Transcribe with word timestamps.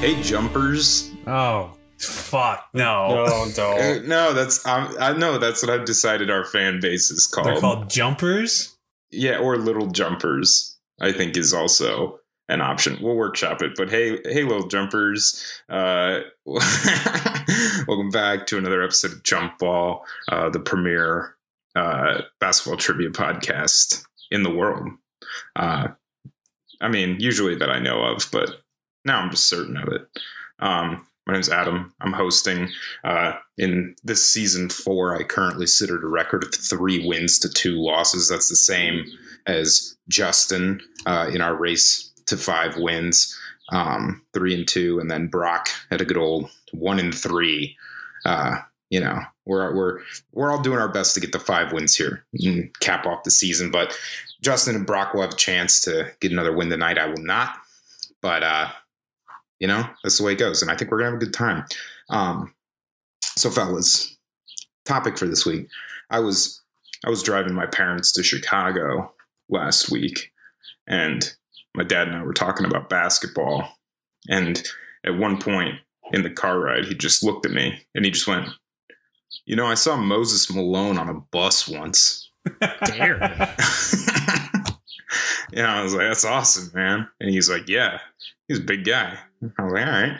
Hey, 0.00 0.20
jumpers. 0.22 1.10
Oh, 1.26 1.72
fuck. 1.98 2.68
No. 2.72 3.08
No, 3.08 3.24
Uh, 3.24 3.48
don't. 3.52 4.06
no, 4.06 4.32
that's 4.32 4.64
um, 4.64 4.94
I 5.00 5.12
know 5.12 5.38
that's 5.38 5.60
what 5.60 5.70
I've 5.72 5.84
decided 5.86 6.30
our 6.30 6.44
fan 6.44 6.78
base 6.80 7.10
is 7.10 7.26
called. 7.26 7.48
They're 7.48 7.58
called 7.60 7.90
jumpers? 7.90 8.76
Yeah, 9.10 9.38
or 9.38 9.56
little 9.56 9.88
jumpers. 9.88 10.76
I 11.00 11.10
think 11.12 11.36
is 11.36 11.52
also 11.52 12.20
an 12.48 12.60
option. 12.60 12.98
We'll 13.02 13.16
workshop 13.16 13.60
it. 13.60 13.72
But 13.76 13.90
hey, 13.90 14.20
hey, 14.24 14.44
little 14.44 14.68
jumpers. 14.68 15.44
Uh, 15.68 16.20
welcome 16.46 18.10
back 18.10 18.46
to 18.46 18.58
another 18.58 18.82
episode 18.82 19.12
of 19.12 19.22
Jump 19.24 19.58
Ball, 19.58 20.04
uh, 20.30 20.48
the 20.48 20.60
premier 20.60 21.36
uh, 21.74 22.22
basketball 22.40 22.76
trivia 22.78 23.10
podcast 23.10 24.04
in 24.30 24.44
the 24.44 24.50
world. 24.54 24.88
Uh, 25.56 25.88
I 26.80 26.88
mean, 26.88 27.16
usually 27.18 27.56
that 27.56 27.70
I 27.70 27.80
know 27.80 28.00
of, 28.04 28.28
but 28.30 28.62
now 29.04 29.20
I'm 29.20 29.30
just 29.30 29.48
certain 29.48 29.76
of 29.76 29.88
it. 29.88 30.02
Um, 30.60 31.06
my 31.26 31.34
name's 31.34 31.50
Adam. 31.50 31.92
I'm 32.00 32.14
hosting. 32.14 32.70
Uh, 33.04 33.34
in 33.58 33.94
this 34.02 34.30
season 34.30 34.70
four, 34.70 35.14
I 35.14 35.24
currently 35.24 35.66
sit 35.66 35.90
at 35.90 36.02
a 36.02 36.08
record 36.08 36.42
of 36.42 36.54
three 36.54 37.06
wins 37.06 37.38
to 37.40 37.50
two 37.50 37.76
losses. 37.76 38.28
That's 38.28 38.48
the 38.48 38.56
same 38.56 39.04
as 39.46 39.96
Justin 40.08 40.80
uh, 41.06 41.30
in 41.32 41.42
our 41.42 41.54
race 41.54 42.12
to 42.26 42.38
five 42.38 42.78
wins, 42.78 43.38
um, 43.70 44.22
three 44.32 44.54
and 44.54 44.66
two, 44.66 44.98
and 45.00 45.10
then 45.10 45.26
Brock 45.26 45.68
had 45.90 46.00
a 46.00 46.06
good 46.06 46.16
old 46.16 46.50
one 46.72 46.98
and 46.98 47.14
three. 47.14 47.76
Uh, 48.24 48.56
you 48.88 49.00
know, 49.00 49.20
we're 49.44 49.74
we're 49.76 50.00
we're 50.32 50.50
all 50.50 50.62
doing 50.62 50.78
our 50.78 50.88
best 50.88 51.14
to 51.14 51.20
get 51.20 51.32
the 51.32 51.38
five 51.38 51.74
wins 51.74 51.94
here 51.94 52.24
and 52.32 52.70
cap 52.80 53.04
off 53.04 53.24
the 53.24 53.30
season. 53.30 53.70
But 53.70 53.98
Justin 54.40 54.76
and 54.76 54.86
Brock 54.86 55.12
will 55.12 55.22
have 55.22 55.32
a 55.32 55.36
chance 55.36 55.82
to 55.82 56.10
get 56.20 56.32
another 56.32 56.56
win 56.56 56.70
tonight. 56.70 56.96
I 56.96 57.06
will 57.06 57.22
not, 57.22 57.58
but 58.22 58.42
uh, 58.42 58.68
you 59.60 59.66
know 59.66 59.88
that's 60.02 60.18
the 60.18 60.24
way 60.24 60.32
it 60.32 60.38
goes, 60.38 60.62
and 60.62 60.70
I 60.70 60.76
think 60.76 60.90
we're 60.90 60.98
gonna 60.98 61.10
have 61.10 61.20
a 61.20 61.24
good 61.24 61.34
time. 61.34 61.64
Um, 62.10 62.54
so, 63.20 63.50
fellas, 63.50 64.16
topic 64.84 65.18
for 65.18 65.26
this 65.26 65.46
week. 65.46 65.68
I 66.10 66.20
was 66.20 66.62
I 67.04 67.10
was 67.10 67.22
driving 67.22 67.54
my 67.54 67.66
parents 67.66 68.12
to 68.12 68.22
Chicago 68.22 69.12
last 69.48 69.90
week, 69.90 70.32
and 70.86 71.32
my 71.74 71.84
dad 71.84 72.08
and 72.08 72.16
I 72.16 72.22
were 72.22 72.32
talking 72.32 72.66
about 72.66 72.88
basketball. 72.88 73.68
And 74.28 74.62
at 75.04 75.16
one 75.16 75.40
point 75.40 75.76
in 76.12 76.22
the 76.22 76.30
car 76.30 76.58
ride, 76.58 76.86
he 76.86 76.94
just 76.94 77.22
looked 77.22 77.46
at 77.46 77.52
me 77.52 77.80
and 77.94 78.04
he 78.04 78.10
just 78.10 78.26
went, 78.26 78.48
"You 79.46 79.56
know, 79.56 79.66
I 79.66 79.74
saw 79.74 79.96
Moses 79.96 80.52
Malone 80.52 80.98
on 80.98 81.08
a 81.08 81.14
bus 81.14 81.68
once." 81.68 82.30
Dare. 82.84 83.18
know, 85.52 85.64
I 85.64 85.82
was 85.82 85.94
like, 85.94 86.08
"That's 86.08 86.24
awesome, 86.24 86.70
man." 86.74 87.08
And 87.20 87.30
he's 87.30 87.50
like, 87.50 87.68
"Yeah, 87.68 88.00
he's 88.48 88.58
a 88.58 88.62
big 88.62 88.84
guy." 88.84 89.18
I 89.42 89.44
was 89.62 89.72
like, 89.72 89.86
"All 89.86 89.92
right." 89.92 90.18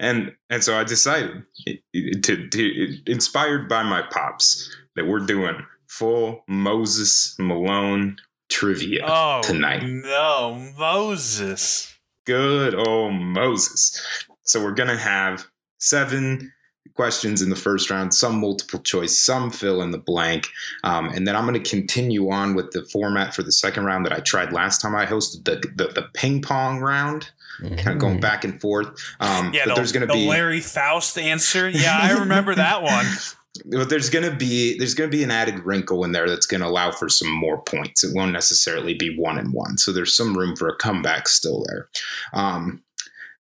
And 0.00 0.32
and 0.50 0.62
so 0.62 0.78
I 0.78 0.84
decided, 0.84 1.42
to, 1.66 2.48
to 2.48 2.98
inspired 3.10 3.68
by 3.68 3.82
my 3.82 4.02
pops, 4.10 4.74
that 4.96 5.06
we're 5.06 5.20
doing 5.26 5.56
full 5.88 6.44
Moses 6.48 7.34
Malone 7.38 8.16
trivia 8.48 9.04
Oh, 9.06 9.40
tonight. 9.42 9.82
no. 9.84 10.72
Moses. 10.78 11.94
Good 12.24 12.74
old 12.74 13.14
Moses. 13.14 14.00
So 14.42 14.62
we're 14.62 14.74
gonna 14.74 14.96
have 14.96 15.46
seven 15.78 16.52
questions 16.98 17.40
in 17.40 17.48
the 17.48 17.54
first 17.54 17.90
round, 17.90 18.12
some 18.12 18.40
multiple 18.40 18.80
choice, 18.80 19.16
some 19.16 19.52
fill 19.52 19.82
in 19.82 19.92
the 19.92 19.98
blank, 19.98 20.48
um, 20.82 21.08
and 21.10 21.28
then 21.28 21.36
I'm 21.36 21.46
going 21.46 21.62
to 21.62 21.70
continue 21.70 22.28
on 22.28 22.56
with 22.56 22.72
the 22.72 22.82
format 22.86 23.36
for 23.36 23.44
the 23.44 23.52
second 23.52 23.84
round 23.84 24.04
that 24.04 24.12
I 24.12 24.18
tried 24.18 24.52
last 24.52 24.80
time 24.80 24.96
I 24.96 25.06
hosted 25.06 25.44
the 25.44 25.62
the, 25.76 25.92
the 25.92 26.08
ping 26.14 26.42
pong 26.42 26.80
round, 26.80 27.30
kind 27.60 27.90
of 27.90 27.98
going 27.98 28.18
back 28.18 28.42
and 28.42 28.60
forth. 28.60 28.88
Um, 29.20 29.54
Yeah, 29.54 29.66
but 29.66 29.68
the, 29.68 29.74
there's 29.76 29.92
going 29.92 30.08
to 30.08 30.12
the 30.12 30.14
be 30.14 30.26
Larry 30.26 30.60
Foust 30.60 31.16
answer. 31.18 31.68
Yeah, 31.68 31.96
I 31.96 32.18
remember 32.18 32.56
that 32.56 32.82
one. 32.82 33.06
but 33.66 33.90
there's 33.90 34.10
going 34.10 34.28
to 34.28 34.36
be 34.36 34.76
there's 34.76 34.94
going 34.94 35.08
to 35.08 35.16
be 35.16 35.22
an 35.22 35.30
added 35.30 35.60
wrinkle 35.60 36.02
in 36.02 36.10
there 36.10 36.28
that's 36.28 36.46
going 36.46 36.62
to 36.62 36.66
allow 36.66 36.90
for 36.90 37.08
some 37.08 37.30
more 37.30 37.62
points. 37.62 38.02
It 38.02 38.10
won't 38.12 38.32
necessarily 38.32 38.94
be 38.94 39.16
one 39.16 39.38
and 39.38 39.52
one, 39.52 39.78
so 39.78 39.92
there's 39.92 40.16
some 40.16 40.36
room 40.36 40.56
for 40.56 40.68
a 40.68 40.76
comeback 40.78 41.28
still 41.28 41.64
there. 41.68 41.88
Um, 42.32 42.82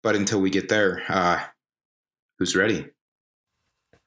but 0.03 0.17
until 0.17 0.41
we 0.41 0.49
get 0.49 0.67
there, 0.67 1.03
uh, 1.07 1.39
who's 2.37 2.53
ready? 2.53 2.89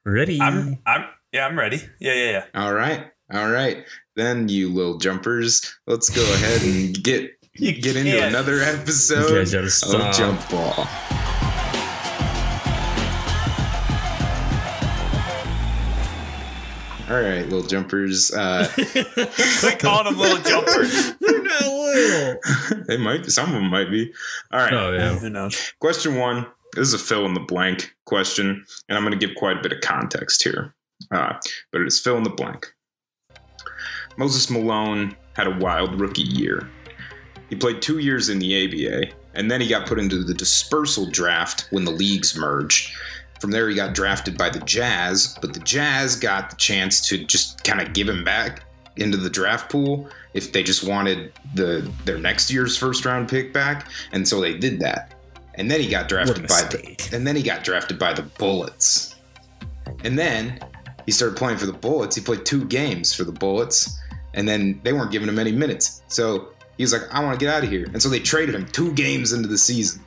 Ready. 0.09 0.41
I'm, 0.41 0.79
I'm, 0.87 1.05
yeah, 1.31 1.45
I'm 1.45 1.57
ready. 1.57 1.81
Yeah, 1.99 2.13
yeah, 2.13 2.31
yeah. 2.31 2.45
All 2.55 2.73
right, 2.73 3.11
all 3.31 3.49
right. 3.49 3.85
Then 4.15 4.47
you 4.49 4.69
little 4.73 4.97
jumpers, 4.97 5.77
let's 5.85 6.09
go 6.09 6.23
ahead 6.33 6.61
and 6.63 7.03
get 7.03 7.31
You 7.53 7.73
get 7.79 7.95
into 7.95 8.11
can't. 8.11 8.29
another 8.33 8.59
episode 8.61 9.53
of. 9.53 10.15
Jump 10.15 10.49
Ball. 10.49 10.87
All 17.09 17.15
right, 17.19 17.41
little 17.49 17.63
jumpers. 17.63 18.31
Uh, 18.31 18.67
Quit 18.75 19.79
calling 19.79 20.05
them 20.13 20.19
little 20.19 20.37
jumpers. 20.43 21.13
They're 21.19 21.41
not 21.41 21.61
little. 21.63 22.83
they 22.87 22.97
might 22.97 23.23
be. 23.23 23.31
Some 23.31 23.47
of 23.47 23.53
them 23.55 23.67
might 23.71 23.89
be. 23.89 24.13
All 24.51 24.59
right. 24.59 24.71
Oh 24.73 24.91
yeah. 24.91 25.17
Who 25.17 25.29
knows? 25.31 25.73
Question 25.79 26.15
one. 26.17 26.45
This 26.73 26.87
is 26.87 26.93
a 26.93 26.99
fill 26.99 27.25
in 27.25 27.33
the 27.33 27.39
blank 27.39 27.95
question, 28.05 28.65
and 28.87 28.97
I'm 28.97 29.03
going 29.03 29.17
to 29.17 29.27
give 29.27 29.35
quite 29.35 29.57
a 29.57 29.61
bit 29.61 29.73
of 29.73 29.81
context 29.81 30.43
here. 30.43 30.73
Uh, 31.11 31.33
but 31.71 31.81
it 31.81 31.87
is 31.87 31.99
fill 31.99 32.17
in 32.17 32.23
the 32.23 32.29
blank. 32.29 32.73
Moses 34.17 34.49
Malone 34.49 35.15
had 35.33 35.47
a 35.47 35.57
wild 35.57 35.99
rookie 35.99 36.21
year. 36.21 36.69
He 37.49 37.55
played 37.55 37.81
two 37.81 37.99
years 37.99 38.29
in 38.29 38.37
the 38.39 38.65
ABA, 38.65 39.13
and 39.33 39.49
then 39.49 39.61
he 39.61 39.67
got 39.67 39.87
put 39.87 39.99
into 39.99 40.23
the 40.23 40.33
dispersal 40.33 41.09
draft 41.09 41.67
when 41.71 41.85
the 41.85 41.91
leagues 41.91 42.37
merged. 42.37 42.91
From 43.39 43.51
there, 43.51 43.69
he 43.69 43.75
got 43.75 43.95
drafted 43.95 44.37
by 44.37 44.49
the 44.49 44.59
Jazz, 44.59 45.37
but 45.41 45.53
the 45.53 45.61
Jazz 45.61 46.15
got 46.15 46.49
the 46.49 46.57
chance 46.57 46.99
to 47.07 47.23
just 47.23 47.63
kind 47.63 47.79
of 47.79 47.93
give 47.93 48.09
him 48.09 48.23
back 48.23 48.63
into 48.97 49.17
the 49.17 49.29
draft 49.29 49.71
pool 49.71 50.09
if 50.33 50.51
they 50.51 50.61
just 50.61 50.83
wanted 50.83 51.31
the 51.55 51.89
their 52.05 52.17
next 52.17 52.51
year's 52.51 52.77
first 52.77 53.05
round 53.05 53.29
pick 53.29 53.53
back, 53.53 53.87
and 54.11 54.27
so 54.27 54.41
they 54.41 54.57
did 54.57 54.79
that. 54.81 55.15
And 55.59 55.69
then 55.69 55.81
he 55.81 55.89
got 55.89 56.07
drafted 56.07 56.47
by 56.47 56.61
the 56.61 57.09
and 57.11 57.27
then 57.27 57.35
he 57.35 57.43
got 57.43 57.65
drafted 57.65 57.99
by 57.99 58.13
the 58.13 58.21
Bullets. 58.21 59.15
And 60.05 60.17
then 60.17 60.57
he 61.05 61.11
started 61.11 61.35
playing 61.35 61.57
for 61.57 61.65
the 61.65 61.73
Bullets. 61.73 62.15
He 62.15 62.21
played 62.21 62.45
two 62.45 62.63
games 62.63 63.13
for 63.13 63.25
the 63.25 63.33
Bullets, 63.33 63.99
and 64.33 64.47
then 64.47 64.79
they 64.83 64.93
weren't 64.93 65.11
giving 65.11 65.27
him 65.27 65.37
any 65.37 65.51
minutes. 65.51 66.01
So 66.07 66.53
he 66.77 66.83
was 66.83 66.93
like, 66.93 67.01
I 67.11 67.21
want 67.21 67.37
to 67.37 67.45
get 67.45 67.53
out 67.53 67.65
of 67.65 67.69
here. 67.69 67.85
And 67.91 68.01
so 68.01 68.07
they 68.07 68.21
traded 68.21 68.55
him 68.55 68.67
two 68.67 68.93
games 68.93 69.33
into 69.33 69.49
the 69.49 69.57
season 69.57 70.01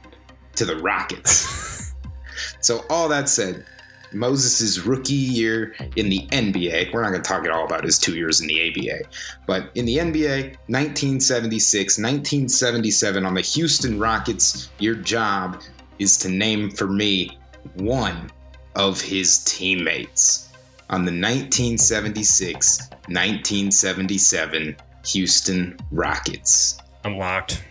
to 0.55 0.65
the 0.65 0.77
Rockets. 0.77 1.93
so 2.61 2.87
all 2.89 3.07
that 3.11 3.29
said, 3.29 3.67
Moses' 4.15 4.81
rookie 4.81 5.15
year 5.15 5.75
in 5.97 6.09
the 6.09 6.27
NBA, 6.29 6.93
we're 6.93 7.03
not 7.03 7.11
going 7.11 7.23
to 7.23 7.29
talk 7.29 7.45
at 7.45 7.51
all 7.51 7.65
about 7.65 7.85
his 7.85 7.99
two 7.99 8.15
years 8.15 8.41
in 8.41 8.47
the 8.47 8.69
ABA, 8.69 9.09
but 9.47 9.71
in 9.75 9.85
the 9.85 9.99
NBA, 9.99 10.57
1976, 10.67 11.99
1977 11.99 13.27
on 13.27 13.35
the 13.35 13.41
Houston 13.41 13.99
Rockets, 13.99 14.71
your 14.79 14.95
job 14.95 15.63
is 15.99 16.17
to 16.19 16.29
name 16.29 16.71
for 16.71 16.87
me 16.87 17.39
one 17.75 18.31
of 18.75 19.01
his 19.01 19.45
teammates 19.45 20.51
on 20.91 21.05
the 21.05 21.13
1976 21.13 22.89
1977 23.09 24.77
Houston 25.07 25.77
Rockets. 25.91 26.79
I'm 27.05 27.19
locked. 27.19 27.65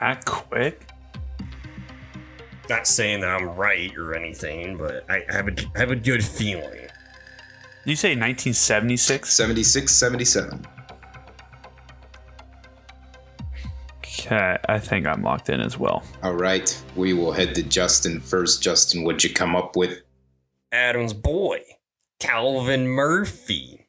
That 0.00 0.24
quick? 0.24 0.86
Not 2.72 2.86
saying 2.86 3.20
that 3.20 3.28
I'm 3.28 3.50
right 3.50 3.94
or 3.98 4.14
anything, 4.14 4.78
but 4.78 5.04
I 5.10 5.22
have 5.28 5.46
a 5.46 5.52
I 5.76 5.80
have 5.80 5.90
a 5.90 5.96
good 5.96 6.24
feeling. 6.24 6.88
You 7.84 7.94
say 7.94 8.16
1976? 8.16 9.30
76 9.30 9.94
77. 9.94 10.66
Okay, 13.98 14.56
I 14.70 14.78
think 14.78 15.06
I'm 15.06 15.22
locked 15.22 15.50
in 15.50 15.60
as 15.60 15.78
well. 15.78 16.02
All 16.22 16.32
right, 16.32 16.82
we 16.96 17.12
will 17.12 17.30
head 17.30 17.54
to 17.56 17.62
Justin 17.62 18.20
first. 18.20 18.62
Justin, 18.62 19.04
what'd 19.04 19.22
you 19.22 19.34
come 19.34 19.54
up 19.54 19.76
with? 19.76 20.00
Adam's 20.72 21.12
boy, 21.12 21.60
Calvin 22.20 22.88
Murphy. 22.88 23.86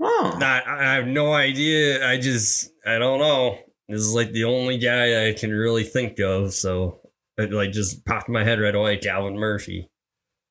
Oh, 0.00 0.36
Not, 0.38 0.64
I 0.68 0.94
have 0.94 1.08
no 1.08 1.32
idea. 1.32 2.08
I 2.08 2.18
just, 2.18 2.70
I 2.86 3.00
don't 3.00 3.18
know. 3.18 3.58
This 3.88 4.02
is 4.02 4.14
like 4.14 4.30
the 4.30 4.44
only 4.44 4.78
guy 4.78 5.28
I 5.28 5.32
can 5.32 5.50
really 5.50 5.82
think 5.82 6.20
of. 6.20 6.54
So 6.54 7.00
it 7.38 7.52
like 7.52 7.72
just 7.72 8.04
popped 8.04 8.28
in 8.28 8.34
my 8.34 8.44
head 8.44 8.60
right 8.60 8.74
away. 8.74 8.98
Calvin 8.98 9.36
Murphy. 9.36 9.90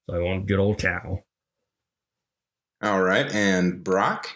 So 0.10 0.16
I 0.16 0.20
want 0.20 0.48
good 0.48 0.60
old 0.60 0.78
Cal. 0.78 1.24
all 2.82 3.02
right. 3.02 3.34
And 3.34 3.84
Brock? 3.84 4.28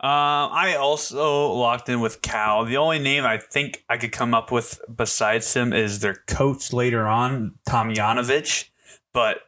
Uh, 0.00 0.46
I 0.46 0.76
also 0.78 1.52
locked 1.54 1.88
in 1.88 1.98
with 2.00 2.22
Cal. 2.22 2.64
The 2.64 2.76
only 2.76 3.00
name 3.00 3.24
I 3.24 3.38
think 3.38 3.84
I 3.88 3.96
could 3.96 4.12
come 4.12 4.32
up 4.32 4.52
with 4.52 4.80
besides 4.94 5.52
him 5.52 5.72
is 5.72 5.98
their 5.98 6.22
coach 6.28 6.72
later 6.72 7.04
on, 7.08 7.56
Tomjanovich. 7.68 8.70
But 9.12 9.38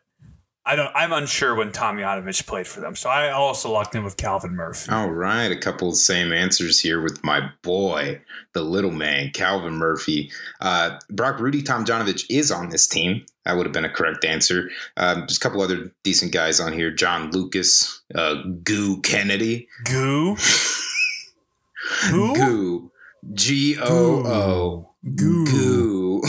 I 0.71 0.77
don't. 0.77 0.93
I'm 0.95 1.13
unsure 1.13 1.57
when 1.57 1.73
Tomjanovich 1.73 2.47
played 2.47 2.69
for 2.69 2.81
them, 2.81 2.95
so 2.95 3.11
I 3.11 3.33
also 3.33 3.73
locked 3.73 3.97
in 3.97 4.05
with 4.05 4.17
Calvin 4.17 4.55
Murphy. 4.55 4.93
All 4.93 5.11
right, 5.11 5.51
a 5.51 5.57
couple 5.57 5.89
of 5.89 5.97
same 5.97 6.33
answers 6.33 6.79
here 6.79 7.03
with 7.03 7.25
my 7.25 7.51
boy, 7.63 8.21
the 8.53 8.63
little 8.63 8.93
man, 8.93 9.31
Calvin 9.35 9.73
Murphy. 9.75 10.31
Uh, 10.61 10.97
Brock 11.11 11.41
Rudy 11.41 11.61
Tomjanovich 11.61 12.25
is 12.31 12.53
on 12.53 12.69
this 12.69 12.87
team. 12.87 13.27
That 13.45 13.57
would 13.57 13.67
have 13.67 13.73
been 13.73 13.85
a 13.85 13.91
correct 13.91 14.25
answer. 14.25 14.71
Um, 14.97 15.27
just 15.27 15.43
a 15.43 15.49
couple 15.49 15.61
other 15.61 15.93
decent 16.05 16.31
guys 16.31 16.61
on 16.61 16.73
here: 16.73 16.93
John 16.93 17.33
Lucas, 17.33 18.03
uh, 18.15 18.37
Goo 18.63 19.01
Kennedy, 19.01 19.67
Goo. 19.87 20.37
Who? 22.11 22.35
Goo, 22.37 22.93
G 23.35 23.77
O 23.81 24.23
O, 24.25 24.95
Goo. 25.17 25.47
Goo, 25.47 26.23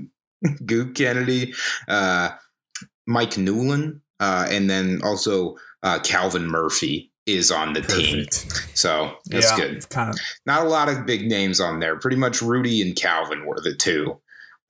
Goo 0.64 0.92
Kennedy, 0.94 1.52
uh, 1.88 2.30
Mike 3.06 3.32
Newlin, 3.32 4.00
uh, 4.20 4.46
and 4.50 4.70
then 4.70 5.00
also 5.02 5.56
uh, 5.82 5.98
Calvin 6.00 6.46
Murphy 6.46 7.10
is 7.26 7.50
on 7.50 7.72
the 7.72 7.82
team. 7.82 8.26
So 8.74 9.16
that's 9.26 9.50
yeah, 9.50 9.56
good. 9.56 9.88
Kind 9.90 10.10
of, 10.10 10.18
Not 10.46 10.66
a 10.66 10.68
lot 10.68 10.88
of 10.88 11.06
big 11.06 11.28
names 11.28 11.60
on 11.60 11.80
there. 11.80 11.98
Pretty 11.98 12.16
much 12.16 12.42
Rudy 12.42 12.82
and 12.82 12.96
Calvin 12.96 13.46
were 13.46 13.60
the 13.60 13.74
two. 13.74 14.20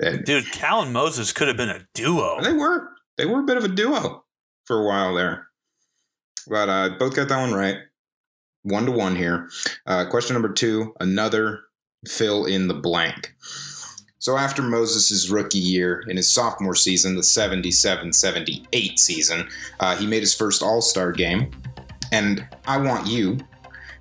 And 0.00 0.24
dude. 0.24 0.50
Cal 0.52 0.82
and 0.82 0.92
Moses 0.92 1.32
could 1.32 1.48
have 1.48 1.56
been 1.56 1.70
a 1.70 1.86
duo. 1.94 2.40
they 2.42 2.52
were 2.52 2.88
they 3.16 3.26
were 3.26 3.40
a 3.40 3.44
bit 3.44 3.56
of 3.56 3.64
a 3.64 3.68
duo 3.68 4.24
for 4.64 4.82
a 4.82 4.86
while 4.86 5.14
there. 5.14 5.48
But 6.48 6.68
uh, 6.68 6.90
both 6.98 7.14
got 7.14 7.28
that 7.28 7.40
one 7.40 7.52
right. 7.52 7.76
One 8.64 8.86
to 8.86 8.92
one 8.92 9.16
here. 9.16 9.48
Uh, 9.86 10.06
question 10.08 10.34
number 10.34 10.52
two, 10.52 10.94
another 11.00 11.60
fill 12.06 12.46
in 12.46 12.68
the 12.68 12.74
blank. 12.74 13.34
So 14.22 14.36
after 14.36 14.62
Moses' 14.62 15.28
rookie 15.30 15.58
year 15.58 16.04
in 16.06 16.16
his 16.16 16.30
sophomore 16.30 16.76
season, 16.76 17.16
the 17.16 17.22
77-78 17.22 18.96
season, 18.96 19.48
uh, 19.80 19.96
he 19.96 20.06
made 20.06 20.20
his 20.20 20.32
first 20.32 20.62
All-Star 20.62 21.10
game. 21.10 21.50
And 22.12 22.46
I 22.64 22.78
want 22.78 23.08
you 23.08 23.38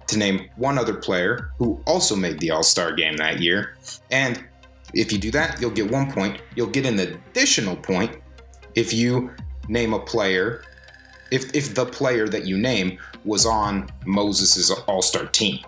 to 0.06 0.18
name 0.20 0.48
one 0.58 0.78
other 0.78 0.94
player 0.94 1.50
who 1.58 1.82
also 1.88 2.16
made 2.16 2.40
the 2.40 2.52
All-Star 2.52 2.92
game 2.92 3.18
that 3.18 3.42
year. 3.42 3.76
And 4.12 4.46
if 4.94 5.12
you 5.12 5.18
do 5.18 5.32
that, 5.32 5.60
you'll 5.60 5.72
get 5.72 5.90
one 5.90 6.12
point. 6.12 6.40
You'll 6.56 6.68
get 6.68 6.86
an 6.86 7.00
additional 7.00 7.76
point 7.76 8.22
if 8.76 8.94
you 8.94 9.32
name 9.70 9.92
a 9.92 10.00
player, 10.00 10.64
if, 11.32 11.52
if 11.56 11.74
the 11.74 11.88
player 11.88 12.28
that 12.28 12.46
you 12.46 12.60
name 12.60 13.00
was 13.26 13.48
on 13.48 13.90
Moses' 14.06 14.70
All 14.70 15.02
Star 15.02 15.26
team. 15.26 15.66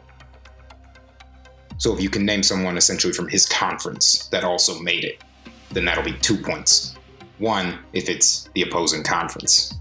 So 1.83 1.93
if 1.93 1.99
you 2.01 2.09
can 2.09 2.25
name 2.25 2.43
someone 2.43 2.77
essentially 2.77 3.11
from 3.11 3.27
his 3.27 3.45
conference 3.45 4.27
that 4.27 4.45
also 4.45 4.79
made 4.79 5.03
it, 5.03 5.21
then 5.73 5.83
that'll 5.83 6.01
be 6.01 6.13
two 6.13 6.37
points. 6.37 6.95
One 7.39 7.77
if 7.91 8.07
it's 8.07 8.49
the 8.55 8.61
opposing 8.61 9.03
conference. 9.03 9.73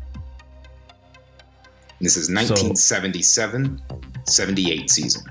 This 2.00 2.16
is 2.16 2.28
1977 2.28 3.81
78 4.25 4.90
season. 4.90 5.22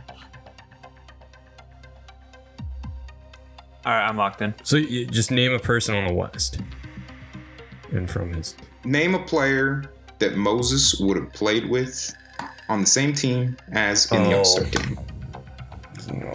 All 3.85 3.91
right, 3.93 4.07
I'm 4.07 4.15
locked 4.15 4.41
in. 4.41 4.53
So 4.63 4.77
you 4.77 5.05
just 5.07 5.29
name 5.29 5.51
a 5.51 5.59
person 5.59 5.93
on 5.93 6.07
the 6.07 6.13
West. 6.13 6.61
And 7.91 8.09
from 8.09 8.31
his 8.31 8.55
Name 8.85 9.13
a 9.13 9.19
player 9.19 9.91
that 10.19 10.37
Moses 10.37 10.97
would 11.01 11.17
have 11.17 11.33
played 11.33 11.69
with 11.69 12.15
on 12.69 12.79
the 12.79 12.87
same 12.87 13.11
team 13.11 13.57
as 13.73 14.09
in 14.13 14.23
the 14.23 14.35
Oh. 14.35 14.37
All 14.37 14.45
Star 14.45 14.63
game. 14.63 14.97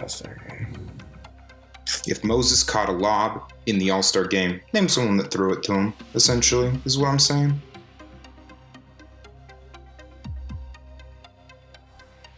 All-Star 0.01 0.35
game. 0.49 0.89
If 2.05 2.23
Moses 2.23 2.63
caught 2.63 2.89
a 2.89 2.91
lob 2.91 3.51
in 3.65 3.77
the 3.79 3.91
All 3.91 4.03
Star 4.03 4.25
game, 4.25 4.59
name 4.73 4.87
someone 4.87 5.17
that 5.17 5.31
threw 5.31 5.53
it 5.53 5.63
to 5.63 5.73
him, 5.73 5.93
essentially, 6.15 6.71
is 6.85 6.97
what 6.97 7.07
I'm 7.09 7.19
saying. 7.19 7.59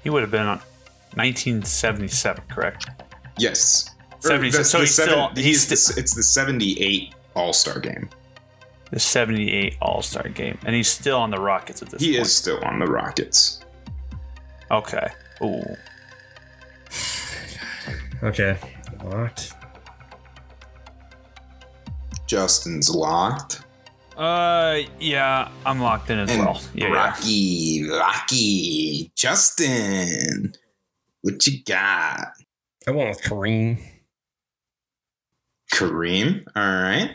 He 0.04 0.10
would 0.10 0.22
have 0.22 0.32
been 0.32 0.42
on 0.48 0.60
1977, 1.16 2.44
correct? 2.50 2.88
Yes. 3.38 3.90
Or 4.24 4.30
70 4.30 4.50
that's 4.52 4.70
so 4.70 4.80
he's 4.82 4.94
seven- 4.96 5.14
still- 5.14 5.30
he's 5.44 5.70
he's 5.70 5.88
the, 5.96 6.00
it's 6.00 6.14
the 6.16 6.24
78 6.24 7.14
All 7.36 7.54
Star 7.54 7.80
game. 7.80 8.10
The 8.92 9.00
78 9.00 9.78
All 9.82 10.02
Star 10.02 10.28
game, 10.30 10.58
and 10.66 10.76
he's 10.76 10.90
still 10.90 11.18
on 11.18 11.30
the 11.32 11.40
Rockets 11.40 11.82
at 11.82 11.90
this 11.90 12.02
He 12.02 12.14
point. 12.14 12.26
is 12.28 12.36
still 12.36 12.60
on 12.64 12.80
the 12.80 12.88
Rockets. 12.88 13.60
Okay. 14.72 15.08
Ooh. 15.44 15.64
Okay. 18.22 18.58
What? 19.02 19.52
Justin's 22.28 22.94
locked. 22.94 23.62
Uh, 24.18 24.80
yeah, 25.00 25.50
I'm 25.66 25.80
locked 25.80 26.10
in 26.10 26.20
as 26.20 26.30
And 26.30 26.42
well. 26.42 26.62
Yeah, 26.74 26.88
yeah. 26.90 26.94
Rocky, 26.94 27.90
Rocky, 27.90 29.12
Justin, 29.16 30.54
what 31.22 31.48
you 31.48 31.64
got? 31.64 32.28
I 32.86 32.92
went 32.92 33.10
with 33.10 33.22
Kareem. 33.22 33.80
Kareem. 35.74 36.44
All 36.54 36.62
right, 36.64 37.12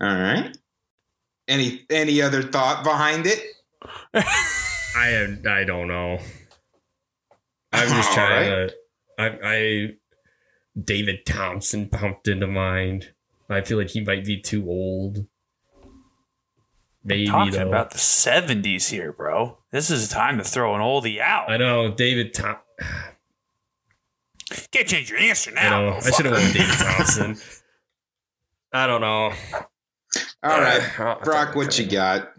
all 0.00 0.08
right. 0.08 0.56
Any 1.46 1.84
any 1.90 2.22
other 2.22 2.42
thought 2.42 2.82
behind 2.82 3.26
it? 3.26 3.42
I 4.14 5.36
I 5.46 5.64
don't 5.64 5.88
know. 5.88 6.18
I'm 7.74 7.88
just 7.96 8.08
All 8.08 8.14
trying 8.14 8.68
to. 8.68 8.74
I 9.18 9.38
I 9.44 9.88
David 10.82 11.24
Thompson 11.26 11.88
popped 11.88 12.28
into 12.28 12.46
mind. 12.46 13.12
I 13.50 13.62
feel 13.62 13.78
like 13.78 13.90
he 13.90 14.02
might 14.02 14.24
be 14.24 14.40
too 14.40 14.68
old. 14.68 15.26
Maybe 17.04 17.26
Talking 17.26 17.52
though. 17.54 17.68
about 17.68 17.90
the 17.90 17.98
70s 17.98 18.90
here, 18.90 19.12
bro. 19.12 19.58
This 19.70 19.90
is 19.90 20.10
a 20.10 20.14
time 20.14 20.36
to 20.38 20.44
throw 20.44 20.74
an 20.74 20.80
oldie 20.82 21.20
out. 21.20 21.50
I 21.50 21.56
know 21.56 21.90
David 21.94 22.34
Thompson. 22.34 22.62
Can't 24.72 24.86
change 24.86 25.10
your 25.10 25.18
answer 25.18 25.50
now. 25.50 25.70
know. 25.90 25.96
I 25.96 26.10
should 26.10 26.26
have 26.26 26.34
went 26.34 26.52
David 26.54 26.74
Thompson. 26.74 27.36
I 28.72 28.86
don't 28.86 29.00
know. 29.00 29.32
All 30.42 30.60
right, 30.60 31.00
Uh, 31.00 31.16
Brock, 31.22 31.54
what 31.54 31.78
you 31.78 31.86
got? 31.86 32.30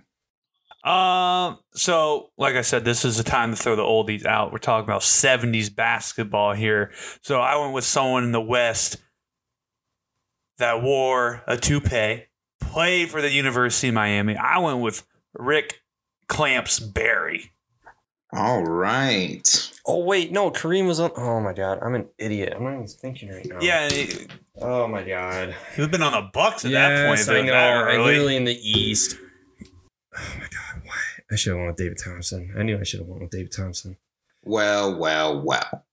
Um, 0.83 1.59
so 1.73 2.29
like 2.37 2.55
I 2.55 2.61
said, 2.61 2.85
this 2.85 3.03
is 3.05 3.17
the 3.17 3.23
time 3.23 3.51
to 3.51 3.57
throw 3.57 3.75
the 3.75 3.81
oldies 3.83 4.25
out. 4.25 4.51
We're 4.51 4.59
talking 4.59 4.85
about 4.87 5.01
70s 5.01 5.73
basketball 5.73 6.53
here. 6.53 6.91
So 7.21 7.39
I 7.41 7.57
went 7.57 7.73
with 7.73 7.83
someone 7.83 8.23
in 8.23 8.31
the 8.31 8.41
West 8.41 8.97
that 10.57 10.81
wore 10.81 11.43
a 11.47 11.57
toupee, 11.57 12.25
played 12.61 13.09
for 13.09 13.21
the 13.21 13.29
University 13.31 13.89
of 13.89 13.93
Miami. 13.93 14.35
I 14.37 14.59
went 14.59 14.79
with 14.79 15.05
Rick 15.33 15.81
Clamps 16.27 16.79
Barry. 16.79 17.51
All 18.31 18.63
right. 18.63 19.71
Oh 19.87 20.03
wait, 20.03 20.31
no, 20.31 20.51
Kareem 20.51 20.85
was 20.85 20.99
on. 20.99 21.09
Oh 21.17 21.39
my 21.41 21.51
god, 21.51 21.79
I'm 21.81 21.95
an 21.95 22.07
idiot. 22.19 22.53
I'm 22.55 22.63
not 22.63 22.73
even 22.75 22.87
thinking 22.87 23.29
right 23.29 23.45
now. 23.45 23.57
Yeah, 23.59 23.89
he, 23.89 24.27
Oh 24.61 24.87
my 24.87 25.03
god. 25.03 25.55
he'd 25.75 25.89
been 25.89 26.03
on 26.03 26.11
the 26.11 26.29
Bucks 26.31 26.63
at 26.63 26.71
that 26.71 27.07
point. 27.07 27.17
Yes, 27.19 27.25
but 27.27 27.37
I 27.37 27.41
know. 27.41 27.51
that 27.53 27.87
I 27.87 27.97
literally 27.97 28.35
in 28.35 28.43
the 28.45 28.53
East. 28.55 29.17
Oh 30.15 30.33
my 30.37 30.41
god, 30.41 30.81
why? 30.83 31.01
I 31.31 31.35
should 31.35 31.51
have 31.51 31.57
went 31.57 31.69
with 31.69 31.77
David 31.77 31.97
Thompson. 31.97 32.53
I 32.57 32.63
knew 32.63 32.79
I 32.79 32.83
should 32.83 32.99
have 32.99 33.07
went 33.07 33.21
with 33.21 33.31
David 33.31 33.51
Thompson. 33.51 33.97
Well, 34.43 34.97
well, 34.97 35.41
well. 35.41 35.85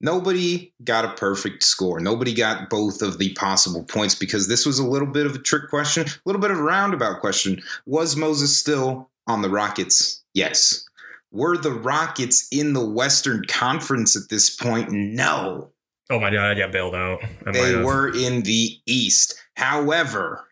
Nobody 0.00 0.74
got 0.82 1.04
a 1.04 1.12
perfect 1.14 1.62
score. 1.62 2.00
Nobody 2.00 2.34
got 2.34 2.68
both 2.68 3.02
of 3.02 3.18
the 3.18 3.32
possible 3.34 3.84
points 3.84 4.16
because 4.16 4.48
this 4.48 4.66
was 4.66 4.80
a 4.80 4.86
little 4.86 5.06
bit 5.06 5.26
of 5.26 5.36
a 5.36 5.38
trick 5.38 5.70
question, 5.70 6.04
a 6.04 6.10
little 6.26 6.40
bit 6.40 6.50
of 6.50 6.58
a 6.58 6.62
roundabout 6.62 7.20
question. 7.20 7.62
Was 7.86 8.16
Moses 8.16 8.56
still 8.56 9.10
on 9.28 9.42
the 9.42 9.48
Rockets? 9.48 10.22
Yes. 10.34 10.84
Were 11.30 11.56
the 11.56 11.72
Rockets 11.72 12.48
in 12.50 12.72
the 12.72 12.84
Western 12.84 13.44
Conference 13.46 14.16
at 14.16 14.28
this 14.28 14.50
point? 14.50 14.90
No. 14.90 15.70
Oh 16.10 16.18
my 16.18 16.30
god, 16.30 16.50
I 16.50 16.54
got 16.54 16.72
bailed 16.72 16.96
out. 16.96 17.20
I 17.46 17.52
They 17.52 17.76
were 17.76 18.14
in 18.14 18.42
the 18.42 18.80
East. 18.86 19.40
However, 19.56 20.44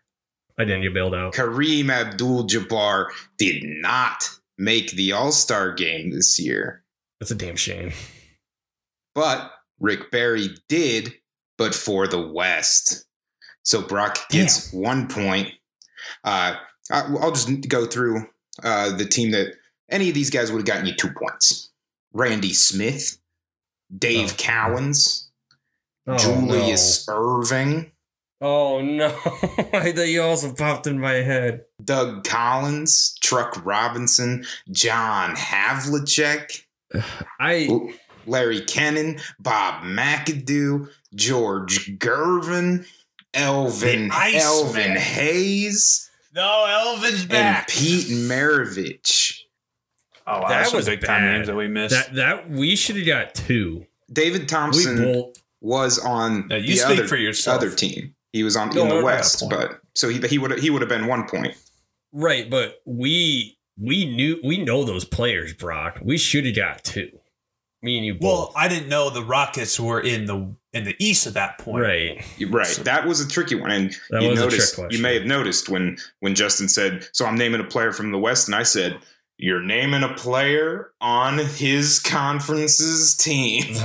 I 0.61 0.65
didn't 0.65 0.83
get 0.83 0.95
bailed 0.95 1.15
out. 1.15 1.35
Kareem 1.35 1.91
Abdul 1.91 2.47
Jabbar 2.47 3.07
did 3.39 3.63
not 3.65 4.29
make 4.59 4.93
the 4.93 5.13
All 5.13 5.33
Star 5.33 5.73
game 5.73 6.11
this 6.11 6.39
year. 6.39 6.85
That's 7.19 7.31
a 7.31 7.35
damn 7.35 7.57
shame. 7.57 7.93
But 9.15 9.51
Rick 9.79 10.11
Barry 10.11 10.51
did, 10.69 11.15
but 11.59 11.75
for 11.75 12.07
the 12.07 12.21
West. 12.21 13.07
So 13.63 13.83
Brock 13.83 14.19
gets 14.31 14.73
one 14.73 15.09
point. 15.09 15.49
Uh, 16.25 16.57
I'll 16.91 17.33
just 17.33 17.69
go 17.69 17.87
through 17.87 18.27
uh, 18.63 18.97
the 18.97 19.05
team 19.05 19.31
that 19.33 19.55
any 19.91 20.09
of 20.09 20.15
these 20.15 20.31
guys 20.31 20.51
would 20.51 20.59
have 20.59 20.67
gotten 20.67 20.87
you 20.87 20.95
two 20.95 21.11
points 21.11 21.71
Randy 22.13 22.53
Smith, 22.53 23.19
Dave 23.97 24.33
Oh. 24.33 24.37
Cowens, 24.37 25.27
Oh, 26.07 26.17
Julius 26.17 27.07
Erving, 27.07 27.75
No. 27.85 27.91
Oh 28.43 28.81
no! 28.81 29.07
I 29.73 29.93
thought 29.93 30.09
you 30.09 30.23
also 30.23 30.53
popped 30.55 30.87
in 30.87 30.99
my 30.99 31.13
head. 31.15 31.65
Doug 31.85 32.25
Collins, 32.25 33.15
Truck 33.21 33.61
Robinson, 33.65 34.47
John 34.71 35.37
Havlicek, 35.37 36.63
I 37.41 37.91
Larry 38.27 38.61
Kenon, 38.63 39.19
Bob 39.39 39.83
McAdoo, 39.85 40.89
George 41.15 41.99
Gervin, 41.99 42.87
Elvin 43.35 44.11
Elvin 44.13 44.97
Hayes, 44.97 46.11
No, 46.35 46.65
Elvin's 46.67 47.27
and. 47.27 47.69
Pete 47.69 48.07
Maravich. 48.09 49.41
oh, 50.27 50.41
wow, 50.41 50.41
That 50.41 50.49
that's 50.49 50.71
some 50.71 50.79
was 50.79 50.87
big 50.87 51.05
time 51.05 51.25
names 51.25 51.47
that 51.47 51.57
we 51.57 51.69
missed. 51.69 51.95
That 51.95 52.15
that 52.15 52.51
we 52.51 52.75
should 52.77 52.97
have 52.97 53.07
got 53.07 53.35
two. 53.35 53.87
David 54.13 54.41
We 54.43 54.47
Thompson 54.47 55.33
was 55.61 55.99
on 55.99 56.49
Now, 56.49 56.57
you 56.57 56.69
the 56.69 56.77
speak 56.77 56.99
other, 57.01 57.07
for 57.09 57.17
yourself. 57.17 57.59
other 57.59 57.71
team. 57.71 58.15
He 58.33 58.43
was 58.43 58.57
on 58.57 58.71
No, 58.75 58.83
in 58.83 58.89
the 58.89 59.03
West, 59.03 59.45
but 59.51 59.81
so 59.95 60.09
he 60.09 60.19
he 60.29 60.39
would 60.39 60.59
he 60.61 60.71
would 60.71 60.83
have 60.83 60.89
been 60.89 61.07
one 61.07 61.27
point. 61.29 61.55
right, 62.13 62.49
but 62.49 62.81
we 62.85 63.59
we 63.79 64.05
knew 64.15 64.39
we 64.45 64.63
know 64.63 64.85
those 64.85 65.05
players, 65.05 65.53
Brock. 65.55 65.99
We 66.03 66.17
should 66.19 66.47
have 66.47 66.55
got 66.57 66.85
two. 66.85 67.11
Me 67.83 67.97
and 67.97 68.07
you 68.07 68.17
well. 68.21 68.53
I 68.55 68.69
didn't 68.69 68.89
know 68.89 69.09
the 69.11 69.25
Rockets 69.25 69.81
were 69.81 70.01
in 70.01 70.27
the 70.27 70.55
in 70.73 70.85
the 70.85 70.95
East 71.01 71.27
at 71.27 71.35
that 71.35 71.59
point. 71.59 71.83
right. 71.83 72.25
Right, 72.49 72.67
So- 72.67 72.83
that 72.85 73.07
was 73.07 73.21
a 73.21 73.27
tricky 73.29 73.55
one, 73.57 73.71
and 73.73 73.97
That 74.11 74.23
you 74.23 74.29
was 74.29 74.39
a 74.39 74.43
trick 74.43 74.53
noticed 74.53 74.75
question. 74.77 74.97
you 74.97 75.03
may 75.03 75.15
have 75.15 75.27
noticed 75.27 75.69
when 75.69 75.97
when 76.21 76.35
Justin 76.35 76.69
said, 76.69 77.09
"So 77.13 77.25
I'm 77.27 77.37
naming 77.37 77.61
a 77.61 77.65
player 77.65 77.91
from 77.93 78.13
the 78.13 78.19
West," 78.19 78.47
and 78.47 78.55
I 78.55 78.63
said, 78.63 78.99
"You're 79.43 79.63
naming 79.63 80.03
a 80.03 80.15
player 80.15 80.93
on 81.01 81.39
his 81.39 81.99
conference's 81.99 83.17
team." 83.17 83.65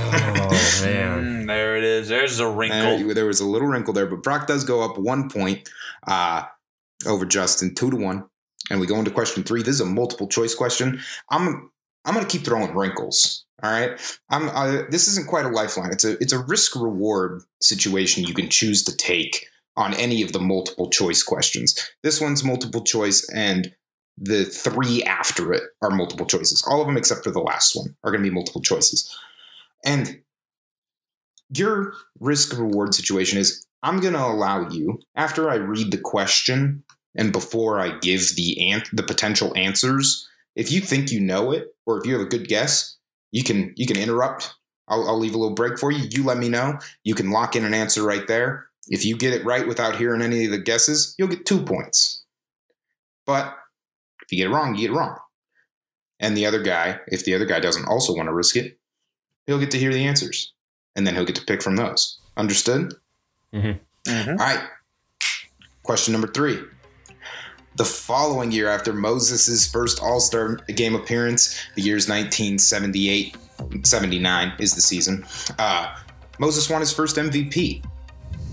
Oh 0.48 0.82
man. 0.84 1.24
Mm, 1.24 1.46
there 1.46 1.76
it 1.76 1.84
is. 1.84 2.08
There's 2.08 2.38
a 2.38 2.48
wrinkle. 2.48 2.78
And 2.78 3.10
there 3.10 3.26
was 3.26 3.40
a 3.40 3.46
little 3.46 3.66
wrinkle 3.66 3.92
there, 3.92 4.06
but 4.06 4.22
Brock 4.22 4.46
does 4.46 4.64
go 4.64 4.82
up 4.82 4.98
one 4.98 5.28
point 5.28 5.68
uh, 6.06 6.44
over 7.06 7.24
Justin, 7.24 7.74
two 7.74 7.90
to 7.90 7.96
one. 7.96 8.24
And 8.70 8.80
we 8.80 8.86
go 8.86 8.96
into 8.96 9.10
question 9.10 9.42
three. 9.42 9.62
This 9.62 9.76
is 9.76 9.80
a 9.80 9.86
multiple 9.86 10.28
choice 10.28 10.54
question. 10.54 11.00
I'm 11.30 11.70
I'm 12.04 12.14
going 12.14 12.24
to 12.24 12.30
keep 12.30 12.46
throwing 12.46 12.74
wrinkles. 12.74 13.44
All 13.62 13.70
right. 13.70 13.98
I'm. 14.30 14.48
Uh, 14.50 14.82
this 14.90 15.08
isn't 15.08 15.28
quite 15.28 15.46
a 15.46 15.50
lifeline. 15.50 15.90
It's 15.90 16.04
a 16.04 16.12
it's 16.22 16.32
a 16.32 16.44
risk 16.44 16.76
reward 16.76 17.42
situation 17.60 18.24
you 18.24 18.34
can 18.34 18.48
choose 18.48 18.84
to 18.84 18.96
take 18.96 19.46
on 19.76 19.94
any 19.94 20.22
of 20.22 20.32
the 20.32 20.40
multiple 20.40 20.90
choice 20.90 21.22
questions. 21.22 21.78
This 22.02 22.20
one's 22.20 22.44
multiple 22.44 22.82
choice, 22.82 23.28
and 23.30 23.74
the 24.18 24.44
three 24.44 25.02
after 25.04 25.52
it 25.52 25.62
are 25.82 25.90
multiple 25.90 26.26
choices. 26.26 26.64
All 26.68 26.80
of 26.80 26.86
them 26.86 26.96
except 26.96 27.24
for 27.24 27.30
the 27.30 27.40
last 27.40 27.76
one 27.76 27.94
are 28.02 28.10
going 28.10 28.22
to 28.22 28.28
be 28.28 28.34
multiple 28.34 28.62
choices. 28.62 29.14
And 29.84 30.20
your 31.50 31.92
risk 32.20 32.56
reward 32.58 32.94
situation 32.94 33.38
is 33.38 33.66
I'm 33.82 34.00
going 34.00 34.14
to 34.14 34.24
allow 34.24 34.68
you 34.68 35.00
after 35.14 35.50
I 35.50 35.56
read 35.56 35.90
the 35.90 35.98
question 35.98 36.82
and 37.14 37.32
before 37.32 37.80
I 37.80 37.98
give 37.98 38.34
the 38.34 38.70
an- 38.70 38.82
the 38.92 39.02
potential 39.02 39.52
answers, 39.56 40.28
if 40.54 40.72
you 40.72 40.80
think 40.80 41.10
you 41.10 41.20
know 41.20 41.52
it 41.52 41.74
or 41.86 41.98
if 41.98 42.06
you 42.06 42.12
have 42.12 42.22
a 42.22 42.28
good 42.28 42.48
guess, 42.48 42.96
you 43.32 43.44
can 43.44 43.72
you 43.76 43.86
can 43.86 43.96
interrupt. 43.96 44.54
I'll, 44.88 45.08
I'll 45.08 45.18
leave 45.18 45.34
a 45.34 45.38
little 45.38 45.54
break 45.54 45.78
for 45.78 45.90
you. 45.90 46.08
You 46.10 46.24
let 46.24 46.38
me 46.38 46.48
know. 46.48 46.78
You 47.04 47.14
can 47.14 47.30
lock 47.30 47.56
in 47.56 47.64
an 47.64 47.74
answer 47.74 48.02
right 48.02 48.26
there. 48.26 48.66
If 48.88 49.04
you 49.04 49.16
get 49.16 49.34
it 49.34 49.44
right 49.44 49.66
without 49.66 49.96
hearing 49.96 50.22
any 50.22 50.44
of 50.44 50.52
the 50.52 50.58
guesses, 50.58 51.14
you'll 51.18 51.28
get 51.28 51.44
two 51.44 51.62
points. 51.62 52.24
But 53.26 53.56
if 54.26 54.32
you 54.32 54.38
get 54.38 54.50
it 54.50 54.54
wrong, 54.54 54.74
you 54.74 54.82
get 54.82 54.90
it 54.94 54.98
wrong. 54.98 55.16
And 56.20 56.36
the 56.36 56.46
other 56.46 56.62
guy, 56.62 56.98
if 57.08 57.24
the 57.24 57.34
other 57.34 57.44
guy 57.46 57.60
doesn't 57.60 57.86
also 57.86 58.14
want 58.14 58.28
to 58.28 58.34
risk 58.34 58.56
it, 58.56 58.78
he'll 59.46 59.58
get 59.60 59.70
to 59.72 59.78
hear 59.78 59.92
the 59.92 60.04
answers 60.04 60.52
and 60.94 61.06
then 61.06 61.14
he'll 61.14 61.24
get 61.24 61.36
to 61.36 61.44
pick 61.44 61.62
from 61.62 61.76
those. 61.76 62.18
Understood? 62.36 62.94
Mhm. 63.54 63.78
All 64.28 64.36
right. 64.36 64.60
Question 65.82 66.12
number 66.12 66.28
three. 66.28 66.60
The 67.76 67.84
following 67.84 68.50
year, 68.52 68.68
after 68.68 68.92
Moses' 68.92 69.66
first 69.70 70.00
All 70.02 70.18
Star 70.20 70.56
game 70.74 70.94
appearance, 70.94 71.60
the 71.74 71.82
year's 71.82 72.08
1978 72.08 73.36
79 73.82 74.52
is 74.58 74.74
the 74.74 74.80
season, 74.80 75.24
uh, 75.58 75.94
Moses 76.38 76.68
won 76.68 76.80
his 76.80 76.92
first 76.92 77.16
MVP. 77.16 77.82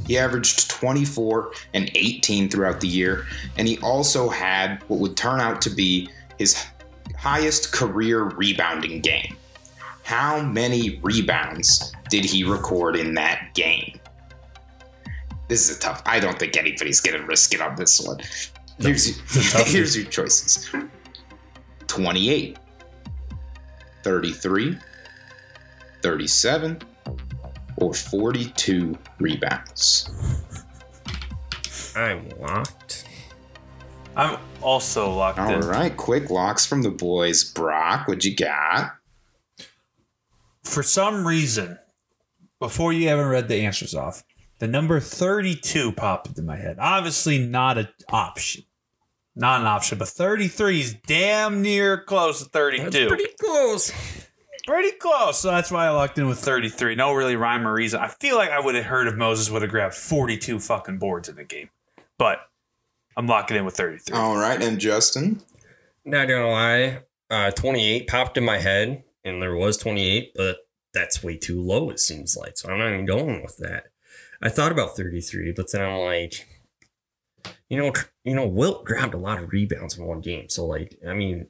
He 0.06 0.18
averaged 0.18 0.70
24 0.70 1.52
and 1.74 1.90
18 1.96 2.50
throughout 2.50 2.82
the 2.82 2.88
year, 2.88 3.26
and 3.58 3.68
he 3.68 3.78
also 3.80 4.30
had 4.30 4.84
what 4.88 5.00
would 5.00 5.16
turn 5.16 5.40
out 5.40 5.62
to 5.62 5.70
be 5.70 6.10
his 6.38 6.66
highest 7.18 7.72
career 7.72 8.24
rebounding 8.24 9.00
game. 9.00 9.36
How 10.04 10.42
many 10.42 11.00
rebounds 11.02 11.94
did 12.10 12.26
he 12.26 12.44
record 12.44 12.98
in 12.98 13.14
that 13.14 13.54
game? 13.54 14.00
This 15.48 15.70
is 15.70 15.78
a 15.78 15.80
tough. 15.80 16.02
I 16.06 16.20
don't 16.20 16.38
think 16.38 16.58
anybody's 16.58 17.00
gonna 17.00 17.26
risk 17.26 17.54
it 17.54 17.62
on 17.62 17.76
this 17.76 18.02
one. 18.02 18.20
Here's 18.80 19.96
your 19.96 20.06
choices: 20.06 20.70
28, 21.88 22.58
33, 24.04 24.78
37, 26.02 26.82
or 27.78 27.94
42 27.94 28.98
rebounds. 29.20 30.10
I'm 31.96 32.28
locked. 32.40 33.06
I'm 34.16 34.38
also 34.62 35.12
locked 35.12 35.40
All 35.40 35.52
in. 35.52 35.62
right, 35.62 35.96
quick 35.96 36.30
locks 36.30 36.66
from 36.66 36.82
the 36.82 36.92
boys. 36.92 37.44
Brock, 37.44 38.08
what 38.08 38.24
you 38.24 38.36
got? 38.36 38.92
For 40.64 40.84
some 40.84 41.26
reason, 41.28 41.80
before 42.60 42.94
you 42.94 43.10
ever 43.10 43.28
read 43.30 43.48
the 43.48 43.66
answers 43.66 43.96
off, 43.96 44.24
the 44.60 44.68
number 44.68 45.00
32 45.00 45.92
popped 45.94 46.28
into 46.28 46.42
my 46.44 46.56
head. 46.56 46.78
Obviously, 46.80 47.38
not 47.40 47.78
an 47.78 47.90
option. 48.10 48.64
Not 49.36 49.62
an 49.62 49.68
option, 49.68 49.98
but 49.98 50.10
33 50.10 50.80
is 50.80 50.94
damn 51.08 51.62
near 51.64 52.04
close 52.04 52.44
to 52.44 52.46
32. 52.50 52.84
That's 52.84 53.08
pretty 53.08 53.34
close. 53.42 53.92
Pretty 54.66 54.92
close. 54.98 55.40
So 55.40 55.50
that's 55.50 55.72
why 55.72 55.88
I 55.88 55.90
locked 55.90 56.18
in 56.18 56.28
with 56.28 56.40
33. 56.40 56.96
No 56.96 57.14
really 57.14 57.36
rhyme 57.36 57.68
or 57.68 57.74
reason. 57.74 58.00
I 58.00 58.08
feel 58.08 58.38
like 58.38 58.50
I 58.50 58.60
would 58.60 58.76
have 58.76 58.86
heard 58.86 59.08
if 59.08 59.16
Moses 59.16 59.50
would 59.50 59.62
have 59.62 59.72
grabbed 59.72 59.96
42 59.96 60.60
fucking 60.60 61.00
boards 61.00 61.28
in 61.28 61.36
the 61.36 61.44
game. 61.44 61.70
But 62.18 62.40
I'm 63.18 63.28
locking 63.28 63.58
in 63.58 63.66
with 63.66 63.76
33. 63.76 64.18
All 64.18 64.38
right, 64.38 64.62
and 64.62 64.80
Justin. 64.80 65.42
Not 66.06 66.28
gonna 66.28 66.50
lie, 66.50 67.00
uh, 67.30 67.52
28 67.52 68.08
popped 68.08 68.38
in 68.38 68.44
my 68.44 68.58
head, 68.58 69.04
and 69.24 69.42
there 69.42 69.56
was 69.56 69.78
28, 69.78 70.34
but 70.36 70.58
that's 70.94 71.24
way 71.24 71.38
too 71.38 71.62
low. 71.62 71.90
It 71.90 72.00
seems 72.00 72.36
like, 72.36 72.58
so 72.58 72.70
I'm 72.70 72.80
not 72.80 72.92
even 72.92 73.06
going 73.06 73.42
with 73.42 73.58
that. 73.58 73.86
I 74.42 74.50
thought 74.50 74.74
about 74.74 74.98
33, 74.98 75.54
but 75.54 75.72
then 75.72 75.82
I'm 75.82 76.00
like, 76.00 76.46
you 77.70 77.78
know, 77.78 77.94
you 78.26 78.36
know, 78.36 78.46
Wilt 78.46 78.84
grabbed 78.84 79.14
a 79.14 79.18
lot 79.18 79.42
of 79.42 79.52
rebounds 79.52 79.98
in 79.98 80.06
one 80.06 80.20
game, 80.20 80.50
so 80.50 80.66
like, 80.66 80.98
I 81.08 81.14
mean, 81.14 81.40
like, 81.40 81.48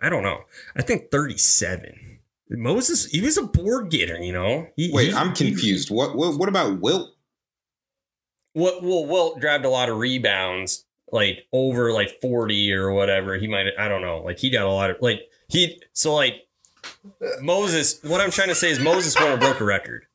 I 0.00 0.08
don't 0.08 0.22
know. 0.22 0.40
I 0.76 0.82
think 0.82 1.10
37. 1.10 2.20
Moses, 2.50 3.06
he 3.06 3.20
was 3.20 3.36
a 3.36 3.42
board 3.42 3.90
getter, 3.90 4.18
you 4.22 4.32
know. 4.32 4.68
He, 4.76 4.90
Wait, 4.92 5.08
he- 5.08 5.14
I'm 5.14 5.34
he- 5.34 5.50
confused. 5.50 5.90
What, 5.90 6.14
what 6.16 6.38
what 6.38 6.48
about 6.48 6.80
Wilt? 6.80 7.10
What 8.52 8.82
well, 8.82 9.04
Wilt 9.06 9.40
grabbed 9.40 9.64
a 9.64 9.68
lot 9.68 9.88
of 9.88 9.98
rebounds, 9.98 10.84
like 11.12 11.46
over 11.52 11.92
like 11.92 12.20
forty 12.22 12.72
or 12.72 12.92
whatever. 12.92 13.36
He 13.36 13.48
might, 13.48 13.66
I 13.78 13.88
don't 13.88 14.00
know. 14.02 14.22
Like 14.22 14.38
he 14.38 14.48
got 14.50 14.64
a 14.64 14.70
lot 14.70 14.90
of 14.90 14.96
like 15.00 15.22
he. 15.48 15.82
So 15.92 16.14
like 16.14 16.46
Moses. 17.42 18.00
What 18.02 18.20
I'm 18.20 18.30
trying 18.30 18.48
to 18.48 18.54
say 18.54 18.70
is 18.70 18.78
Moses 18.78 19.14
won 19.20 19.32
and 19.32 19.40
broke 19.40 19.60
a 19.60 19.64
record. 19.64 20.06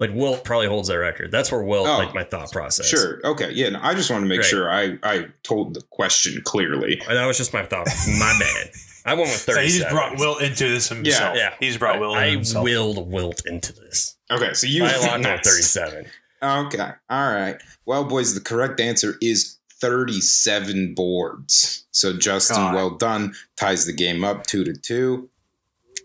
Like 0.00 0.10
Wilt 0.14 0.44
probably 0.44 0.68
holds 0.68 0.88
that 0.88 0.94
record. 0.98 1.32
That's 1.32 1.50
where 1.50 1.62
Wilt 1.62 1.88
Oh, 1.88 1.98
like 1.98 2.14
my 2.14 2.22
thought 2.24 2.52
process. 2.52 2.86
Sure. 2.86 3.20
Okay. 3.24 3.50
Yeah. 3.52 3.70
No, 3.70 3.80
I 3.82 3.94
just 3.94 4.10
want 4.10 4.22
to 4.22 4.28
make 4.28 4.40
Right. 4.40 4.46
sure 4.48 4.70
I 4.70 4.96
I 5.02 5.26
told 5.42 5.74
the 5.74 5.82
question 5.90 6.40
clearly. 6.44 7.00
And 7.08 7.16
that 7.16 7.26
was 7.26 7.36
just 7.36 7.52
my 7.52 7.64
thought. 7.64 7.88
My 8.18 8.36
bad. 8.38 8.70
I 9.04 9.14
went 9.14 9.26
with 9.28 9.30
so 9.38 9.52
thirty. 9.54 9.68
he 9.72 9.78
just 9.78 9.90
brought 9.90 10.16
Wilt 10.18 10.40
into 10.40 10.68
this 10.68 10.88
himself. 10.88 11.34
Yeah. 11.36 11.50
yeah. 11.50 11.54
He's 11.58 11.76
brought 11.78 11.98
Wilt 11.98 12.16
I, 12.16 12.26
into 12.26 12.30
I 12.30 12.34
himself. 12.36 12.64
willed 12.64 13.10
Wilt 13.10 13.42
into 13.46 13.72
this. 13.72 14.16
Okay. 14.30 14.54
So 14.54 14.66
you 14.68 14.84
I 14.84 14.96
locked 14.98 15.12
on 15.26 15.38
thirty-seven. 15.42 16.06
Okay. 16.42 16.90
All 17.10 17.32
right. 17.34 17.56
Well, 17.84 18.04
boys, 18.04 18.34
the 18.34 18.40
correct 18.40 18.78
answer 18.78 19.16
is 19.20 19.56
37 19.80 20.94
boards. 20.94 21.86
So 21.90 22.12
Justin, 22.16 22.56
God. 22.56 22.74
well 22.74 22.90
done. 22.90 23.34
Ties 23.56 23.86
the 23.86 23.92
game 23.92 24.22
up 24.24 24.46
two 24.46 24.62
to 24.64 24.74
two. 24.74 25.28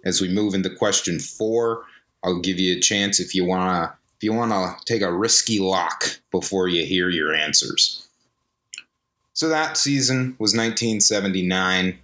As 0.05 0.19
we 0.19 0.27
move 0.29 0.53
into 0.53 0.69
question 0.69 1.19
four, 1.19 1.83
I'll 2.23 2.39
give 2.39 2.59
you 2.59 2.77
a 2.77 2.79
chance 2.79 3.19
if 3.19 3.35
you 3.35 3.45
wanna 3.45 3.95
if 4.15 4.23
you 4.23 4.33
wanna 4.33 4.75
take 4.85 5.01
a 5.01 5.11
risky 5.11 5.59
lock 5.59 6.19
before 6.31 6.67
you 6.67 6.85
hear 6.85 7.09
your 7.09 7.33
answers. 7.33 8.07
So 9.33 9.49
that 9.49 9.77
season 9.77 10.35
was 10.39 10.55
1979, 10.55 11.97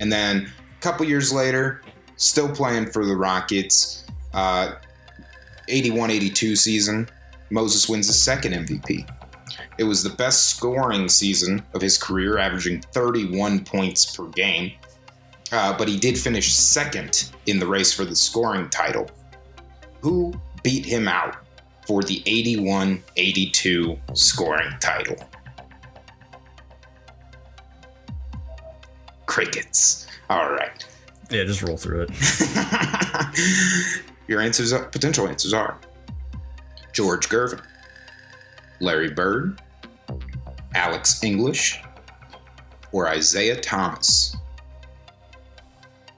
and 0.00 0.12
then 0.12 0.52
a 0.76 0.80
couple 0.80 1.04
years 1.04 1.32
later, 1.32 1.82
still 2.16 2.48
playing 2.48 2.86
for 2.86 3.04
the 3.04 3.16
Rockets. 3.16 4.04
Uh, 4.32 4.76
81-82 5.68 6.56
season. 6.56 7.08
Moses 7.50 7.88
wins 7.88 8.06
his 8.06 8.20
second 8.20 8.52
MVP. 8.52 9.08
It 9.78 9.84
was 9.84 10.02
the 10.02 10.10
best 10.10 10.50
scoring 10.50 11.08
season 11.08 11.64
of 11.74 11.80
his 11.80 11.98
career, 11.98 12.38
averaging 12.38 12.80
31 12.92 13.64
points 13.64 14.16
per 14.16 14.26
game. 14.28 14.72
Uh, 15.52 15.76
but 15.76 15.86
he 15.86 15.98
did 15.98 16.18
finish 16.18 16.52
second 16.52 17.30
in 17.46 17.58
the 17.58 17.66
race 17.66 17.92
for 17.92 18.04
the 18.04 18.16
scoring 18.16 18.68
title. 18.68 19.08
Who 20.06 20.32
beat 20.62 20.86
him 20.86 21.08
out 21.08 21.34
for 21.84 22.00
the 22.00 22.22
81 22.26 23.02
82 23.16 23.98
scoring 24.14 24.70
title? 24.78 25.16
Crickets. 29.26 30.06
All 30.30 30.52
right. 30.52 30.86
Yeah, 31.28 31.42
just 31.42 31.60
roll 31.60 31.76
through 31.76 32.06
it. 32.08 32.10
Your 34.28 34.40
answers, 34.40 34.72
are, 34.72 34.84
potential 34.84 35.26
answers 35.26 35.52
are 35.52 35.76
George 36.92 37.28
Gervin, 37.28 37.60
Larry 38.78 39.10
Bird, 39.10 39.60
Alex 40.76 41.24
English, 41.24 41.82
or 42.92 43.12
Isiah 43.12 43.60
Thomas? 43.60 44.36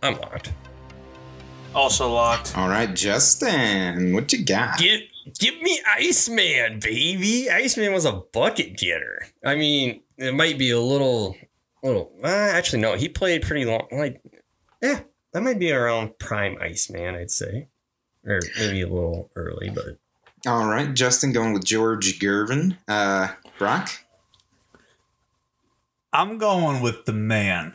I'm 0.03 0.21
locked. 0.21 0.53
Also 1.75 2.13
locked. 2.13 2.57
All 2.57 2.69
right, 2.69 2.93
Justin, 2.95 4.13
what 4.13 4.33
you 4.33 4.45
got? 4.45 4.79
Give, 4.79 5.01
give 5.39 5.61
me 5.61 5.81
Iceman, 5.95 6.81
baby. 6.81 7.51
Iceman 7.51 7.93
was 7.93 8.05
a 8.05 8.13
bucket 8.33 8.77
getter. 8.77 9.27
I 9.45 9.55
mean, 9.55 10.01
it 10.17 10.35
might 10.35 10.59
be 10.59 10.71
a 10.71 10.81
little, 10.81 11.37
little. 11.83 12.11
Uh, 12.23 12.27
actually, 12.27 12.81
no. 12.81 12.95
He 12.97 13.09
played 13.09 13.43
pretty 13.43 13.65
long. 13.65 13.87
Like, 13.93 14.21
yeah, 14.83 15.01
that 15.33 15.43
might 15.43 15.59
be 15.59 15.71
around 15.71 16.19
prime 16.19 16.57
Iceman, 16.61 17.15
I'd 17.15 17.31
say, 17.31 17.69
or 18.25 18.41
maybe 18.59 18.83
a 18.83 18.89
little 18.89 19.31
early, 19.37 19.71
but 19.71 19.99
All 20.47 20.67
right, 20.67 20.93
Justin 20.95 21.33
going 21.33 21.53
with 21.53 21.65
George 21.65 22.19
Gervin. 22.19 22.77
Uh, 22.89 23.29
Brock? 23.59 23.91
I'm 26.13 26.39
going 26.39 26.81
with 26.81 27.05
the 27.05 27.13
man 27.13 27.75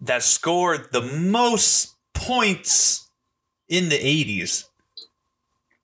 that 0.00 0.22
scored 0.22 0.92
the 0.92 1.00
most 1.02 1.94
points 2.20 3.10
in 3.68 3.88
the 3.88 3.98
80s. 3.98 4.64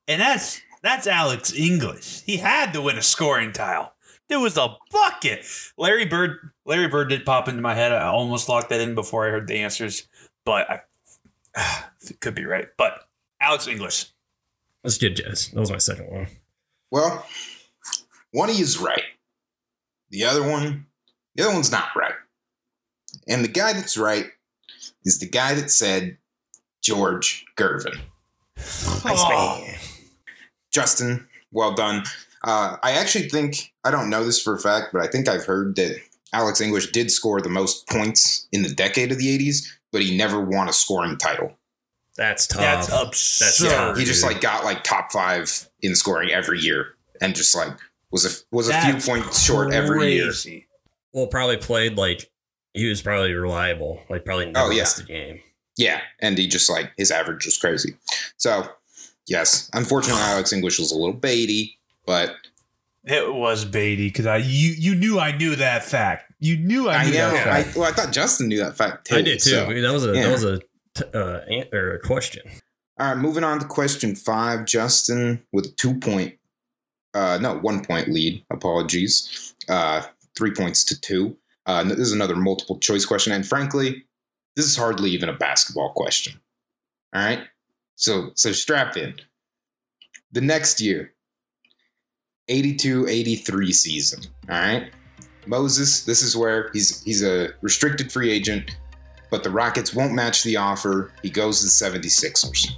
And 0.08 0.20
that's 0.20 0.60
that's 0.82 1.06
Alex 1.06 1.52
English. 1.52 2.22
He 2.22 2.36
had 2.36 2.72
to 2.72 2.82
win 2.82 2.98
a 2.98 3.02
scoring 3.02 3.52
tile. 3.52 3.94
There 4.28 4.40
was 4.40 4.56
a 4.56 4.76
bucket. 4.92 5.44
Larry 5.76 6.04
Bird 6.04 6.50
Larry 6.64 6.88
Bird 6.88 7.08
did 7.08 7.24
pop 7.24 7.48
into 7.48 7.62
my 7.62 7.74
head. 7.74 7.92
I 7.92 8.06
almost 8.06 8.48
locked 8.48 8.68
that 8.70 8.80
in 8.80 8.94
before 8.94 9.26
I 9.26 9.30
heard 9.30 9.48
the 9.48 9.56
answers, 9.58 10.06
but 10.44 10.70
I 10.70 10.80
ah, 11.56 11.90
it 12.08 12.20
could 12.20 12.34
be 12.34 12.44
right. 12.44 12.68
But 12.76 13.08
Alex 13.40 13.66
English. 13.66 14.06
let's 14.84 14.98
get 14.98 15.16
Jazz. 15.16 15.48
That 15.48 15.60
was 15.60 15.70
my 15.70 15.78
second 15.78 16.10
one. 16.10 16.26
Well, 16.90 17.26
one 18.30 18.50
of 18.50 18.56
you 18.56 18.62
is 18.62 18.78
right. 18.78 19.02
The 20.10 20.24
other 20.24 20.48
one, 20.48 20.86
the 21.34 21.44
other 21.44 21.54
one's 21.54 21.72
not 21.72 21.88
right. 21.96 22.14
And 23.26 23.44
the 23.44 23.48
guy 23.48 23.72
that's 23.72 23.98
right 23.98 24.26
is 25.04 25.18
the 25.18 25.28
guy 25.28 25.54
that 25.54 25.70
said 25.70 26.18
George 26.86 27.44
Gervin. 27.56 27.98
Iceman. 29.04 29.74
Justin, 30.72 31.28
well 31.52 31.74
done. 31.74 32.04
Uh, 32.44 32.76
I 32.82 32.92
actually 32.92 33.28
think 33.28 33.72
I 33.84 33.90
don't 33.90 34.10
know 34.10 34.24
this 34.24 34.40
for 34.40 34.54
a 34.54 34.58
fact, 34.58 34.88
but 34.92 35.02
I 35.02 35.08
think 35.08 35.28
I've 35.28 35.44
heard 35.46 35.74
that 35.76 35.96
Alex 36.32 36.60
English 36.60 36.92
did 36.92 37.10
score 37.10 37.40
the 37.40 37.48
most 37.48 37.88
points 37.88 38.46
in 38.52 38.62
the 38.62 38.68
decade 38.68 39.10
of 39.10 39.18
the 39.18 39.36
'80s, 39.38 39.66
but 39.90 40.00
he 40.02 40.16
never 40.16 40.40
won 40.40 40.68
a 40.68 40.72
scoring 40.72 41.16
title. 41.18 41.56
That's 42.16 42.46
tough. 42.46 42.60
That's 42.60 42.88
absurd. 42.92 43.68
tough. 43.70 43.96
He 43.98 44.04
just 44.04 44.24
like 44.24 44.40
got 44.40 44.64
like 44.64 44.84
top 44.84 45.10
five 45.12 45.68
in 45.82 45.94
scoring 45.96 46.30
every 46.30 46.60
year, 46.60 46.94
and 47.20 47.34
just 47.34 47.54
like 47.56 47.76
was 48.10 48.24
a 48.24 48.54
was 48.54 48.68
a 48.68 48.72
That's 48.72 49.04
few 49.04 49.14
points 49.14 49.42
short 49.42 49.72
every 49.72 50.12
year. 50.14 50.32
well, 51.12 51.26
probably 51.26 51.56
played 51.56 51.96
like 51.96 52.30
he 52.74 52.88
was 52.88 53.02
probably 53.02 53.32
reliable. 53.34 54.00
Like 54.08 54.24
probably 54.24 54.46
never 54.52 54.66
Oh, 54.66 54.70
yeah. 54.70 54.82
missed 54.82 55.00
a 55.00 55.04
game. 55.04 55.40
Yeah, 55.76 56.00
and 56.20 56.38
he 56.38 56.46
just 56.46 56.70
like 56.70 56.92
his 56.96 57.10
average 57.10 57.44
was 57.44 57.58
crazy. 57.58 57.94
So, 58.38 58.66
yes, 59.26 59.70
unfortunately, 59.74 60.22
Alex 60.22 60.52
English 60.52 60.78
was 60.78 60.90
a 60.92 60.96
little 60.96 61.14
baity, 61.14 61.74
but 62.06 62.34
It 63.04 63.34
was 63.34 63.64
Beatty 63.64 64.08
because 64.08 64.26
I 64.26 64.38
you 64.38 64.70
you 64.78 64.94
knew 64.94 65.18
I 65.18 65.36
knew 65.36 65.54
that 65.56 65.84
fact. 65.84 66.32
You 66.40 66.56
knew 66.56 66.88
I 66.88 66.96
I 66.96 67.04
knew 67.04 67.12
know. 67.12 67.30
that 67.30 67.48
I, 67.48 67.62
fact. 67.62 67.76
well, 67.76 67.88
I 67.88 67.92
thought 67.92 68.12
Justin 68.12 68.48
knew 68.48 68.58
that 68.58 68.76
fact 68.76 69.06
too. 69.06 69.16
I 69.16 69.22
did 69.22 69.38
too. 69.40 69.50
so- 69.50 69.66
that 69.80 69.92
was 69.92 70.04
a 70.06 70.14
yeah. 70.14 70.22
that 70.24 70.32
was 70.32 70.44
a 70.44 70.58
t- 70.94 71.04
uh, 71.14 71.40
an- 71.48 71.68
or 71.72 71.92
a 71.94 72.00
question. 72.00 72.42
All 72.98 73.08
right, 73.08 73.16
moving 73.18 73.44
on 73.44 73.58
to 73.60 73.66
question 73.66 74.14
five. 74.16 74.64
Justin 74.64 75.42
with 75.52 75.66
a 75.66 75.70
two 75.72 75.94
point, 76.00 76.34
uh, 77.14 77.38
no, 77.40 77.58
one 77.58 77.84
point 77.84 78.08
lead. 78.08 78.42
Apologies. 78.50 79.54
Uh, 79.68 80.02
three 80.36 80.52
points 80.52 80.82
to 80.84 80.98
two. 81.00 81.36
Uh, 81.66 81.84
this 81.84 81.98
is 81.98 82.12
another 82.12 82.36
multiple 82.36 82.78
choice 82.78 83.04
question, 83.04 83.32
and 83.32 83.46
frankly, 83.46 84.04
this 84.56 84.66
is 84.66 84.76
hardly 84.76 85.10
even 85.10 85.28
a 85.28 85.34
basketball 85.34 85.92
question. 85.92 86.40
All 87.14 87.22
right, 87.22 87.40
so 87.94 88.30
so 88.34 88.52
strap 88.52 88.96
in. 88.96 89.14
The 90.32 90.40
next 90.40 90.80
year, 90.80 91.12
82-83 92.50 93.72
season. 93.72 94.20
All 94.50 94.58
right, 94.58 94.90
Moses. 95.46 96.04
This 96.04 96.22
is 96.22 96.36
where 96.36 96.70
he's 96.72 97.02
he's 97.04 97.22
a 97.22 97.50
restricted 97.62 98.10
free 98.10 98.30
agent 98.30 98.76
but 99.30 99.42
the 99.42 99.50
Rockets 99.50 99.94
won't 99.94 100.12
match 100.12 100.42
the 100.42 100.56
offer. 100.56 101.12
He 101.22 101.30
goes 101.30 101.60
to 101.60 101.66
the 101.66 101.98
76ers. 101.98 102.68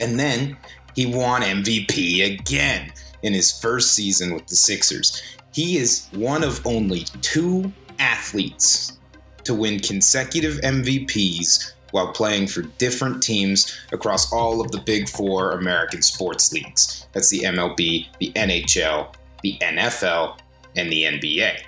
And 0.00 0.18
then 0.18 0.56
he 0.96 1.06
won 1.06 1.42
MVP 1.42 2.34
again 2.34 2.92
in 3.22 3.32
his 3.32 3.52
first 3.52 3.94
season 3.94 4.34
with 4.34 4.46
the 4.46 4.56
Sixers. 4.56 5.22
He 5.52 5.76
is 5.76 6.08
one 6.12 6.42
of 6.42 6.66
only 6.66 7.04
two 7.20 7.72
athletes 7.98 8.98
to 9.44 9.54
win 9.54 9.80
consecutive 9.80 10.54
MVPs 10.60 11.72
while 11.92 12.12
playing 12.12 12.46
for 12.46 12.62
different 12.78 13.22
teams 13.22 13.78
across 13.92 14.32
all 14.32 14.60
of 14.60 14.70
the 14.70 14.78
big 14.78 15.08
four 15.08 15.52
American 15.52 16.02
sports 16.02 16.52
leagues. 16.52 17.06
That's 17.12 17.28
the 17.28 17.40
MLB, 17.40 18.08
the 18.18 18.32
NHL, 18.32 19.14
the 19.42 19.58
NFL, 19.60 20.38
and 20.76 20.90
the 20.90 21.04
NBA. 21.04 21.58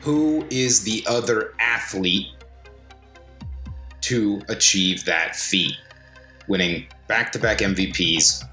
Who 0.00 0.46
is 0.50 0.84
the 0.84 1.04
other 1.06 1.54
athlete 1.58 2.28
to 4.02 4.40
achieve 4.48 5.04
that 5.06 5.34
feat? 5.34 5.76
Winning 6.46 6.86
back 7.08 7.32
to 7.32 7.38
back 7.38 7.58
MVPs, 7.58 8.44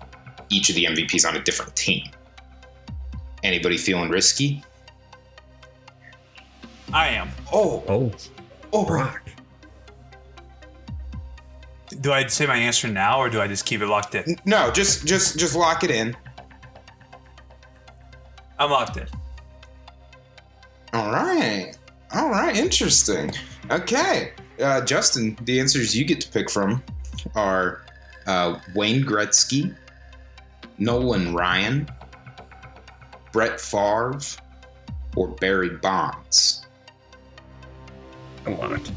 each 0.50 0.70
of 0.70 0.76
the 0.76 0.86
MVPs 0.86 1.28
on 1.28 1.36
a 1.36 1.44
different 1.44 1.76
team. 1.76 2.06
Anybody 3.44 3.78
feeling 3.78 4.10
risky? 4.10 4.64
I 6.94 7.10
am. 7.10 7.30
Oh, 7.52 7.84
Oh, 7.88 8.12
oh, 8.74 8.86
Brock. 8.86 9.22
Do 12.00 12.12
I 12.14 12.26
say 12.28 12.46
my 12.46 12.56
answer 12.56 12.88
now 12.88 13.20
or 13.20 13.30
do 13.30 13.42
I 13.42 13.48
just 13.48 13.66
keep 13.66 13.82
it 13.82 13.88
locked 13.88 14.16
in? 14.16 14.38
No, 14.46 14.72
just 14.72 15.06
just 15.06 15.38
just 15.38 15.56
lock 15.56 15.84
it 15.84 15.92
in. 15.92 16.16
I'm 18.58 18.72
locked 18.72 18.96
in. 18.98 19.08
All 20.94 21.12
right. 21.12 21.74
All 22.14 22.30
right. 22.30 22.56
Interesting. 22.56 23.32
Okay. 23.70 24.32
Uh, 24.62 24.82
Justin, 24.86 25.38
the 25.44 25.60
answers 25.60 25.96
you 25.96 26.06
get 26.06 26.22
to 26.22 26.30
pick 26.30 26.50
from 26.50 26.82
are 27.36 27.84
uh, 28.26 28.58
Wayne 28.74 29.04
Gretzky, 29.04 29.76
Nolan 30.78 31.34
Ryan, 31.34 31.90
Brett 33.34 33.60
Favre, 33.60 34.20
or 35.16 35.28
Barry 35.30 35.70
Bonds. 35.70 36.66
I'm 38.46 38.58
locked. 38.58 38.92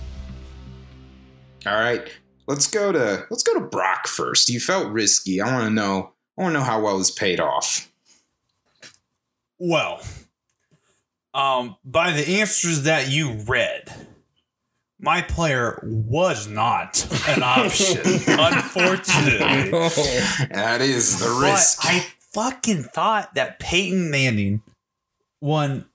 All 1.66 1.74
right. 1.74 2.06
Let's 2.46 2.66
go 2.66 2.92
to 2.92 3.26
let's 3.30 3.42
go 3.42 3.54
to 3.54 3.60
Brock 3.60 4.06
first. 4.06 4.48
You 4.48 4.60
felt 4.60 4.92
risky. 4.92 5.40
I 5.40 5.52
want 5.52 5.64
to 5.68 5.70
know. 5.74 6.12
I 6.38 6.42
want 6.42 6.54
to 6.54 6.58
know 6.58 6.64
how 6.64 6.80
well 6.82 6.98
this 6.98 7.10
paid 7.10 7.40
off. 7.40 7.90
Well, 9.58 10.02
um, 11.32 11.76
by 11.84 12.10
the 12.12 12.40
answers 12.40 12.82
that 12.82 13.10
you 13.10 13.32
read, 13.46 13.90
my 14.98 15.22
player 15.22 15.80
was 15.84 16.48
not 16.48 17.06
an 17.28 17.42
option, 17.44 18.00
unfortunately. 18.26 19.70
That 20.50 20.80
is 20.80 21.18
the 21.20 21.26
But 21.40 21.52
risk. 21.52 21.78
I 21.84 22.04
fucking 22.32 22.82
thought 22.84 23.34
that 23.34 23.58
Peyton 23.60 24.10
Manning 24.10 24.62
won 25.40 25.86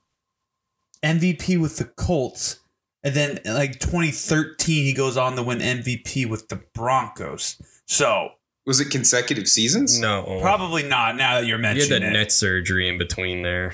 MVP 1.02 1.60
with 1.60 1.76
the 1.76 1.84
Colts, 1.84 2.59
and 3.02 3.14
then 3.14 3.38
like 3.44 3.78
2013 3.80 4.84
he 4.84 4.92
goes 4.92 5.16
on 5.16 5.36
to 5.36 5.42
win 5.42 5.58
MVP 5.58 6.28
with 6.28 6.48
the 6.48 6.60
Broncos. 6.74 7.60
So 7.86 8.30
Was 8.66 8.80
it 8.80 8.90
consecutive 8.90 9.48
seasons? 9.48 9.98
no. 9.98 10.38
probably 10.40 10.82
not. 10.82 11.16
Now 11.16 11.40
that 11.40 11.46
you're 11.46 11.58
mentioning. 11.58 11.88
You 11.88 11.94
had 11.94 12.00
mentioning 12.02 12.12
that 12.12 12.16
it. 12.16 12.18
net 12.24 12.32
surgery 12.32 12.88
in 12.88 12.98
between 12.98 13.42
there. 13.42 13.72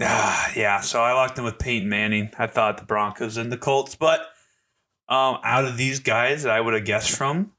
Ah, 0.00 0.52
yeah, 0.54 0.80
so 0.80 1.00
I 1.02 1.12
locked 1.12 1.38
in 1.38 1.44
with 1.44 1.58
Peyton 1.58 1.88
Manning. 1.88 2.30
I 2.38 2.46
thought 2.46 2.78
the 2.78 2.84
Broncos 2.84 3.36
and 3.36 3.50
the 3.50 3.56
Colts, 3.56 3.96
but 3.96 4.20
um, 5.08 5.38
out 5.42 5.64
of 5.64 5.76
these 5.76 5.98
guys 5.98 6.44
that 6.44 6.52
I 6.52 6.60
would 6.60 6.74
have 6.74 6.84
guessed 6.84 7.10
from, 7.16 7.52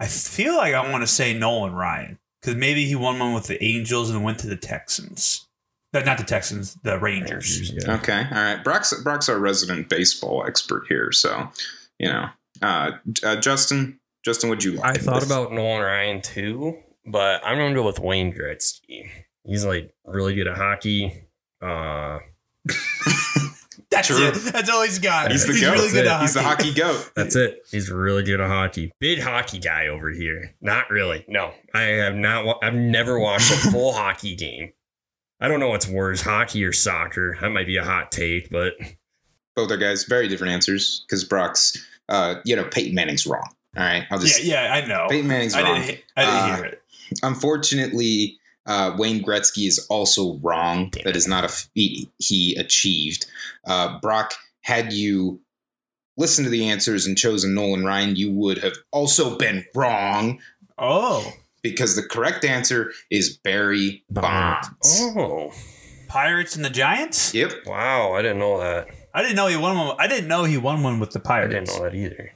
I 0.00 0.06
feel 0.06 0.56
like 0.56 0.74
I 0.74 0.90
want 0.90 1.02
to 1.02 1.06
say 1.06 1.32
Nolan 1.32 1.72
Ryan 1.74 2.18
because 2.40 2.56
maybe 2.56 2.86
he 2.86 2.96
won 2.96 3.18
one 3.20 3.34
with 3.34 3.46
the 3.46 3.62
Angels 3.62 4.10
and 4.10 4.24
went 4.24 4.38
to 4.40 4.48
the 4.48 4.56
Texans. 4.56 5.46
No, 5.92 6.00
not 6.02 6.18
the 6.18 6.24
Texans, 6.24 6.76
the 6.84 6.98
Rangers. 6.98 7.72
Yeah. 7.72 7.94
Okay, 7.96 8.24
all 8.30 8.36
right. 8.42 8.62
Brock's 8.62 8.94
Brock's 9.02 9.28
our 9.28 9.38
resident 9.38 9.88
baseball 9.88 10.44
expert 10.46 10.84
here, 10.88 11.10
so 11.12 11.48
you 11.98 12.08
know. 12.08 12.26
Uh, 12.62 12.92
uh, 13.24 13.36
Justin, 13.36 13.98
Justin, 14.24 14.50
would 14.50 14.62
you? 14.62 14.72
lock 14.72 14.84
I 14.86 14.94
thought 14.94 15.16
with? 15.20 15.26
about 15.26 15.52
Nolan 15.52 15.82
Ryan 15.82 16.20
too, 16.20 16.76
but 17.06 17.40
I'm 17.44 17.56
gonna 17.58 17.74
go 17.74 17.84
with 17.86 17.98
Wayne 18.00 18.32
Gretzky. 18.32 19.08
He's 19.44 19.64
like 19.64 19.92
really 20.04 20.34
good 20.34 20.46
at 20.46 20.56
hockey. 20.56 21.24
Uh, 21.62 22.18
That's 23.90 24.06
True. 24.06 24.28
it. 24.28 24.34
That's 24.34 24.70
all 24.70 24.82
he's 24.84 25.00
got. 25.00 25.32
He's 25.32 25.44
the 25.46 25.52
he's 25.52 25.62
goat. 25.62 25.72
really 25.72 25.90
good 25.90 26.06
at 26.06 26.20
He's 26.20 26.34
the 26.34 26.42
hockey. 26.42 26.68
hockey 26.68 26.80
goat. 26.80 27.10
that's 27.16 27.34
it. 27.34 27.66
He's 27.72 27.90
really 27.90 28.22
good 28.22 28.40
at 28.40 28.46
hockey. 28.48 28.92
Big 29.00 29.20
hockey 29.20 29.58
guy 29.58 29.88
over 29.88 30.10
here. 30.10 30.54
Not 30.60 30.90
really. 30.90 31.24
No, 31.26 31.52
I 31.74 31.80
have 31.82 32.14
not. 32.14 32.44
wa- 32.44 32.58
I've 32.62 32.74
never 32.74 33.18
watched 33.18 33.50
a 33.50 33.56
full 33.72 33.92
hockey 33.94 34.36
game. 34.36 34.72
I 35.40 35.48
don't 35.48 35.60
know 35.60 35.68
what's 35.68 35.88
worse, 35.88 36.20
hockey 36.20 36.62
or 36.64 36.72
soccer. 36.72 37.36
That 37.40 37.50
might 37.50 37.66
be 37.66 37.76
a 37.76 37.84
hot 37.84 38.12
take, 38.12 38.50
but 38.50 38.74
Both 39.56 39.70
are 39.70 39.76
guys, 39.76 40.04
very 40.04 40.28
different 40.28 40.52
answers 40.52 41.04
because 41.08 41.24
Brock's, 41.24 41.76
uh, 42.08 42.36
you 42.44 42.54
know, 42.56 42.64
Peyton 42.64 42.94
Manning's 42.94 43.26
wrong. 43.26 43.48
All 43.76 43.82
right. 43.84 44.04
I'll 44.10 44.18
Yeah, 44.18 44.24
just, 44.26 44.44
yeah, 44.44 44.72
I 44.74 44.86
know. 44.86 45.06
Peyton 45.08 45.28
Manning's 45.28 45.54
I 45.54 45.62
wrong. 45.62 45.80
didn't, 45.80 46.00
I 46.16 46.24
didn't 46.24 46.36
Uh, 46.40 46.56
hear 46.56 46.64
it. 46.66 46.82
Unfortunately, 47.22 48.38
uh, 48.66 48.94
Wayne 48.98 49.22
Gretzky 49.22 49.66
is 49.66 49.78
also 49.88 50.38
wrong. 50.42 50.90
Damn 50.90 51.04
That 51.04 51.16
is 51.16 51.26
not 51.26 51.44
a 51.44 51.48
feat 51.48 52.10
he 52.18 52.54
achieved. 52.56 53.26
Uh, 53.66 53.98
Brock, 54.00 54.34
had 54.62 54.92
you 54.92 55.40
listened 56.16 56.44
to 56.44 56.50
the 56.50 56.68
answers 56.68 57.06
and 57.06 57.16
chosen 57.16 57.54
Nolan 57.54 57.84
Ryan, 57.84 58.14
you 58.14 58.30
would 58.32 58.58
have 58.58 58.74
also 58.92 59.36
been 59.38 59.64
wrong 59.74 60.40
Oh, 60.78 61.32
because 61.62 61.96
the 61.96 62.02
correct 62.02 62.44
answer 62.44 62.92
is 63.10 63.36
Barry 63.36 64.04
Bonds. 64.10 64.68
Oh, 65.16 65.52
Pirates 66.08 66.56
and 66.56 66.64
the 66.64 66.70
Giants. 66.70 67.34
Yep. 67.34 67.52
wow! 67.66 68.12
I 68.14 68.22
didn't 68.22 68.38
know 68.38 68.58
that. 68.60 68.88
I 69.14 69.22
didn't 69.22 69.36
know 69.36 69.46
he 69.48 69.56
won 69.56 69.76
one. 69.76 69.96
I 69.98 70.06
didn't 70.06 70.28
know 70.28 70.44
he 70.44 70.56
won 70.56 70.82
one 70.82 71.00
with 71.00 71.10
the 71.10 71.20
Pirates. 71.20 71.54
I 71.54 71.58
didn't 71.60 71.68
know 71.78 71.84
that 71.84 71.94
either. 71.94 72.32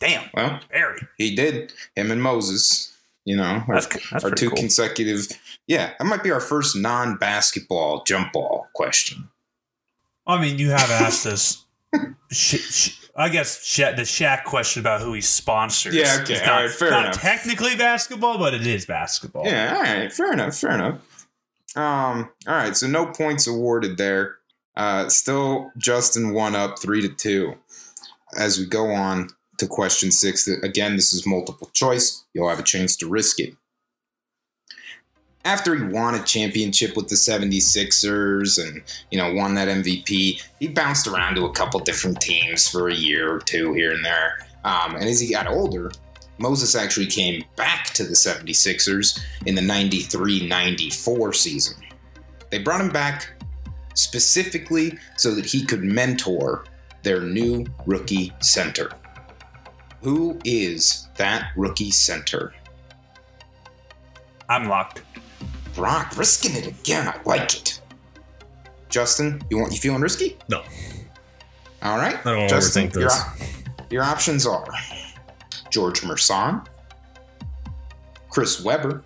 Damn, 0.00 0.28
Well, 0.34 0.60
Barry. 0.70 1.00
he 1.16 1.34
did. 1.36 1.72
Him 1.94 2.10
and 2.10 2.20
Moses, 2.20 2.92
you 3.24 3.36
know, 3.36 3.62
are, 3.68 3.74
That's 3.74 3.86
that's 3.86 4.24
are 4.24 4.30
pretty 4.30 4.36
two 4.40 4.48
cool. 4.50 4.56
consecutive. 4.58 5.28
Yeah, 5.68 5.92
that 5.98 6.04
might 6.04 6.24
be 6.24 6.32
our 6.32 6.40
first 6.40 6.76
non 6.76 7.16
basketball 7.18 8.02
jump 8.04 8.32
ball 8.32 8.66
question. 8.74 9.28
I 10.26 10.40
mean, 10.40 10.58
you 10.58 10.70
have 10.70 10.90
asked 10.90 11.26
us. 11.26 11.64
sh- 12.32 12.56
sh- 12.58 13.01
I 13.14 13.28
guess 13.28 13.62
Sha- 13.64 13.92
the 13.92 14.02
Shaq 14.02 14.44
question 14.44 14.80
about 14.80 15.00
who 15.02 15.12
he 15.12 15.20
sponsors. 15.20 15.94
Yeah, 15.94 16.18
okay, 16.22 16.34
It's 16.34 16.42
all 16.42 16.46
not, 16.46 16.60
right, 16.62 16.70
fair 16.70 16.90
not 16.90 17.04
enough. 17.06 17.20
technically 17.20 17.76
basketball, 17.76 18.38
but 18.38 18.54
it 18.54 18.66
is 18.66 18.86
basketball. 18.86 19.44
Yeah, 19.46 19.74
all 19.76 19.82
right, 19.82 20.12
fair 20.12 20.32
enough, 20.32 20.56
fair 20.56 20.72
enough. 20.72 21.26
Um, 21.76 22.30
all 22.46 22.54
right, 22.54 22.76
so 22.76 22.86
no 22.86 23.06
points 23.06 23.46
awarded 23.46 23.96
there. 23.98 24.36
Uh, 24.76 25.08
still 25.10 25.70
Justin 25.76 26.32
one 26.32 26.54
up, 26.54 26.78
three 26.78 27.02
to 27.02 27.08
two. 27.08 27.54
As 28.36 28.58
we 28.58 28.64
go 28.66 28.90
on 28.90 29.28
to 29.58 29.66
question 29.66 30.10
six, 30.10 30.48
again, 30.48 30.96
this 30.96 31.12
is 31.12 31.26
multiple 31.26 31.68
choice. 31.74 32.24
You'll 32.32 32.48
have 32.48 32.58
a 32.58 32.62
chance 32.64 32.96
to 32.96 33.06
risk 33.08 33.38
it. 33.40 33.54
After 35.44 35.74
he 35.74 35.82
won 35.82 36.14
a 36.14 36.22
championship 36.22 36.96
with 36.96 37.08
the 37.08 37.16
76ers 37.16 38.64
and, 38.64 38.82
you 39.10 39.18
know, 39.18 39.34
won 39.34 39.54
that 39.54 39.68
MVP, 39.68 40.40
he 40.60 40.68
bounced 40.68 41.08
around 41.08 41.34
to 41.34 41.46
a 41.46 41.52
couple 41.52 41.80
different 41.80 42.20
teams 42.20 42.68
for 42.68 42.88
a 42.88 42.94
year 42.94 43.34
or 43.34 43.40
two 43.40 43.72
here 43.72 43.92
and 43.92 44.04
there. 44.04 44.46
Um, 44.64 44.94
and 44.94 45.04
as 45.04 45.18
he 45.18 45.32
got 45.32 45.48
older, 45.48 45.90
Moses 46.38 46.76
actually 46.76 47.06
came 47.06 47.44
back 47.56 47.86
to 47.94 48.04
the 48.04 48.14
76ers 48.14 49.20
in 49.46 49.54
the 49.54 49.62
93 49.62 50.46
94 50.46 51.32
season. 51.32 51.82
They 52.50 52.58
brought 52.58 52.80
him 52.80 52.90
back 52.90 53.28
specifically 53.94 54.98
so 55.16 55.34
that 55.34 55.44
he 55.44 55.64
could 55.64 55.82
mentor 55.82 56.64
their 57.02 57.20
new 57.20 57.66
rookie 57.86 58.32
center. 58.40 58.90
Who 60.02 60.38
is 60.44 61.08
that 61.16 61.50
rookie 61.56 61.90
center? 61.90 62.52
I'm 64.48 64.68
locked. 64.68 65.02
Brock, 65.74 66.16
risking 66.16 66.54
it 66.56 66.66
again. 66.66 67.08
I 67.08 67.18
like 67.24 67.54
it. 67.54 67.80
Justin, 68.88 69.42
you 69.50 69.58
want 69.58 69.72
you 69.72 69.78
feeling 69.78 70.02
risky? 70.02 70.36
No. 70.48 70.62
All 71.82 71.96
right. 71.96 72.24
I 72.26 72.32
don't 72.34 72.48
Justin, 72.48 72.88
overthink 72.88 72.94
your, 72.94 73.08
this. 73.08 73.62
your 73.90 74.02
options 74.02 74.46
are 74.46 74.66
George 75.70 76.02
Muresan, 76.02 76.66
Chris 78.28 78.62
Webber, 78.62 79.02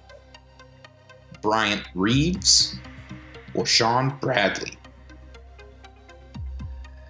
Bryant 1.40 1.82
Reeves, 1.94 2.76
or 3.54 3.64
Shawn 3.64 4.18
Bradley. 4.20 4.76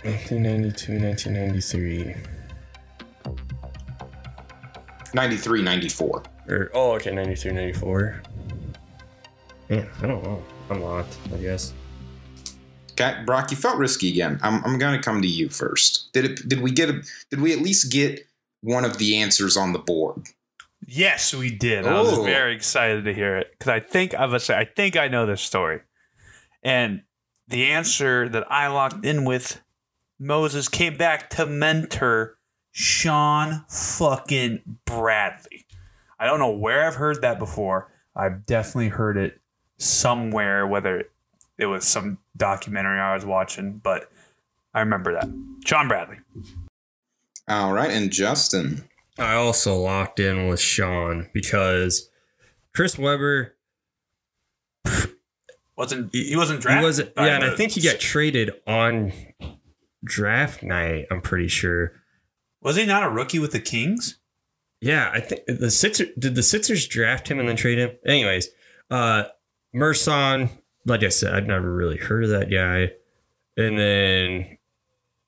1992, 0.02 1.00
1993. 1.00 2.14
93 5.14 5.62
94. 5.62 6.22
Or, 6.48 6.70
oh, 6.74 6.92
okay, 6.92 7.10
93, 7.12 7.52
94. 7.52 8.22
Man, 9.68 9.88
I 10.02 10.06
don't 10.06 10.22
know. 10.22 10.42
I'm 10.70 10.80
locked, 10.82 11.16
I 11.32 11.38
guess. 11.38 11.72
Okay, 12.92 13.22
Brock, 13.26 13.50
you 13.50 13.56
felt 13.56 13.78
risky 13.78 14.08
again. 14.10 14.38
I'm, 14.42 14.64
I'm 14.64 14.78
going 14.78 14.96
to 14.96 15.02
come 15.02 15.20
to 15.22 15.28
you 15.28 15.48
first. 15.48 16.12
Did 16.12 16.24
it? 16.24 16.48
Did 16.48 16.60
we 16.60 16.70
get? 16.70 16.88
A, 16.88 17.02
did 17.30 17.40
we 17.40 17.52
at 17.52 17.58
least 17.60 17.92
get 17.92 18.26
one 18.62 18.84
of 18.84 18.98
the 18.98 19.16
answers 19.18 19.56
on 19.56 19.72
the 19.72 19.78
board? 19.78 20.22
Yes, 20.86 21.34
we 21.34 21.50
did. 21.50 21.86
I 21.86 22.00
was 22.00 22.18
Oh. 22.18 22.22
very 22.22 22.54
excited 22.54 23.04
to 23.04 23.12
hear 23.12 23.36
it 23.36 23.48
because 23.58 23.70
I 23.70 23.80
think 23.80 24.14
I 24.14 24.24
was. 24.26 24.48
I 24.48 24.64
think 24.64 24.96
I 24.96 25.08
know 25.08 25.26
this 25.26 25.42
story, 25.42 25.80
and 26.62 27.02
the 27.48 27.66
answer 27.66 28.28
that 28.30 28.50
I 28.50 28.68
locked 28.68 29.04
in 29.04 29.24
with 29.24 29.60
Moses 30.18 30.68
came 30.68 30.96
back 30.96 31.28
to 31.30 31.44
mentor 31.44 32.38
Shawn 32.72 33.64
fucking 33.68 34.78
Bradley. 34.86 35.66
I 36.18 36.24
don't 36.26 36.38
know 36.38 36.52
where 36.52 36.86
I've 36.86 36.94
heard 36.94 37.20
that 37.22 37.38
before. 37.38 37.92
I've 38.14 38.46
definitely 38.46 38.88
heard 38.88 39.18
it 39.18 39.40
somewhere, 39.78 40.66
whether 40.66 41.04
it 41.58 41.66
was 41.66 41.84
some 41.86 42.18
documentary 42.36 42.98
I 43.00 43.14
was 43.14 43.24
watching, 43.24 43.78
but 43.82 44.10
I 44.74 44.80
remember 44.80 45.12
that. 45.14 45.28
Shawn 45.64 45.88
Bradley. 45.88 46.18
All 47.48 47.72
right, 47.72 47.90
and 47.90 48.10
Justin. 48.10 48.88
I 49.18 49.34
also 49.34 49.76
locked 49.76 50.20
in 50.20 50.48
with 50.48 50.60
Shawn 50.60 51.30
because 51.32 52.10
Chris 52.74 52.98
Webber, 52.98 53.54
Wasn't 55.76 56.12
he 56.14 56.34
wasn't 56.36 56.60
drafted? 56.60 56.80
he 56.80 56.84
wasn't, 56.84 57.12
yeah, 57.16 57.34
and 57.36 57.44
I 57.44 57.54
think 57.54 57.72
he 57.72 57.82
got 57.82 58.00
traded 58.00 58.50
on 58.66 59.12
draft 60.04 60.62
night, 60.62 61.06
I'm 61.10 61.20
pretty 61.20 61.48
sure. 61.48 61.92
Was 62.62 62.76
he 62.76 62.86
not 62.86 63.02
a 63.02 63.10
rookie 63.10 63.38
with 63.38 63.52
the 63.52 63.60
Kings? 63.60 64.18
Yeah, 64.80 65.10
I 65.12 65.20
think 65.20 65.42
the 65.46 65.70
Sixers 65.70 66.08
did 66.18 66.34
the 66.34 66.42
Sixers 66.42 66.86
draft 66.86 67.28
him 67.28 67.38
and 67.38 67.48
then 67.48 67.56
trade 67.56 67.78
him. 67.78 67.90
Anyways, 68.06 68.48
uh 68.90 69.24
Muresan, 69.76 70.48
like 70.84 71.02
I 71.02 71.08
said, 71.10 71.34
I've 71.34 71.46
never 71.46 71.70
really 71.72 71.98
heard 71.98 72.24
of 72.24 72.30
that 72.30 72.50
guy. 72.50 72.92
And 73.62 73.78
then 73.78 74.58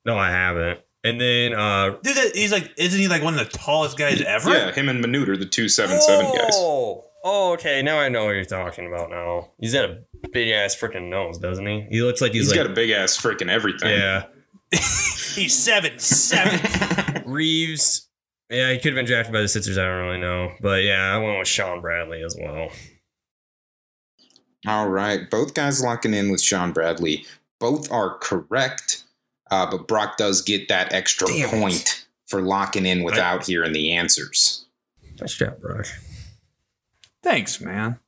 no, 0.05 0.17
I 0.17 0.29
haven't. 0.31 0.79
And 1.03 1.19
then 1.21 1.53
uh 1.53 1.97
Dude, 2.03 2.15
that- 2.15 2.35
he's 2.35 2.51
like, 2.51 2.71
isn't 2.77 2.99
he 2.99 3.07
like 3.07 3.21
one 3.23 3.37
of 3.37 3.39
the 3.39 3.57
tallest 3.57 3.97
guys 3.97 4.21
ever? 4.21 4.49
Yeah, 4.49 4.71
him 4.71 4.89
and 4.89 5.03
Manute 5.03 5.27
are 5.29 5.37
the 5.37 5.45
two 5.45 5.69
seven 5.69 6.01
seven 6.01 6.25
guys. 6.35 6.53
Oh, 6.53 7.05
oh, 7.23 7.53
okay. 7.53 7.81
Now 7.81 7.99
I 7.99 8.09
know 8.09 8.25
what 8.25 8.31
you're 8.31 8.43
talking 8.45 8.87
about. 8.87 9.09
Now 9.09 9.51
he's 9.59 9.73
got 9.73 9.85
a 9.89 9.99
big 10.31 10.49
ass 10.49 10.75
freaking 10.75 11.09
nose, 11.09 11.37
doesn't 11.37 11.65
he? 11.65 11.87
He 11.89 12.01
looks 12.01 12.21
like 12.21 12.31
he's, 12.33 12.49
he's 12.49 12.49
like 12.51 12.57
got 12.65 12.71
a 12.71 12.73
big 12.75 12.89
ass 12.89 13.15
freaking 13.17 13.49
everything. 13.49 13.91
yeah. 13.97 14.25
He's 15.35 15.57
seven 15.57 15.97
seven. 15.99 17.23
Reeves. 17.25 18.07
Yeah, 18.51 18.71
he 18.71 18.77
could 18.77 18.93
have 18.93 18.95
been 18.95 19.05
drafted 19.05 19.33
by 19.33 19.41
the 19.41 19.47
Sixers. 19.47 19.77
I 19.77 19.83
don't 19.85 20.05
really 20.07 20.19
know, 20.19 20.51
but 20.61 20.83
yeah, 20.83 21.13
I 21.13 21.17
went 21.17 21.39
with 21.39 21.47
Shawn 21.47 21.81
Bradley 21.81 22.21
as 22.23 22.35
well. 22.39 22.69
All 24.67 24.89
right, 24.89 25.29
both 25.29 25.53
guys 25.53 25.83
locking 25.83 26.13
in 26.13 26.31
with 26.31 26.41
Shawn 26.41 26.73
Bradley. 26.73 27.25
Both 27.59 27.91
are 27.91 28.17
correct, 28.17 29.03
uh, 29.51 29.69
but 29.69 29.87
Brock 29.87 30.17
does 30.17 30.41
get 30.41 30.67
that 30.67 30.93
extra 30.93 31.27
Damn 31.27 31.49
it. 31.49 31.51
point 31.51 32.05
for 32.27 32.41
locking 32.41 32.85
in 32.85 33.03
without 33.03 33.45
hearing 33.45 33.73
the 33.73 33.91
answers. 33.91 34.65
Nice 35.19 35.35
job, 35.35 35.59
Brock. 35.61 35.85
Thanks, 37.23 37.59
man. 37.59 37.99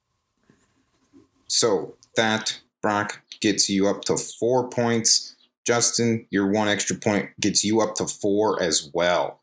So 1.47 1.95
that 2.15 2.59
Brock 2.81 3.21
gets 3.41 3.69
you 3.69 3.87
up 3.87 4.03
to 4.05 4.17
four 4.17 4.69
points. 4.69 5.35
Justin, 5.65 6.25
your 6.29 6.47
one 6.47 6.67
extra 6.67 6.95
point 6.95 7.29
gets 7.39 7.63
you 7.63 7.81
up 7.81 7.95
to 7.95 8.07
four 8.07 8.61
as 8.61 8.89
well. 8.93 9.41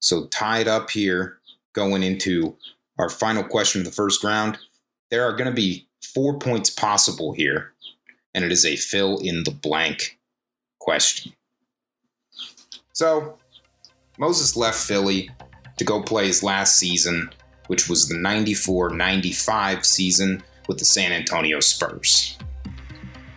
So 0.00 0.26
tied 0.26 0.68
up 0.68 0.90
here 0.90 1.38
going 1.72 2.02
into 2.02 2.56
our 2.98 3.08
final 3.08 3.42
question 3.42 3.80
of 3.80 3.86
the 3.86 3.92
first 3.92 4.22
round. 4.24 4.58
There 5.10 5.24
are 5.24 5.32
going 5.32 5.48
to 5.48 5.54
be 5.54 5.86
four 6.04 6.38
points 6.38 6.70
possible 6.70 7.32
here, 7.32 7.72
and 8.34 8.44
it 8.44 8.52
is 8.52 8.64
a 8.64 8.76
fill 8.76 9.18
in 9.18 9.44
the 9.44 9.50
blank 9.50 10.18
question. 10.78 11.32
So 12.92 13.38
Moses 14.18 14.56
left 14.56 14.78
Philly 14.78 15.30
to 15.76 15.84
go 15.84 16.02
play 16.02 16.26
his 16.26 16.42
last 16.42 16.76
season, 16.76 17.30
which 17.66 17.88
was 17.88 18.08
the 18.08 18.16
94 18.16 18.90
95 18.90 19.84
season 19.84 20.42
with 20.68 20.78
the 20.78 20.84
San 20.84 21.12
Antonio 21.12 21.60
Spurs. 21.60 22.38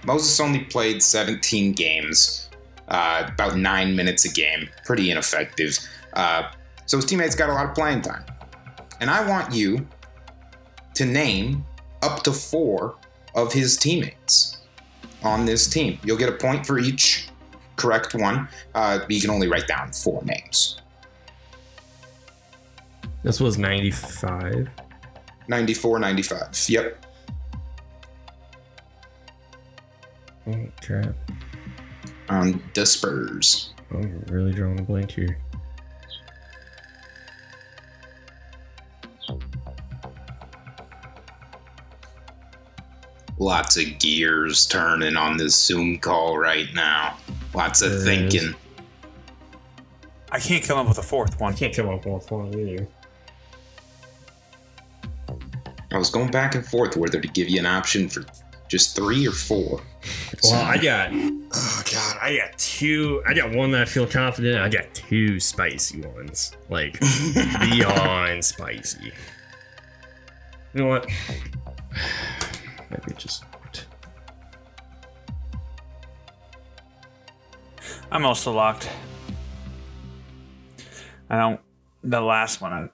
Moses 0.06 0.40
only 0.40 0.64
played 0.66 1.04
17 1.04 1.74
games, 1.74 2.50
uh, 2.88 3.30
about 3.34 3.58
nine 3.58 3.96
minutes 3.96 4.24
a 4.26 4.30
game, 4.30 4.70
pretty 4.86 5.12
ineffective. 5.12 5.78
Uh, 6.14 6.50
so 6.86 6.98
his 6.98 7.06
teammates 7.06 7.36
got 7.36 7.50
a 7.50 7.54
lot 7.54 7.66
of 7.66 7.76
playing 7.76 8.02
time. 8.02 8.24
And 9.02 9.10
I 9.10 9.28
want 9.28 9.54
you 9.54 9.86
to 10.94 11.06
name 11.06 11.66
up 12.02 12.24
to 12.24 12.32
four 12.32 12.96
of 13.36 13.54
his 13.54 13.78
teammates 13.78 14.58
on 15.24 15.46
this 15.46 15.68
team. 15.68 16.00
You'll 16.04 16.18
get 16.18 16.30
a 16.30 16.34
point 16.34 16.66
for 16.66 16.80
each 16.80 17.30
correct 17.76 18.14
one. 18.14 18.48
Uh, 18.76 19.00
you 19.08 19.22
can 19.22 19.30
only 19.30 19.48
write 19.48 19.68
down 19.68 19.92
four 19.92 20.24
names. 20.26 20.82
This 23.24 23.40
was 23.40 23.58
95. 23.58 24.70
94, 25.48 26.00
95. 26.00 26.66
Yep. 26.70 27.06
Oh, 30.48 30.68
crap. 30.82 31.16
on 32.30 32.62
the 32.74 32.86
Spurs. 32.86 33.74
I'm 33.92 34.24
really 34.28 34.54
drawing 34.54 34.80
a 34.80 34.84
blank 34.84 35.12
here. 35.12 35.38
Lots 43.40 43.78
of 43.78 44.00
gears 44.00 44.66
turning 44.66 45.16
on 45.16 45.38
this 45.38 45.56
Zoom 45.56 46.00
call 46.00 46.38
right 46.38 46.68
now. 46.74 47.18
Lots 47.54 47.82
of 47.82 47.90
There 47.92 48.00
is. 48.00 48.06
thinking. 48.06 48.56
I 50.32 50.40
can't 50.40 50.64
come 50.64 50.78
up 50.80 50.88
with 50.88 50.98
a 50.98 51.04
fourth 51.04 51.40
one. 51.40 51.54
I 51.54 51.56
can't 51.56 51.74
come 51.76 51.90
up 51.90 52.06
with 52.06 52.30
one 52.32 52.54
either. 52.54 52.88
I 55.92 55.98
was 55.98 56.10
going 56.10 56.32
back 56.32 56.56
and 56.56 56.66
forth 56.66 56.98
whether 56.98 57.20
to 57.22 57.28
give 57.30 57.50
you 57.50 57.60
an 57.60 57.66
option 57.66 58.10
for 58.10 58.26
just 58.68 58.96
three 58.96 59.26
or 59.26 59.32
four. 59.32 59.82
Well, 60.44 60.54
I 60.66 60.78
got. 60.78 61.12
Oh 61.14 61.84
god, 61.92 62.18
I 62.22 62.38
got 62.38 62.58
two. 62.58 63.24
I 63.26 63.34
got 63.34 63.52
one 63.56 63.72
that 63.72 63.82
I 63.84 63.86
feel 63.86 64.06
confident. 64.06 64.56
in. 64.58 64.62
I 64.62 64.68
got 64.68 64.94
two 64.94 65.40
spicy 65.40 66.02
ones, 66.02 66.52
like 66.70 67.00
beyond 67.62 68.44
spicy. 68.44 69.14
You 70.74 70.82
know 70.84 70.88
what? 70.88 71.08
Maybe 72.90 73.14
just. 73.18 73.44
I'm 78.12 78.26
also 78.26 78.54
locked. 78.54 78.90
I 81.30 81.38
don't. 81.38 81.60
The 82.04 82.22
last 82.22 82.62
one, 82.62 82.72
I, 82.72 82.90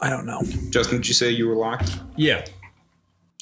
I 0.00 0.10
don't 0.10 0.26
know. 0.26 0.42
Justin, 0.70 0.98
did 0.98 1.08
you 1.08 1.14
say 1.14 1.30
you 1.30 1.46
were 1.46 1.54
locked? 1.54 1.98
Yeah. 2.16 2.44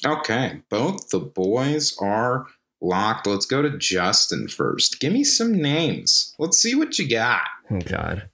Okay, 0.05 0.61
both 0.69 1.09
the 1.09 1.19
boys 1.19 1.97
are 1.99 2.45
locked. 2.79 3.27
Let's 3.27 3.45
go 3.45 3.61
to 3.61 3.77
Justin 3.77 4.47
first. 4.47 4.99
Give 4.99 5.13
me 5.13 5.23
some 5.23 5.53
names. 5.53 6.35
Let's 6.37 6.59
see 6.59 6.75
what 6.75 6.99
you 6.99 7.09
got. 7.09 7.43
Oh 7.69 7.79
god. 7.79 8.29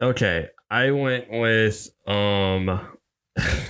Okay, 0.00 0.48
I 0.70 0.90
went 0.92 1.30
with 1.30 1.90
um. 2.06 2.80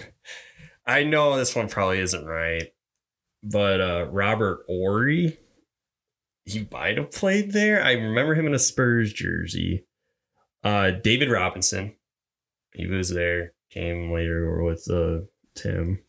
I 0.91 1.05
know 1.05 1.37
this 1.37 1.55
one 1.55 1.69
probably 1.69 2.01
isn't 2.01 2.27
right, 2.27 2.73
but 3.43 3.81
uh 3.81 4.07
Robert 4.11 4.65
Horry. 4.67 5.39
He 6.45 6.67
might 6.73 6.97
have 6.97 7.13
played 7.13 7.53
there. 7.53 7.83
I 7.83 7.93
remember 7.93 8.35
him 8.35 8.47
in 8.47 8.55
a 8.55 8.59
Spurs 8.59 9.13
jersey. 9.13 9.87
Uh, 10.65 10.91
David 10.91 11.31
Robinson. 11.31 11.95
He 12.75 12.87
was 12.87 13.11
there. 13.11 13.53
Came 13.71 14.13
later 14.13 14.63
with 14.65 14.91
uh, 14.91 15.27
Tim. 15.55 16.03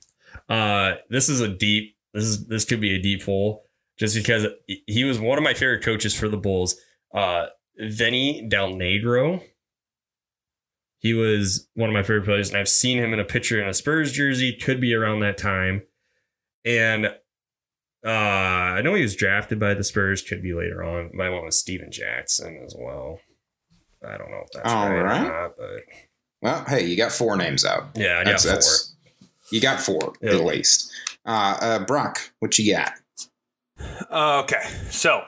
Uh, 0.50 0.94
this 1.10 1.30
is 1.30 1.42
a 1.42 1.48
deep. 1.48 1.96
This 2.14 2.24
is 2.24 2.48
this 2.48 2.66
could 2.66 2.82
be 2.82 2.96
a 2.96 3.02
deep 3.02 3.24
hole, 3.24 3.66
just 3.98 4.16
because 4.16 4.48
he 4.88 5.04
was 5.04 5.20
one 5.20 5.38
of 5.38 5.44
my 5.44 5.54
favorite 5.54 5.84
coaches 5.84 6.16
for 6.16 6.28
the 6.28 6.38
Bulls. 6.38 6.76
Uh, 7.14 7.48
Vinny 7.78 8.48
Del 8.50 8.72
Negro. 8.72 9.44
He 11.02 11.14
was 11.14 11.68
one 11.74 11.90
of 11.90 11.94
my 11.94 12.04
favorite 12.04 12.26
players, 12.26 12.50
and 12.50 12.58
I've 12.58 12.70
seen 12.70 12.98
him 13.00 13.12
in 13.14 13.20
a 13.20 13.26
picture 13.26 13.62
in 13.62 13.68
a 13.68 13.74
Spurs 13.74 14.12
jersey. 14.12 14.54
Could 14.56 14.80
be 14.80 14.94
around 14.94 15.20
that 15.22 15.38
time, 15.38 15.82
and 16.64 17.08
uh, 18.06 18.10
I 18.10 18.82
know 18.82 18.94
he 18.94 19.02
was 19.02 19.16
drafted 19.16 19.60
by 19.60 19.74
the 19.74 19.84
Spurs. 19.84 20.22
Could 20.22 20.42
be 20.44 20.54
later 20.54 20.84
on. 20.84 21.10
My 21.14 21.30
one 21.30 21.46
was 21.46 21.58
Steven 21.60 21.92
Jackson 21.92 22.62
as 22.66 22.76
well. 22.78 23.20
I 24.08 24.18
don't 24.18 24.32
know 24.32 24.42
if 24.46 24.52
that's 24.54 24.70
All 24.72 24.90
right, 24.90 25.02
right. 25.02 25.22
or 25.28 25.42
not, 25.44 25.58
but 25.58 25.82
Well, 26.42 26.66
hey, 26.68 26.86
you 26.86 26.96
got 26.98 27.12
four 27.12 27.36
names 27.36 27.66
out. 27.66 27.90
yeah, 27.96 28.18
I 28.20 28.24
got 28.24 28.42
That's, 28.42 28.44
four. 28.46 28.54
that's 28.54 28.96
you 29.52 29.60
got 29.62 29.80
four 29.82 30.14
Yeah. 30.22 30.32
at 30.34 30.46
least. 30.46 30.92
Uh, 31.26 31.58
uh, 31.62 31.80
Brock, 31.86 32.32
what 32.40 32.58
you 32.58 32.74
got? 32.76 32.94
Okay, 34.12 34.64
so 34.90 35.24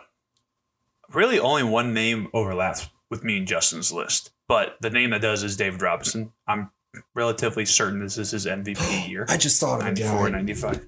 really 1.14 1.40
only 1.40 1.64
one 1.64 1.94
name 1.94 2.30
overlaps 2.34 2.90
with 3.14 3.24
me 3.24 3.38
and 3.38 3.48
Justin's 3.48 3.92
list, 3.92 4.32
but 4.48 4.76
the 4.82 4.90
name 4.90 5.12
that 5.12 5.22
does 5.22 5.44
is 5.44 5.56
David 5.56 5.82
Robinson. 5.82 6.32
I'm 6.48 6.72
relatively 7.16 7.66
certain 7.66 8.00
this 8.02 8.18
is 8.18 8.32
his 8.32 8.46
MVP 8.46 9.08
year. 9.10 9.26
I 9.30 9.38
just 9.38 9.60
thought 9.60 9.76
of 9.82 9.88
a 9.88 9.92
94 9.92 10.30
guy. 10.30 10.36
95 10.38 10.88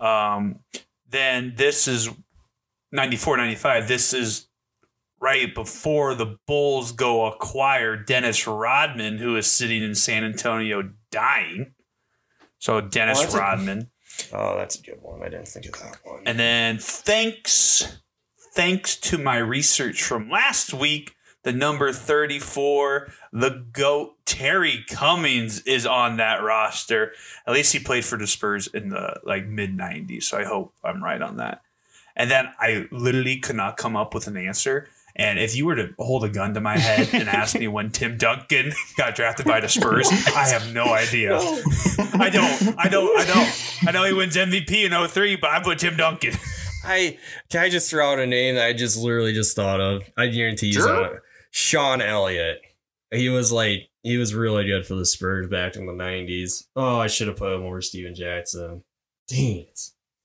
um 0.00 0.60
then 1.10 1.52
this 1.56 1.86
is 1.86 2.08
94 2.92 3.36
95 3.36 3.86
this 3.88 4.14
is 4.14 4.48
right 5.20 5.54
before 5.54 6.14
the 6.14 6.38
bulls 6.46 6.92
go 6.92 7.26
acquire 7.26 7.96
dennis 7.96 8.46
rodman 8.46 9.18
who 9.18 9.36
is 9.36 9.46
sitting 9.46 9.82
in 9.82 9.94
san 9.94 10.24
antonio 10.24 10.90
dying 11.10 11.74
so 12.58 12.80
dennis 12.80 13.18
Oh, 13.18 13.22
that's 13.22 13.34
a- 13.34 13.38
rodman 13.38 13.90
Oh, 14.32 14.56
that's 14.58 14.76
a 14.78 14.82
good 14.82 14.98
one. 15.00 15.22
I 15.22 15.28
didn't 15.30 15.48
think 15.48 15.66
of 15.66 15.72
that 15.80 15.98
one. 16.04 16.22
and 16.26 16.38
then 16.38 16.78
thanks 16.78 18.00
thanks 18.54 18.96
to 18.96 19.18
my 19.18 19.36
research 19.38 20.02
from 20.02 20.28
last 20.30 20.72
week 20.74 21.12
the 21.42 21.52
number 21.52 21.92
34 21.92 23.12
the 23.32 23.64
goat 23.72 24.14
terry 24.26 24.84
cummings 24.88 25.60
is 25.62 25.86
on 25.86 26.16
that 26.18 26.42
roster. 26.42 27.12
At 27.46 27.54
least 27.54 27.72
he 27.72 27.78
played 27.78 28.04
for 28.04 28.18
the 28.18 28.26
spurs 28.26 28.66
in 28.66 28.88
the 28.90 29.20
like 29.24 29.46
mid 29.46 29.76
90s 29.76 30.24
so 30.24 30.38
i 30.38 30.44
hope 30.44 30.74
i'm 30.84 31.02
right 31.02 31.22
on 31.22 31.36
that. 31.38 31.62
And 32.16 32.30
then 32.30 32.48
i 32.58 32.86
literally 32.90 33.38
could 33.38 33.56
not 33.56 33.76
come 33.76 33.96
up 33.96 34.14
with 34.14 34.26
an 34.26 34.36
answer. 34.36 34.88
And 35.16 35.38
if 35.38 35.56
you 35.56 35.66
were 35.66 35.74
to 35.74 35.92
hold 35.98 36.24
a 36.24 36.28
gun 36.28 36.54
to 36.54 36.60
my 36.60 36.78
head 36.78 37.08
and 37.12 37.28
ask 37.28 37.58
me 37.58 37.68
when 37.68 37.90
tim 37.90 38.16
duncan 38.18 38.72
got 38.96 39.14
drafted 39.14 39.46
by 39.46 39.60
the 39.60 39.68
spurs 39.68 40.08
i 40.36 40.46
have 40.48 40.72
no 40.74 40.84
idea. 40.92 41.36
I 41.38 42.30
don't 42.30 42.78
i 42.78 42.88
don't 42.88 43.18
i 43.18 43.24
don't. 43.24 43.88
I 43.88 43.92
know 43.92 44.04
he 44.04 44.12
wins 44.12 44.36
mvp 44.36 44.70
in 44.70 45.08
03 45.08 45.36
but 45.36 45.50
i 45.50 45.62
put 45.62 45.78
tim 45.78 45.96
duncan. 45.96 46.34
I 46.84 47.18
can 47.50 47.62
I 47.62 47.68
just 47.68 47.90
throw 47.90 48.12
out 48.12 48.18
a 48.18 48.26
name 48.26 48.54
that 48.54 48.66
I 48.66 48.72
just 48.72 48.96
literally 48.96 49.34
just 49.34 49.54
thought 49.54 49.80
of. 49.82 50.02
I 50.16 50.28
guarantee 50.28 50.68
he's 50.68 50.76
Sure. 50.76 51.22
Sean 51.50 52.00
Elliott. 52.00 52.60
He 53.12 53.28
was 53.28 53.50
like 53.50 53.88
he 54.02 54.16
was 54.16 54.34
really 54.34 54.64
good 54.66 54.86
for 54.86 54.94
the 54.94 55.04
Spurs 55.06 55.48
back 55.48 55.76
in 55.76 55.86
the 55.86 55.92
nineties. 55.92 56.66
Oh, 56.76 56.98
I 56.98 57.08
should 57.08 57.28
have 57.28 57.36
put 57.36 57.52
him 57.52 57.62
over 57.62 57.82
Steven 57.82 58.14
Jackson. 58.14 58.82
Dang 59.28 59.58
it. 59.60 59.80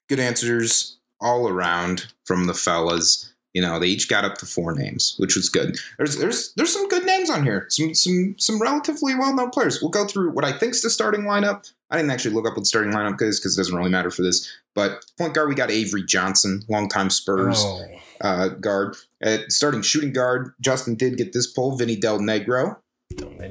Good 0.09 0.19
answers 0.19 0.97
all 1.19 1.47
around 1.47 2.07
from 2.25 2.45
the 2.47 2.53
fellas. 2.53 3.31
You 3.53 3.61
know, 3.61 3.79
they 3.79 3.87
each 3.87 4.09
got 4.09 4.25
up 4.25 4.37
to 4.39 4.45
four 4.45 4.75
names, 4.75 5.15
which 5.17 5.35
was 5.35 5.49
good. 5.49 5.77
There's 5.97 6.17
there's 6.17 6.53
there's 6.55 6.73
some 6.73 6.89
good 6.89 7.05
names 7.05 7.29
on 7.29 7.43
here. 7.43 7.65
Some 7.69 7.95
some 7.95 8.35
some 8.37 8.61
relatively 8.61 9.15
well 9.15 9.33
known 9.33 9.49
players. 9.49 9.81
We'll 9.81 9.91
go 9.91 10.05
through 10.05 10.31
what 10.31 10.43
I 10.45 10.51
think's 10.51 10.81
the 10.81 10.89
starting 10.89 11.21
lineup. 11.21 11.71
I 11.89 11.95
didn't 11.97 12.11
actually 12.11 12.35
look 12.35 12.45
up 12.45 12.53
what 12.53 12.61
the 12.61 12.65
starting 12.65 12.91
lineup 12.91 13.21
is 13.21 13.39
because 13.39 13.57
it 13.57 13.61
doesn't 13.61 13.75
really 13.75 13.89
matter 13.89 14.11
for 14.11 14.23
this. 14.23 14.51
But 14.73 15.05
point 15.17 15.33
guard, 15.33 15.47
we 15.47 15.55
got 15.55 15.71
Avery 15.71 16.03
Johnson, 16.03 16.63
longtime 16.67 17.09
Spurs 17.09 17.63
Oh. 17.65 17.85
Uh, 18.21 18.49
guard. 18.49 18.95
At 19.21 19.51
starting 19.51 19.81
shooting 19.81 20.13
guard, 20.13 20.53
Justin 20.61 20.95
did 20.95 21.17
get 21.17 21.33
this 21.33 21.47
pull. 21.51 21.75
Vinny 21.77 21.95
Del 21.95 22.19
Negro, 22.19 22.77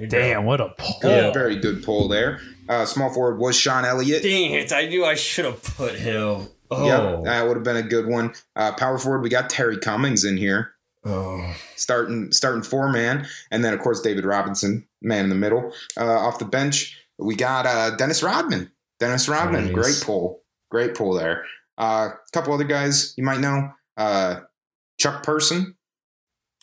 Damn, 0.09 0.45
what 0.45 0.61
a 0.61 0.71
pull. 0.71 0.97
Yeah. 1.11 1.33
very 1.33 1.57
good 1.57 1.85
pull 1.85 2.09
there. 2.09 2.41
Uh, 2.69 2.85
small 2.85 3.13
forward 3.13 3.39
was 3.39 3.57
Sean 3.57 3.85
Elliott. 3.85 4.23
Dang 4.23 4.53
it. 4.53 4.73
I 4.73 4.87
knew 4.87 5.05
I 5.05 5.15
should 5.15 5.45
have 5.45 5.63
put 5.63 5.95
him. 5.95 6.49
Oh. 6.71 6.87
Yep, 6.87 7.25
that 7.25 7.47
would 7.47 7.57
have 7.57 7.65
been 7.65 7.77
a 7.77 7.83
good 7.83 8.07
one. 8.07 8.33
Uh, 8.57 8.73
power 8.73 8.99
forward, 8.99 9.21
we 9.23 9.29
got 9.29 9.51
Terry 9.51 9.79
Cummings 9.79 10.25
in 10.25 10.37
here, 10.37 10.73
oh. 11.05 11.55
starting 11.77 12.33
starting 12.33 12.63
four 12.63 12.91
man, 12.91 13.27
and 13.51 13.65
then 13.65 13.75
of 13.75 13.81
course 13.81 14.01
David 14.01 14.25
Robinson, 14.25 14.87
man 15.03 15.25
in 15.25 15.29
the 15.29 15.37
middle. 15.37 15.73
Uh, 15.97 16.07
off 16.07 16.39
the 16.39 16.45
bench, 16.47 16.99
we 17.19 17.37
got 17.37 17.67
uh, 17.67 17.95
Dennis 17.97 18.23
Rodman. 18.23 18.73
Dennis 18.99 19.29
Rodman, 19.29 19.67
Nice. 19.67 19.75
great 19.75 20.03
pull, 20.05 20.43
great 20.71 20.95
pull 20.95 21.13
there. 21.13 21.45
A 21.79 22.11
couple 22.33 22.53
other 22.55 22.65
guys 22.65 23.15
you 23.17 23.25
might 23.25 23.41
know. 23.41 23.71
Chuck 25.05 25.23
Person, 25.23 25.77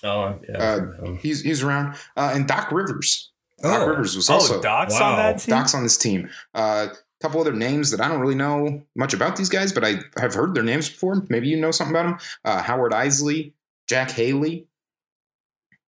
Oh, 0.04 0.40
yeah. 0.50 0.58
Uh, 0.58 1.14
he's 1.20 1.42
he's 1.44 1.62
around, 1.62 1.96
uh, 2.18 2.32
and 2.34 2.48
Doc 2.48 2.72
Rivers. 2.72 3.32
Doc 3.62 3.82
Oh. 3.82 3.88
Rivers 3.88 4.16
was 4.16 4.30
Oh, 4.32 4.34
also 4.34 4.60
Doc's 4.60 5.00
wow. 5.00 5.12
on 5.12 5.18
that 5.18 5.40
team? 5.40 5.56
Doc's 5.56 5.76
on 5.76 5.84
this 5.84 5.96
team. 5.98 6.28
A 6.56 6.58
uh, 6.60 6.88
couple 7.22 7.40
other 7.40 7.54
names 7.54 7.92
that 7.92 8.02
I 8.02 8.08
don't 8.08 8.20
really 8.20 8.34
know 8.34 8.82
much 8.96 9.14
about 9.14 9.36
these 9.36 9.50
guys, 9.50 9.72
but 9.72 9.86
I 9.86 10.00
have 10.20 10.34
heard 10.34 10.56
their 10.56 10.64
names 10.64 10.90
before. 10.90 11.24
Maybe 11.30 11.50
you 11.50 11.58
know 11.58 11.70
something 11.70 11.96
about 11.96 12.04
them. 12.10 12.18
Uh, 12.44 12.64
Howard 12.64 12.94
Eisley, 12.94 13.54
Jack 13.88 14.10
Haley. 14.10 14.66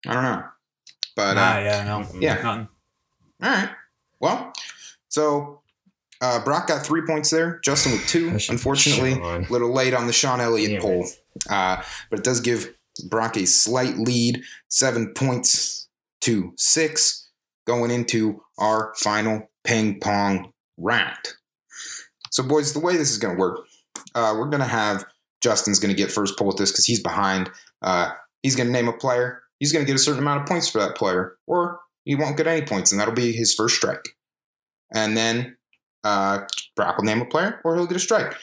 I 0.08 0.14
don't 0.14 0.24
know, 0.24 0.44
but 1.18 1.34
Nah, 1.34 1.56
uh, 1.56 1.60
yeah, 1.60 1.84
no. 1.84 2.08
yeah. 2.22 2.34
Nothing. 2.36 2.68
all 3.44 3.50
right. 3.52 3.70
Well, 4.22 4.54
so 5.10 5.62
uh, 6.22 6.42
Brock 6.46 6.68
got 6.68 6.86
three 6.86 7.02
points 7.06 7.30
there. 7.30 7.60
Justin 7.60 7.92
with 7.94 8.08
two. 8.08 8.30
Unfortunately, 8.50 9.14
a 9.22 9.40
little 9.52 9.74
late 9.74 9.94
on 9.94 10.08
the 10.08 10.14
Sean 10.14 10.40
Elliott 10.40 10.72
Damn 10.72 10.82
poll, 10.82 11.04
it. 11.04 11.10
Uh, 11.50 11.82
but 12.10 12.20
it 12.20 12.26
does 12.26 12.40
give 12.42 12.74
Brock 13.10 13.38
a 13.38 13.46
slight 13.46 13.98
lead, 13.98 14.42
seven 14.70 15.14
points 15.14 15.88
to 16.22 16.54
six, 16.58 17.30
going 17.66 17.92
into 17.92 18.42
our 18.58 18.94
final 18.98 19.50
ping 19.64 20.00
pong 20.00 20.52
round. 20.78 21.18
So, 22.32 22.44
boys, 22.44 22.74
the 22.74 22.80
way 22.80 22.98
this 22.98 23.12
is 23.12 23.18
going 23.18 23.36
to 23.36 23.40
work, 23.40 23.60
uh, 24.16 24.36
we're 24.38 24.50
going 24.50 24.62
to 24.62 24.66
have 24.66 25.06
Justin's 25.42 25.80
going 25.80 25.96
to 25.96 25.98
get 25.98 26.12
first 26.12 26.38
pull 26.38 26.48
with 26.48 26.58
this 26.58 26.72
because 26.72 26.86
he's 26.86 27.02
behind. 27.02 27.50
Uh, 27.82 28.12
he's 28.42 28.56
going 28.56 28.68
to 28.68 28.74
name 28.74 28.88
a 28.88 28.94
player. 28.94 29.42
He's 29.60 29.72
going 29.72 29.86
to 29.86 29.88
get 29.88 29.96
a 29.96 30.04
certain 30.04 30.22
amount 30.22 30.42
of 30.42 30.48
points 30.48 30.70
for 30.70 30.80
that 30.80 30.96
player, 30.96 31.38
or 31.48 31.80
he 32.06 32.16
won't 32.16 32.38
get 32.38 32.48
any 32.48 32.66
points, 32.66 32.92
and 32.92 33.00
that'll 33.00 33.14
be 33.14 33.32
his 33.32 33.54
first 33.54 33.76
strike. 33.76 34.08
And 34.94 35.18
then 35.18 35.58
uh, 36.04 36.40
Brock 36.76 36.98
will 36.98 37.06
name 37.06 37.22
a 37.22 37.26
player, 37.26 37.60
or 37.64 37.76
he'll 37.76 37.88
get 37.88 37.98
a 37.98 38.00
strike. 38.00 38.36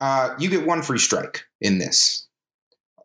uh, 0.00 0.34
you 0.38 0.50
get 0.50 0.66
one 0.66 0.82
free 0.82 0.98
strike 0.98 1.44
in 1.60 1.78
this, 1.78 2.25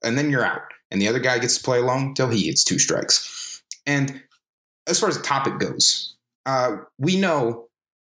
and 0.04 0.18
then 0.18 0.30
you're 0.30 0.46
out. 0.46 0.62
And 0.90 1.02
the 1.02 1.08
other 1.08 1.20
guy 1.20 1.40
gets 1.40 1.58
to 1.58 1.64
play 1.64 1.80
alone 1.80 2.14
till 2.14 2.30
he 2.30 2.44
gets 2.44 2.64
two 2.64 2.80
strikes. 2.80 3.64
And 3.86 4.22
as 4.88 5.00
far 5.00 5.10
as 5.10 5.18
the 5.18 5.24
topic 5.24 5.60
goes, 5.60 6.16
uh, 6.46 6.78
we 6.98 7.18
know 7.18 7.68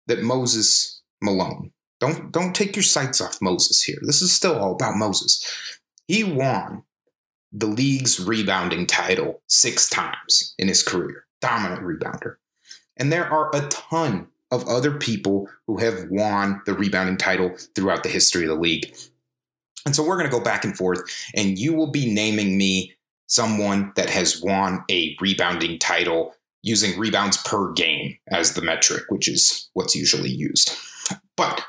that 0.08 0.24
Moses 0.24 1.02
Malone. 1.22 1.72
Don't 2.00 2.32
don't 2.32 2.56
take 2.56 2.76
your 2.76 2.84
sights 2.84 3.20
off 3.20 3.42
Moses 3.42 3.84
here. 3.84 4.00
This 4.02 4.22
is 4.22 4.32
still 4.32 4.58
all 4.58 4.74
about 4.74 4.96
Moses. 4.96 5.46
He 6.08 6.24
won 6.24 6.84
the 7.52 7.68
league's 7.68 8.20
rebounding 8.20 8.86
title 8.86 9.42
six 9.48 9.90
times 9.90 10.54
in 10.58 10.68
his 10.68 10.84
career, 10.84 11.26
dominant 11.42 11.82
rebounder. 11.82 12.36
And 12.98 13.12
there 13.12 13.26
are 13.26 13.50
a 13.54 13.68
ton 13.68 14.28
of 14.52 14.68
other 14.68 14.98
people 14.98 15.50
who 15.68 15.78
have 15.78 16.08
won 16.10 16.62
the 16.66 16.74
rebounding 16.74 17.18
title 17.18 17.56
throughout 17.76 18.04
the 18.04 18.10
history 18.10 18.44
of 18.44 18.50
the 18.50 18.56
league. 18.56 18.96
And 19.86 19.96
so 19.96 20.04
we're 20.04 20.18
going 20.18 20.30
to 20.30 20.38
go 20.38 20.44
back 20.44 20.64
and 20.64 20.78
forth, 20.78 21.02
and 21.36 21.58
you 21.58 21.74
will 21.74 21.92
be 21.92 22.12
naming 22.12 22.58
me 22.58 22.94
someone 23.28 23.92
that 23.96 24.10
has 24.10 24.42
won 24.42 24.84
a 24.90 25.16
rebounding 25.22 25.80
title 25.80 26.34
using 26.62 27.00
rebounds 27.00 27.38
per 27.38 27.72
game 27.74 28.18
as 28.30 28.54
the 28.54 28.62
metric, 28.62 29.04
which 29.10 29.28
is 29.30 29.70
what's 29.74 29.96
usually 29.96 30.30
used. 30.30 30.76
But 31.38 31.64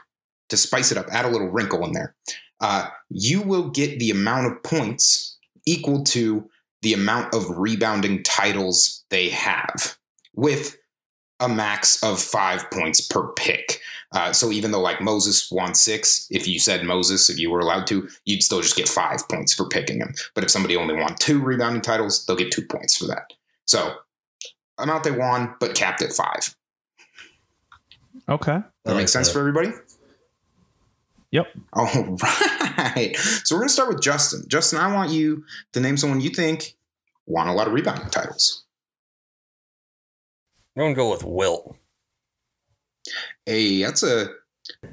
to 0.49 0.57
spice 0.57 0.91
it 0.91 0.99
up, 0.99 1.07
add 1.13 1.25
a 1.25 1.29
little 1.29 1.51
wrinkle 1.51 1.85
in 1.85 1.93
there. 1.93 2.15
Uh, 2.61 2.89
you 3.09 3.41
will 3.41 3.71
get 3.71 3.99
the 3.99 4.11
amount 4.11 4.51
of 4.51 4.63
points 4.63 5.39
equal 5.67 6.03
to 6.05 6.49
the 6.83 6.93
amount 6.95 7.35
of 7.35 7.45
rebounding 7.51 8.23
titles 8.23 9.05
they 9.11 9.29
have, 9.29 9.97
with 10.35 10.77
a 11.39 11.49
max 11.49 12.03
of 12.03 12.21
five 12.21 12.71
points 12.71 13.07
per 13.07 13.33
pick. 13.35 13.81
Uh, 14.13 14.33
so 14.33 14.51
even 14.51 14.73
though 14.73 14.81
like 14.81 15.01
Moses 15.01 15.51
won 15.51 15.75
six, 15.75 16.27
if 16.31 16.49
you 16.49 16.59
said 16.59 16.85
Moses, 16.85 17.31
if 17.31 17.39
you 17.39 17.51
were 17.51 17.61
allowed 17.61 17.87
to, 17.89 18.09
you'd 18.25 18.43
still 18.43 18.61
just 18.61 18.77
get 18.77 18.89
five 18.89 19.21
points 19.29 19.55
for 19.55 19.69
picking 19.69 19.99
him. 19.99 20.15
But 20.35 20.43
if 20.45 20.51
somebody 20.51 20.77
only 20.77 20.95
won 20.95 21.15
two 21.17 21.41
rebounding 21.41 21.83
titles, 21.83 22.27
they'll 22.27 22.37
get 22.37 22.51
two 22.51 22.67
points 22.67 22.97
for 22.97 23.07
that. 23.07 23.33
So 23.67 23.95
amount 24.79 25.05
they 25.05 25.13
won, 25.13 25.55
but 25.61 25.75
capped 25.75 26.03
at 26.03 26.13
five. 26.13 26.55
Okay. 28.29 28.59
That 28.85 28.93
like 28.93 28.97
makes 28.97 29.13
sense 29.13 29.29
that. 29.29 29.33
for 29.33 29.41
everybody? 29.41 29.73
Yep. 31.31 31.47
All 31.73 31.85
right. 32.79 33.17
So 33.17 33.55
we're 33.55 33.61
going 33.61 33.69
to 33.69 33.73
start 33.73 33.89
with 33.89 34.03
Justin. 34.03 34.43
Justin, 34.49 34.81
I 34.81 34.93
want 34.93 35.11
you 35.11 35.45
to 35.73 35.81
name 35.81 35.97
someone 35.97 36.21
you 36.21 36.31
think 36.31 36.75
won 37.27 37.47
a 37.47 37.55
lot 37.55 37.69
of 37.69 37.73
rebounding 37.73 38.11
titles. 38.11 38.65
I'm 40.77 40.83
gonna 40.85 40.95
go 40.95 41.11
with 41.11 41.25
Wilt. 41.25 41.77
Hey, 43.51 43.83
that's 43.83 44.05
a 44.05 44.31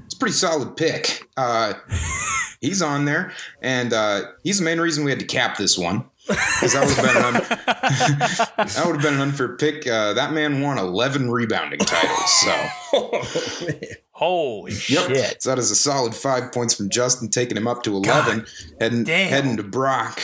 it's 0.06 0.16
a 0.16 0.18
pretty 0.18 0.34
solid 0.34 0.76
pick. 0.76 1.22
Uh, 1.38 1.74
he's 2.60 2.82
on 2.82 3.06
there, 3.06 3.34
and 3.62 3.94
uh, 3.94 4.24
he's 4.44 4.58
the 4.58 4.66
main 4.66 4.80
reason 4.82 5.04
we 5.04 5.12
had 5.12 5.20
to 5.20 5.28
cap 5.28 5.58
this 5.58 5.78
one. 5.78 6.06
Because 6.28 6.74
that 6.74 6.86
would 6.86 6.96
have 6.96 7.06
been 7.06 7.18
an 7.18 7.24
un- 7.24 8.68
that 8.68 8.84
would 8.88 8.96
have 8.96 9.02
been 9.04 9.14
an 9.14 9.22
unfair 9.22 9.56
pick. 9.58 9.86
Uh, 9.86 10.14
that 10.14 10.34
man 10.34 10.60
won 10.62 10.80
eleven 10.80 11.30
rebounding 11.30 11.78
titles. 11.80 12.42
So 12.42 13.22
Holy 14.12 14.72
Yep. 14.72 15.08
shit. 15.10 15.44
So 15.44 15.52
that 15.52 15.60
is 15.60 15.70
a 15.70 15.76
solid 15.76 16.16
five 16.16 16.52
points 16.52 16.74
from 16.74 16.90
Justin, 16.90 17.30
taking 17.30 17.58
him 17.58 17.68
up 17.68 17.84
to 17.84 17.96
eleven, 17.96 18.48
heading 18.82 19.04
damn. 19.04 19.30
heading 19.30 19.58
to 19.58 19.64
Brock. 19.64 20.20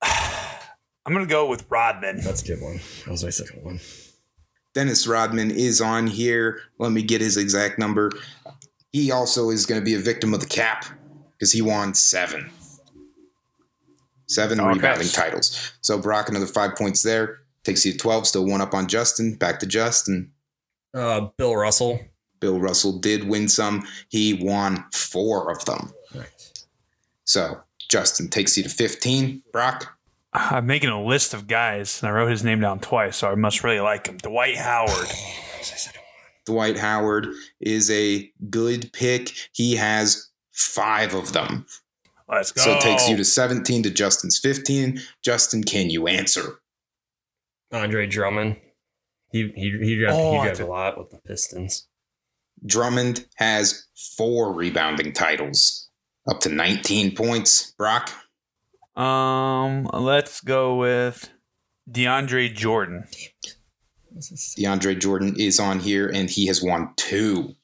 I'm 0.02 1.12
gonna 1.12 1.26
go 1.26 1.48
with 1.48 1.66
Rodman. 1.68 2.20
That's 2.22 2.42
a 2.42 2.46
good 2.46 2.62
one. 2.62 2.78
That 3.04 3.10
was 3.10 3.24
my 3.24 3.30
second 3.30 3.64
one. 3.64 3.80
Dennis 4.74 5.06
Rodman 5.06 5.50
is 5.50 5.80
on 5.80 6.06
here. 6.06 6.60
Let 6.78 6.92
me 6.92 7.02
get 7.02 7.20
his 7.20 7.36
exact 7.36 7.78
number. 7.78 8.10
He 8.92 9.10
also 9.10 9.50
is 9.50 9.66
going 9.66 9.80
to 9.80 9.84
be 9.84 9.94
a 9.94 9.98
victim 9.98 10.34
of 10.34 10.40
the 10.40 10.46
cap 10.46 10.84
because 11.32 11.52
he 11.52 11.62
won 11.62 11.94
seven. 11.94 12.50
Seven 14.26 14.58
Okay. 14.60 14.74
rebounding 14.74 15.08
titles. 15.08 15.72
So 15.80 15.98
Brock, 15.98 16.28
another 16.28 16.46
five 16.46 16.76
points 16.76 17.02
there. 17.02 17.40
Takes 17.62 17.84
you 17.86 17.92
to 17.92 17.98
12, 17.98 18.26
still 18.26 18.44
one 18.46 18.60
up 18.60 18.74
on 18.74 18.88
Justin. 18.88 19.34
Back 19.34 19.58
to 19.60 19.66
Justin. 19.66 20.32
Uh, 20.92 21.28
Bill 21.36 21.56
Russell. 21.56 22.00
Bill 22.40 22.58
Russell 22.58 22.98
did 22.98 23.24
win 23.28 23.48
some. 23.48 23.86
He 24.08 24.34
won 24.34 24.84
four 24.92 25.50
of 25.50 25.64
them. 25.64 25.92
Nice. 26.14 26.66
So 27.24 27.60
Justin 27.88 28.28
takes 28.28 28.56
you 28.56 28.62
to 28.64 28.68
15. 28.68 29.42
Brock, 29.52 29.93
I'm 30.34 30.66
making 30.66 30.90
a 30.90 31.02
list 31.02 31.32
of 31.32 31.46
guys, 31.46 32.02
and 32.02 32.08
I 32.10 32.12
wrote 32.12 32.30
his 32.30 32.42
name 32.42 32.60
down 32.60 32.80
twice, 32.80 33.16
so 33.16 33.30
I 33.30 33.36
must 33.36 33.62
really 33.62 33.80
like 33.80 34.08
him. 34.08 34.16
Dwight 34.18 34.56
Howard. 34.56 35.08
Dwight 36.46 36.76
Howard 36.76 37.28
is 37.60 37.90
a 37.90 38.30
good 38.50 38.92
pick. 38.92 39.30
He 39.52 39.76
has 39.76 40.28
five 40.52 41.14
of 41.14 41.32
them. 41.32 41.66
Let's 42.28 42.52
go. 42.52 42.62
So 42.62 42.72
it 42.72 42.80
takes 42.80 43.08
you 43.08 43.16
to 43.16 43.24
17 43.24 43.84
to 43.84 43.90
Justin's 43.90 44.38
15. 44.38 45.00
Justin, 45.22 45.62
can 45.62 45.88
you 45.88 46.08
answer? 46.08 46.60
Andre 47.72 48.06
Drummond. 48.06 48.56
He 49.30 49.52
he 49.54 49.78
he 49.82 49.98
grabbed, 49.98 50.16
Oh, 50.16 50.32
he 50.32 50.38
I 50.38 50.42
grabbed 50.42 50.60
a 50.60 50.66
lot 50.66 50.98
with 50.98 51.10
the 51.10 51.18
Pistons. 51.18 51.88
Drummond 52.66 53.26
has 53.36 53.86
four 54.16 54.52
rebounding 54.52 55.12
titles, 55.12 55.88
up 56.28 56.40
to 56.40 56.48
19 56.48 57.14
points. 57.14 57.72
Brock, 57.72 58.10
Um, 58.96 59.88
let's 59.92 60.40
go 60.40 60.76
with 60.76 61.30
DeAndre 61.90 62.54
Jordan. 62.54 63.04
DeAndre 64.16 65.00
Jordan 65.00 65.34
is 65.38 65.58
on 65.58 65.80
here 65.80 66.08
and 66.08 66.30
he 66.30 66.46
has 66.46 66.62
won 66.62 66.92
two. 66.96 67.54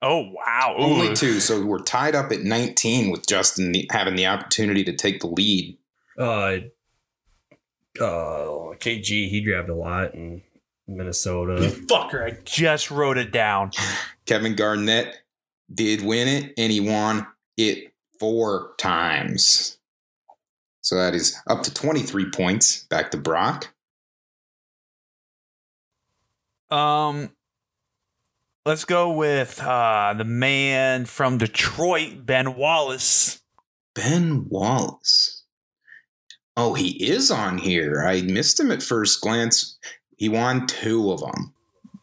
Oh 0.00 0.30
wow! 0.32 0.74
Only 0.78 1.14
two. 1.14 1.40
So 1.40 1.64
we're 1.64 1.78
tied 1.82 2.14
up 2.14 2.30
at 2.30 2.40
19 2.42 3.10
with 3.10 3.26
Justin 3.26 3.74
having 3.90 4.16
the 4.16 4.26
opportunity 4.26 4.84
to 4.84 4.92
take 4.92 5.20
the 5.20 5.28
lead. 5.28 5.78
Uh, 6.18 6.58
uh, 7.98 8.76
KG. 8.78 9.30
He 9.30 9.42
grabbed 9.42 9.70
a 9.70 9.74
lot 9.74 10.14
in 10.14 10.42
Minnesota. 10.86 11.54
Fucker! 11.86 12.22
I 12.22 12.36
just 12.44 12.90
wrote 12.90 13.16
it 13.16 13.32
down. 13.32 13.70
Kevin 14.26 14.54
Garnett 14.54 15.16
did 15.72 16.02
win 16.02 16.28
it 16.28 16.52
and 16.58 16.70
he 16.70 16.80
won 16.80 17.26
it 17.56 17.94
four 18.20 18.74
times. 18.76 19.78
So 20.84 20.96
that 20.96 21.14
is 21.14 21.34
up 21.46 21.62
to 21.62 21.72
23 21.72 22.30
points. 22.30 22.84
Back 22.84 23.10
to 23.12 23.16
Brock. 23.16 23.72
Um, 26.70 27.30
let's 28.66 28.84
go 28.84 29.12
with 29.12 29.62
uh 29.62 30.12
the 30.16 30.24
man 30.24 31.06
from 31.06 31.38
Detroit, 31.38 32.26
Ben 32.26 32.54
Wallace. 32.54 33.40
Ben 33.94 34.46
Wallace. 34.50 35.44
Oh, 36.54 36.74
he 36.74 37.02
is 37.02 37.30
on 37.30 37.56
here. 37.56 38.04
I 38.06 38.20
missed 38.20 38.60
him 38.60 38.70
at 38.70 38.82
first 38.82 39.22
glance. 39.22 39.78
He 40.18 40.28
won 40.28 40.66
two 40.66 41.10
of 41.12 41.20
them. 41.20 41.54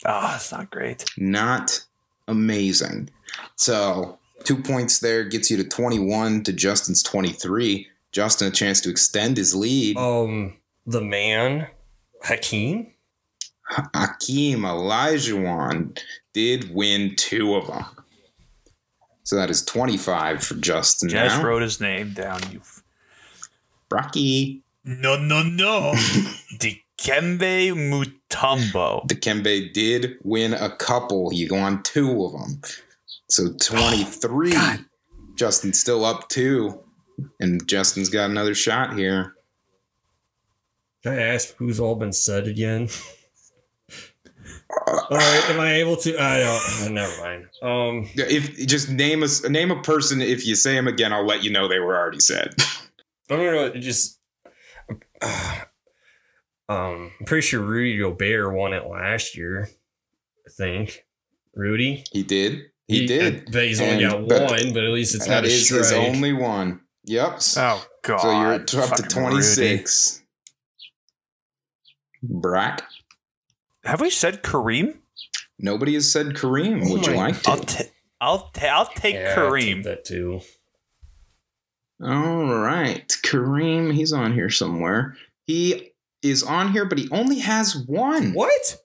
Ah, 0.05 0.37
it's 0.37 0.51
not 0.51 0.71
great. 0.71 1.05
Not 1.17 1.85
amazing. 2.27 3.11
So, 3.57 4.17
two 4.43 4.57
points 4.57 4.99
there 4.99 5.23
gets 5.23 5.51
you 5.51 5.57
to 5.57 5.63
21 5.63 6.43
to 6.45 6.53
Justin's 6.53 7.03
23. 7.03 7.87
Justin 8.11 8.47
a 8.49 8.51
chance 8.51 8.81
to 8.81 8.89
extend 8.89 9.37
his 9.37 9.55
lead. 9.55 9.97
Um, 9.97 10.57
the 10.85 11.01
man, 11.01 11.67
Hakeem. 12.23 12.93
Akeem 13.93 14.57
Olajuwon 14.59 15.97
did 16.33 16.73
win 16.73 17.15
two 17.15 17.55
of 17.55 17.67
them. 17.67 17.85
So 19.23 19.35
that 19.37 19.49
is 19.49 19.63
25 19.63 20.43
for 20.43 20.55
Justin 20.55 21.07
Just 21.09 21.37
now. 21.37 21.43
wrote 21.45 21.61
his 21.61 21.79
name 21.79 22.13
down. 22.13 22.41
You. 22.51 22.59
f- 22.59 22.83
Brocky 23.87 24.63
No, 24.83 25.15
no, 25.17 25.41
no. 25.43 25.93
Dikembe 26.59 27.71
Mutombo. 27.73 29.07
Dikembe 29.07 29.71
did 29.73 30.17
win 30.23 30.53
a 30.53 30.75
couple. 30.75 31.29
He 31.29 31.47
won 31.49 31.81
two 31.83 32.25
of 32.25 32.33
them. 32.33 32.61
So 33.29 33.53
23. 33.53 34.51
God. 34.51 34.85
Justin's 35.35 35.79
still 35.79 36.03
up 36.03 36.27
two. 36.27 36.77
And 37.39 37.65
Justin's 37.67 38.09
got 38.09 38.29
another 38.29 38.53
shot 38.55 38.97
here. 38.97 39.33
Can 41.03 41.13
I 41.13 41.21
ask 41.21 41.55
who's 41.57 41.79
all 41.79 41.95
been 41.95 42.13
said 42.13 42.47
again? 42.47 42.87
all 44.87 45.07
right, 45.11 45.49
am 45.49 45.59
I 45.59 45.73
able 45.75 45.97
to? 45.97 46.21
I 46.21 46.39
don't. 46.39 46.87
uh, 46.87 46.89
never 46.91 47.21
mind. 47.21 47.45
Um, 47.61 48.09
If 48.15 48.67
just 48.67 48.89
name 48.89 49.23
a 49.23 49.49
name 49.49 49.71
a 49.71 49.81
person. 49.81 50.21
If 50.21 50.45
you 50.45 50.55
say 50.55 50.75
them 50.75 50.87
again, 50.87 51.11
I'll 51.13 51.25
let 51.25 51.43
you 51.43 51.51
know 51.51 51.67
they 51.67 51.79
were 51.79 51.97
already 51.97 52.19
said. 52.19 52.53
I'm 53.29 53.37
gonna 53.37 53.79
just. 53.79 54.19
Uh, 55.21 55.55
um, 56.69 57.11
I'm 57.19 57.25
pretty 57.25 57.45
sure 57.45 57.59
Rudy 57.61 57.97
Gobert 57.97 58.53
won 58.53 58.73
it 58.73 58.85
last 58.87 59.35
year. 59.35 59.69
I 60.47 60.49
think 60.51 61.05
Rudy. 61.53 62.03
He 62.11 62.23
did. 62.23 62.61
He, 62.87 63.05
did. 63.07 63.49
But 63.51 63.63
he's 63.63 63.79
only 63.79 64.03
And- 64.03 64.27
got 64.27 64.27
but 64.27 64.51
one, 64.51 64.73
but 64.73 64.83
at 64.83 64.89
least 64.91 65.15
it's 65.15 65.27
not 65.27 65.43
a 65.45 65.47
is 65.47 65.69
his 65.69 65.91
only 65.93 66.33
one. 66.33 66.81
Yep. 67.05 67.39
Oh 67.57 67.85
God! 68.03 68.19
so 68.21 68.31
you're 68.41 68.53
up 68.53 68.65
to 68.67 68.81
Fucking 68.81 69.05
26. 69.07 70.21
Brock. 72.23 72.83
Have 73.83 74.01
we 74.01 74.09
said 74.09 74.43
Kareem? 74.43 74.97
Nobody 75.57 75.95
has 75.95 76.11
said 76.11 76.27
Kareem. 76.27 76.83
Oh 76.85 76.91
Would 76.93 77.07
you 77.07 77.13
like 77.13 77.41
to? 77.43 77.49
I'll 77.51 77.57
ta- 77.59 77.83
I'll 78.19 78.49
ta- 78.51 78.67
I'll 78.67 78.85
take 78.85 79.15
Yeah, 79.15 79.33
I'll 79.37 79.51
take 79.51 79.77
Kareem. 79.77 79.83
that 79.83 80.05
too. 80.05 80.41
All 82.03 82.55
right. 82.57 83.07
Kareem, 83.23 83.93
he's 83.93 84.13
on 84.13 84.33
here 84.33 84.49
somewhere. 84.49 85.15
He 85.47 85.91
is 86.21 86.43
on 86.43 86.71
here, 86.71 86.85
but 86.85 86.97
he 86.97 87.09
only 87.11 87.39
has 87.39 87.75
one. 87.75 88.33
What? 88.33 88.77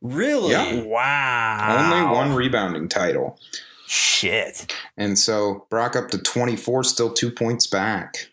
Really? 0.00 0.50
Yeah. 0.52 0.82
Wow. 0.82 1.90
Only 1.92 2.16
one 2.16 2.34
rebounding 2.36 2.88
title. 2.88 3.38
Shit. 3.86 4.74
And 4.96 5.18
so 5.18 5.66
Brock 5.70 5.96
up 5.96 6.08
to 6.10 6.18
24, 6.18 6.84
still 6.84 7.12
two 7.12 7.30
points 7.30 7.66
back. 7.66 8.28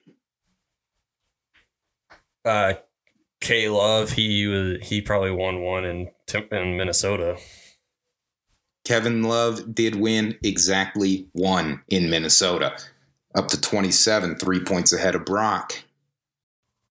Uh, 2.43 2.73
K 3.39 3.69
Love, 3.69 4.11
he 4.11 4.47
was 4.47 4.77
he 4.81 5.01
probably 5.01 5.31
won 5.31 5.61
one 5.61 5.85
in 5.85 6.09
in 6.51 6.77
Minnesota. 6.77 7.37
Kevin 8.85 9.23
Love 9.23 9.73
did 9.73 9.95
win 9.95 10.37
exactly 10.43 11.27
one 11.33 11.81
in 11.89 12.09
Minnesota, 12.09 12.75
up 13.35 13.47
to 13.49 13.59
27, 13.59 14.35
three 14.35 14.59
points 14.59 14.91
ahead 14.91 15.15
of 15.15 15.23
Brock. 15.23 15.73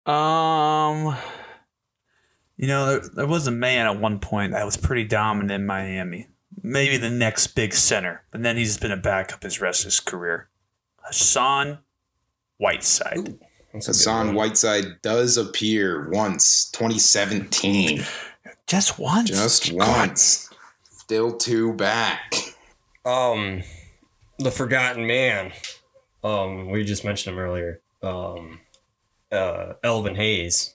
Um, 0.06 1.16
you 2.56 2.68
know, 2.68 2.86
there, 2.86 3.08
there 3.14 3.26
was 3.26 3.46
a 3.46 3.52
man 3.52 3.86
at 3.86 3.98
one 3.98 4.20
point 4.20 4.52
that 4.52 4.64
was 4.64 4.76
pretty 4.76 5.04
dominant 5.04 5.50
in 5.50 5.66
Miami. 5.66 6.28
Maybe 6.62 6.96
the 6.96 7.11
next 7.11 7.48
big 7.48 7.72
center, 7.72 8.22
but 8.30 8.42
then 8.42 8.56
he's 8.56 8.76
been 8.76 8.92
a 8.92 8.96
backup 8.96 9.42
his 9.42 9.61
rest 9.61 9.82
of 9.82 9.86
his 9.86 10.00
career. 10.00 10.48
Hassan 10.96 11.78
Whiteside. 12.58 13.38
That's 13.72 13.86
a 13.88 13.92
good 13.92 13.96
Hassan. 13.96 14.34
Whiteside 14.34 14.84
does 15.02 15.36
appear 15.36 16.11
once, 16.11 16.70
2017. 16.70 18.04
Just 18.66 18.98
once. 18.98 19.30
Just 19.30 19.70
God. 19.70 19.88
once. 19.88 20.50
Still 20.90 21.36
two 21.36 21.72
back. 21.74 22.34
Um, 23.04 23.62
the 24.38 24.50
Forgotten 24.50 25.06
Man. 25.06 25.52
Um, 26.22 26.70
we 26.70 26.84
just 26.84 27.04
mentioned 27.04 27.34
him 27.34 27.40
earlier. 27.40 27.80
Um, 28.02 28.61
uh, 29.32 29.74
Elvin 29.82 30.16
Hayes. 30.16 30.74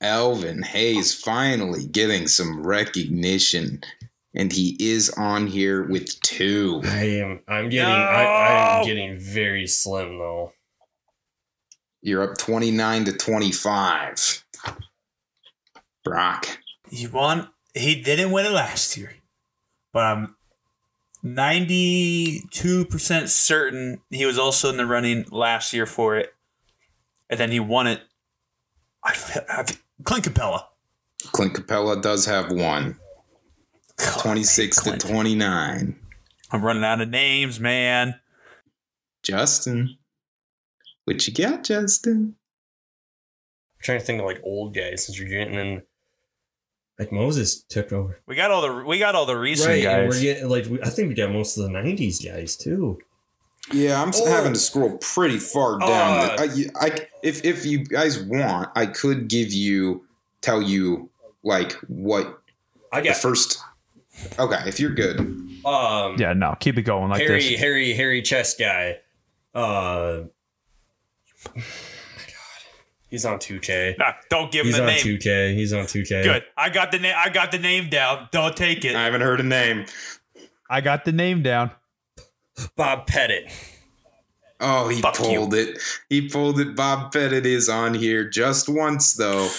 Elvin 0.00 0.62
Hayes 0.62 1.14
finally 1.14 1.86
getting 1.86 2.28
some 2.28 2.66
recognition, 2.66 3.82
and 4.36 4.52
he 4.52 4.76
is 4.78 5.10
on 5.16 5.46
here 5.46 5.82
with 5.82 6.20
two. 6.20 6.82
I 6.84 7.04
am. 7.04 7.40
I'm 7.48 7.70
getting. 7.70 7.92
I, 7.92 8.24
I 8.24 8.78
am 8.78 8.84
getting 8.84 9.18
very 9.18 9.66
slim 9.66 10.18
though. 10.18 10.52
You're 12.02 12.30
up 12.30 12.36
29 12.38 13.06
to 13.06 13.12
25. 13.12 14.44
Brock. 16.04 16.46
He 16.88 17.08
won. 17.08 17.48
He 17.74 18.00
didn't 18.00 18.30
win 18.30 18.46
it 18.46 18.52
last 18.52 18.96
year, 18.96 19.12
but 19.92 20.04
I'm 20.04 20.36
92% 21.24 23.28
certain 23.28 24.00
he 24.10 24.24
was 24.24 24.38
also 24.38 24.70
in 24.70 24.76
the 24.76 24.86
running 24.86 25.24
last 25.32 25.72
year 25.72 25.86
for 25.86 26.16
it. 26.16 26.32
And 27.28 27.40
then 27.40 27.50
he 27.50 27.58
won 27.58 27.88
it. 27.88 28.02
I, 29.02 29.16
I, 29.48 29.64
Clint 30.04 30.26
Capela. 30.26 30.62
Clint 31.32 31.54
Capela 31.54 32.00
does 32.00 32.24
have 32.26 32.52
one. 32.52 33.00
God, 33.96 34.18
26 34.20 34.82
to 34.82 34.96
29. 34.98 35.96
I'm 36.52 36.62
running 36.64 36.84
out 36.84 37.00
of 37.00 37.08
names, 37.08 37.58
man. 37.60 38.18
Justin. 39.22 39.96
What 41.04 41.26
you 41.26 41.32
got, 41.34 41.64
Justin? 41.64 42.34
I'm 43.78 43.82
trying 43.82 43.98
to 44.00 44.04
think 44.04 44.20
of 44.20 44.26
like 44.26 44.40
old 44.44 44.74
guys 44.74 45.06
since 45.06 45.18
you're 45.18 45.28
getting 45.28 45.54
in. 45.54 45.82
Like 46.98 47.12
Moses 47.12 47.62
took 47.62 47.92
over. 47.92 48.20
We 48.26 48.34
got 48.36 48.50
all 48.50 48.62
the 48.62 48.84
we 48.84 48.98
got 48.98 49.14
all 49.14 49.26
the 49.26 49.36
recent 49.36 49.68
right, 49.68 49.84
and 49.84 50.08
we're 50.08 50.20
getting 50.20 50.48
like 50.48 50.64
we, 50.66 50.80
I 50.82 50.88
think 50.88 51.08
we 51.08 51.14
got 51.14 51.30
most 51.30 51.56
of 51.58 51.64
the 51.64 51.68
'90s 51.70 52.24
guys 52.24 52.56
too. 52.56 52.98
Yeah, 53.72 54.00
I'm 54.00 54.12
Oh. 54.14 54.26
having 54.30 54.52
to 54.54 54.58
scroll 54.58 54.96
pretty 54.98 55.38
far 55.38 55.78
down. 55.78 55.88
Uh. 55.90 56.36
I, 56.38 56.66
I, 56.86 57.06
if 57.22 57.44
if 57.44 57.66
you 57.66 57.84
guys 57.84 58.18
want, 58.22 58.70
I 58.74 58.86
could 58.86 59.28
give 59.28 59.52
you 59.52 60.06
tell 60.40 60.62
you 60.62 61.10
like 61.42 61.72
what 61.88 62.40
I 62.92 63.00
the 63.02 63.08
got 63.08 63.16
first. 63.18 63.58
Okay, 64.38 64.58
if 64.66 64.80
you're 64.80 64.94
good, 64.94 65.20
um 65.64 66.16
yeah, 66.18 66.32
no, 66.32 66.54
keep 66.58 66.78
it 66.78 66.82
going 66.82 67.10
like 67.10 67.20
Harry 67.20 67.42
this. 67.50 67.60
Harry 67.60 67.92
Harry 67.92 68.22
chest 68.22 68.58
guy. 68.58 68.98
Uh, 69.54 69.58
oh 69.58 70.28
my 71.54 71.54
God, 71.56 72.62
he's 73.08 73.24
on 73.24 73.38
2K. 73.38 73.96
Nah, 73.98 74.12
don't 74.28 74.52
give 74.52 74.66
He's 74.66 74.76
him 74.76 74.84
a 74.84 74.92
on 74.92 74.98
2K. 74.98 75.54
He's 75.54 75.72
on 75.72 75.84
2K. 75.84 76.24
Good. 76.24 76.44
I 76.56 76.68
got 76.68 76.92
the 76.92 76.98
name. 76.98 77.14
I 77.16 77.30
got 77.30 77.52
the 77.52 77.58
name 77.58 77.88
down. 77.88 78.28
Don't 78.32 78.54
take 78.54 78.84
it. 78.84 78.94
I 78.94 79.04
haven't 79.04 79.22
heard 79.22 79.40
a 79.40 79.44
name. 79.44 79.86
I 80.68 80.82
got 80.82 81.04
the 81.06 81.12
name 81.12 81.42
down. 81.42 81.70
Bob 82.76 83.06
Pettit. 83.06 83.50
Oh, 84.60 84.88
he 84.88 85.00
Fuck 85.00 85.16
pulled 85.16 85.54
it. 85.54 85.78
He 86.08 86.28
pulled 86.28 86.58
it. 86.60 86.74
Bob 86.74 87.12
Pettit 87.12 87.44
is 87.46 87.68
on 87.68 87.94
here 87.94 88.28
just 88.28 88.68
once 88.68 89.14
though, 89.14 89.50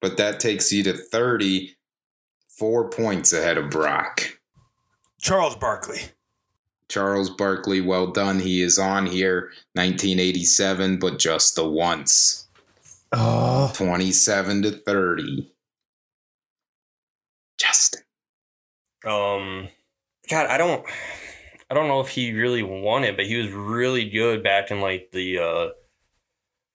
but 0.00 0.16
that 0.16 0.40
takes 0.40 0.72
you 0.72 0.82
to 0.84 0.92
thirty. 0.94 1.76
Four 2.62 2.88
points 2.90 3.32
ahead 3.32 3.58
of 3.58 3.70
Brock. 3.70 4.38
Charles 5.20 5.56
Barkley. 5.56 5.98
Charles 6.88 7.28
Barkley, 7.28 7.80
well 7.80 8.06
done. 8.06 8.38
He 8.38 8.62
is 8.62 8.78
on 8.78 9.06
here, 9.06 9.50
1987, 9.72 11.00
but 11.00 11.18
just 11.18 11.56
the 11.56 11.68
once. 11.68 12.46
Oh, 13.10 13.72
27 13.74 14.62
to 14.62 14.70
30. 14.70 15.52
Justin. 17.58 18.02
Um, 19.04 19.68
God, 20.30 20.46
I 20.46 20.56
don't, 20.56 20.86
I 21.68 21.74
don't 21.74 21.88
know 21.88 21.98
if 21.98 22.10
he 22.10 22.32
really 22.32 22.62
won 22.62 23.02
it, 23.02 23.16
but 23.16 23.26
he 23.26 23.38
was 23.38 23.50
really 23.50 24.08
good 24.08 24.44
back 24.44 24.70
in 24.70 24.80
like 24.80 25.10
the, 25.10 25.38
uh, 25.40 25.68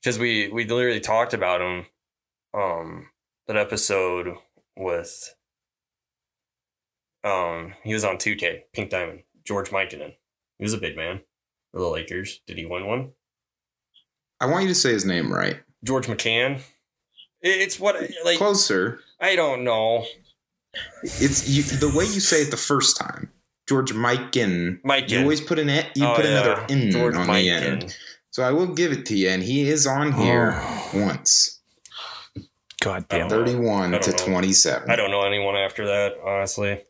because 0.01 0.19
we 0.19 0.49
we 0.49 0.65
literally 0.65 0.99
talked 0.99 1.33
about 1.33 1.61
him, 1.61 1.85
um, 2.53 3.07
that 3.47 3.55
episode 3.55 4.35
with, 4.75 5.33
um, 7.23 7.73
he 7.83 7.93
was 7.93 8.03
on 8.03 8.17
2K, 8.17 8.61
Pink 8.73 8.89
Diamond, 8.89 9.23
George 9.45 9.69
Michanin. 9.69 10.13
He 10.57 10.63
was 10.63 10.73
a 10.73 10.77
big 10.77 10.95
man 10.95 11.21
for 11.71 11.79
the 11.79 11.87
Lakers. 11.87 12.41
Did 12.47 12.57
he 12.57 12.65
win 12.65 12.85
one? 12.87 13.11
I 14.39 14.45
want 14.45 14.63
you 14.63 14.69
to 14.69 14.75
say 14.75 14.91
his 14.91 15.05
name 15.05 15.31
right. 15.33 15.57
George 15.83 16.07
McCann. 16.07 16.61
It's 17.41 17.79
what 17.79 17.95
like 18.25 18.37
Closer. 18.37 18.99
I 19.21 19.35
don't 19.35 19.63
know. 19.63 20.05
It's 21.03 21.47
you, 21.49 21.63
the 21.63 21.89
way 21.95 22.03
you 22.05 22.19
say 22.19 22.41
it 22.41 22.51
the 22.51 22.57
first 22.57 22.97
time. 22.97 23.31
George 23.67 23.91
Mikan. 23.93 24.79
Mike. 24.83 25.09
You 25.11 25.21
always 25.21 25.41
put 25.41 25.59
an 25.59 25.69
e- 25.69 25.81
you 25.95 26.05
Oh, 26.05 26.15
put 26.15 26.25
yeah. 26.25 26.31
another 26.31 26.65
N 26.69 26.91
George 26.91 27.15
on 27.15 27.27
the 27.27 27.33
Mikan. 27.33 27.61
end. 27.61 27.97
So 28.31 28.43
I 28.43 28.51
will 28.51 28.67
give 28.67 28.91
it 28.91 29.05
to 29.07 29.15
you, 29.15 29.29
and 29.29 29.41
he 29.43 29.67
is 29.69 29.85
on 29.87 30.13
here 30.13 30.53
Oh. 30.55 30.89
once. 30.93 31.61
God 32.81 33.07
damn. 33.07 33.29
31 33.29 33.91
to 33.99 34.11
know. 34.11 34.17
27. 34.17 34.89
I 34.89 34.95
don't 34.95 35.09
know 35.11 35.23
anyone 35.23 35.55
after 35.55 35.85
that, 35.87 36.13
honestly. 36.23 36.83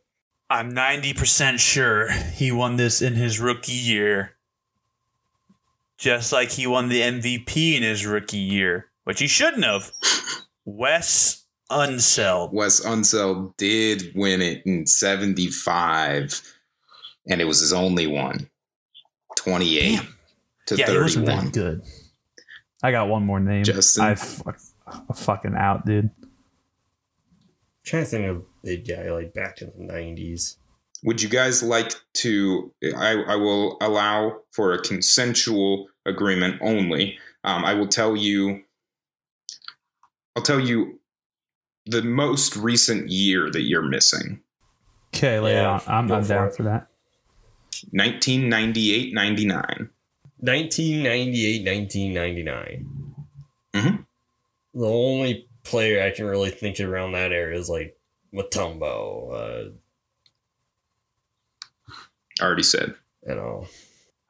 I'm 0.49 0.73
90% 0.73 1.59
sure 1.59 2.09
he 2.11 2.51
won 2.51 2.77
this 2.77 3.01
in 3.01 3.15
his 3.15 3.39
rookie 3.39 3.73
year. 3.73 4.33
Just 5.97 6.31
like 6.31 6.49
he 6.51 6.67
won 6.67 6.89
the 6.89 7.01
MVP 7.01 7.75
in 7.75 7.83
his 7.83 8.05
rookie 8.05 8.37
year, 8.37 8.85
which 9.03 9.19
he 9.19 9.27
shouldn't 9.27 9.63
have. 9.65 9.91
Wes 10.65 11.43
Unseld. 11.71 12.53
Wes 12.53 12.79
Unseld 12.81 13.55
did 13.57 14.11
win 14.15 14.41
it 14.41 14.61
in 14.65 14.85
75, 14.85 16.41
and 17.29 17.41
it 17.41 17.45
was 17.45 17.59
his 17.59 17.73
only 17.73 18.05
one. 18.07 18.49
28 19.37 19.95
Damn. 19.95 20.07
to 20.67 20.75
Yeah, 20.77 20.91
he 20.91 20.97
wasn't 20.97 21.25
31. 21.25 21.45
that 21.45 21.53
good. 21.53 21.81
I 22.83 22.91
got 22.91 23.07
one 23.09 23.23
more 23.25 23.39
name. 23.39 23.63
Justin? 23.63 24.03
I 24.03 24.15
fuck, 24.15 24.59
I'm 24.87 25.15
fucking 25.15 25.55
out, 25.55 25.85
dude. 25.85 26.09
trying 27.83 28.03
to 28.03 28.09
think 28.09 28.27
of 28.27 28.43
a 28.67 28.77
guy 28.77 29.11
like 29.11 29.33
back 29.33 29.61
in 29.61 29.71
the 29.77 29.83
nineties. 29.93 30.57
Would 31.03 31.21
you 31.21 31.29
guys 31.29 31.61
like 31.63 31.93
to? 32.15 32.73
I, 32.95 33.13
I 33.27 33.35
will 33.35 33.77
allow 33.81 34.41
for 34.51 34.73
a 34.73 34.79
consensual 34.81 35.87
agreement 36.05 36.59
only. 36.61 37.17
Um, 37.43 37.63
I 37.65 37.73
will 37.73 37.87
tell 37.87 38.15
you. 38.15 38.63
I'll 40.35 40.43
tell 40.43 40.59
you 40.59 40.99
the 41.87 42.01
most 42.03 42.55
recent 42.57 43.09
year 43.09 43.49
that 43.49 43.61
you're 43.61 43.81
missing 43.81 44.39
Okay, 45.15 45.39
lay 45.39 45.53
Yeah. 45.53 45.79
I'm, 45.87 46.05
go 46.07 46.15
I'm 46.15 46.23
for 46.23 46.27
down 46.27 46.47
it. 46.49 46.55
for 46.55 46.63
that. 46.63 46.87
1998 47.91 49.13
99. 49.13 49.89
1998, 50.39 51.65
1999. 51.65 53.15
Mhm. 53.73 54.05
The 54.73 54.85
only 54.85 55.47
player 55.63 56.03
I 56.03 56.11
can 56.11 56.25
really 56.25 56.51
think 56.51 56.79
of 56.79 56.89
around 56.89 57.13
that 57.13 57.31
era 57.31 57.57
is 57.57 57.69
like 57.69 57.96
Mutombo. 58.33 59.33
Uh, 59.33 59.69
I 62.41 62.45
already 62.45 62.63
said. 62.63 62.95
you 63.27 63.35
know, 63.35 63.67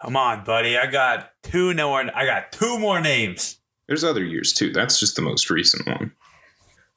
Come 0.02 0.16
on, 0.16 0.44
buddy. 0.44 0.78
I 0.78 0.86
got 0.90 1.32
two 1.44 1.74
more. 1.74 2.06
I 2.16 2.26
got 2.26 2.52
two 2.52 2.78
more 2.80 3.02
names. 3.02 3.58
There's 3.88 4.04
other 4.04 4.24
years 4.24 4.54
too. 4.54 4.72
That's 4.72 5.00
just 5.00 5.16
the 5.16 5.22
most 5.22 5.50
recent 5.50 5.88
one. 5.88 6.12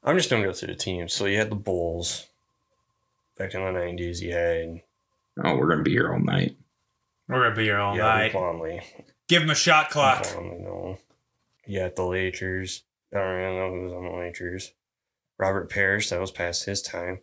I'm 0.05 0.17
just 0.17 0.31
gonna 0.31 0.45
go 0.45 0.53
through 0.53 0.69
the 0.69 0.75
teams. 0.75 1.13
So 1.13 1.27
you 1.27 1.39
had 1.39 1.51
the 1.51 1.57
Bulls. 1.57 2.27
back 3.39 3.55
in 3.55 3.63
the 3.65 3.71
nineties, 3.73 4.23
you 4.23 4.33
had 4.33 4.83
Oh, 5.43 5.57
we're 5.57 5.69
gonna 5.71 5.83
be 5.83 5.93
here 5.93 6.13
all 6.13 6.21
night. 6.21 6.57
We're 7.29 7.43
gonna 7.45 7.55
be 7.57 7.65
here 7.65 7.79
all 7.79 7.97
yeah, 7.97 8.03
night. 8.03 8.33
Plumlee. 8.33 8.83
Give 9.29 9.43
him 9.43 9.51
a 9.51 9.55
shot 9.55 9.91
clock. 9.91 10.25
Plumlee, 10.25 10.61
no. 10.61 10.99
You 11.67 11.81
got 11.81 11.97
the 11.97 12.05
Lakers. 12.05 12.83
I 13.15 13.19
don't 13.19 13.29
really 13.37 13.57
know 13.57 13.71
who 13.71 13.83
was 13.85 13.93
on 13.93 14.05
the 14.05 14.19
Lakers. 14.19 14.73
Robert 15.41 15.71
Parish, 15.71 16.11
that 16.11 16.21
was 16.21 16.31
past 16.31 16.67
his 16.67 16.83
time. 16.83 17.21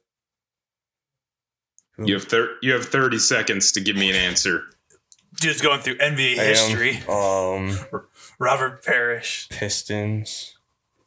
Who- 1.98 2.08
You 2.08 2.16
have 2.16 2.24
thir- 2.26 2.58
you 2.64 2.74
have 2.74 2.86
thirty 2.88 3.20
seconds 3.20 3.72
to 3.74 3.80
give 3.80 3.96
me 3.96 4.10
an 4.10 4.16
answer. 4.16 4.64
Just 5.36 5.62
going 5.62 5.82
through 5.82 5.98
NBA 6.00 6.40
I 6.40 6.44
am, 6.44 6.48
history. 6.48 6.98
Um, 7.08 7.78
Robert 8.40 8.84
Parish. 8.84 9.48
Pistons. 9.50 10.58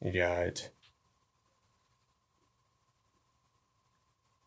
You 0.01 0.13
got. 0.13 0.69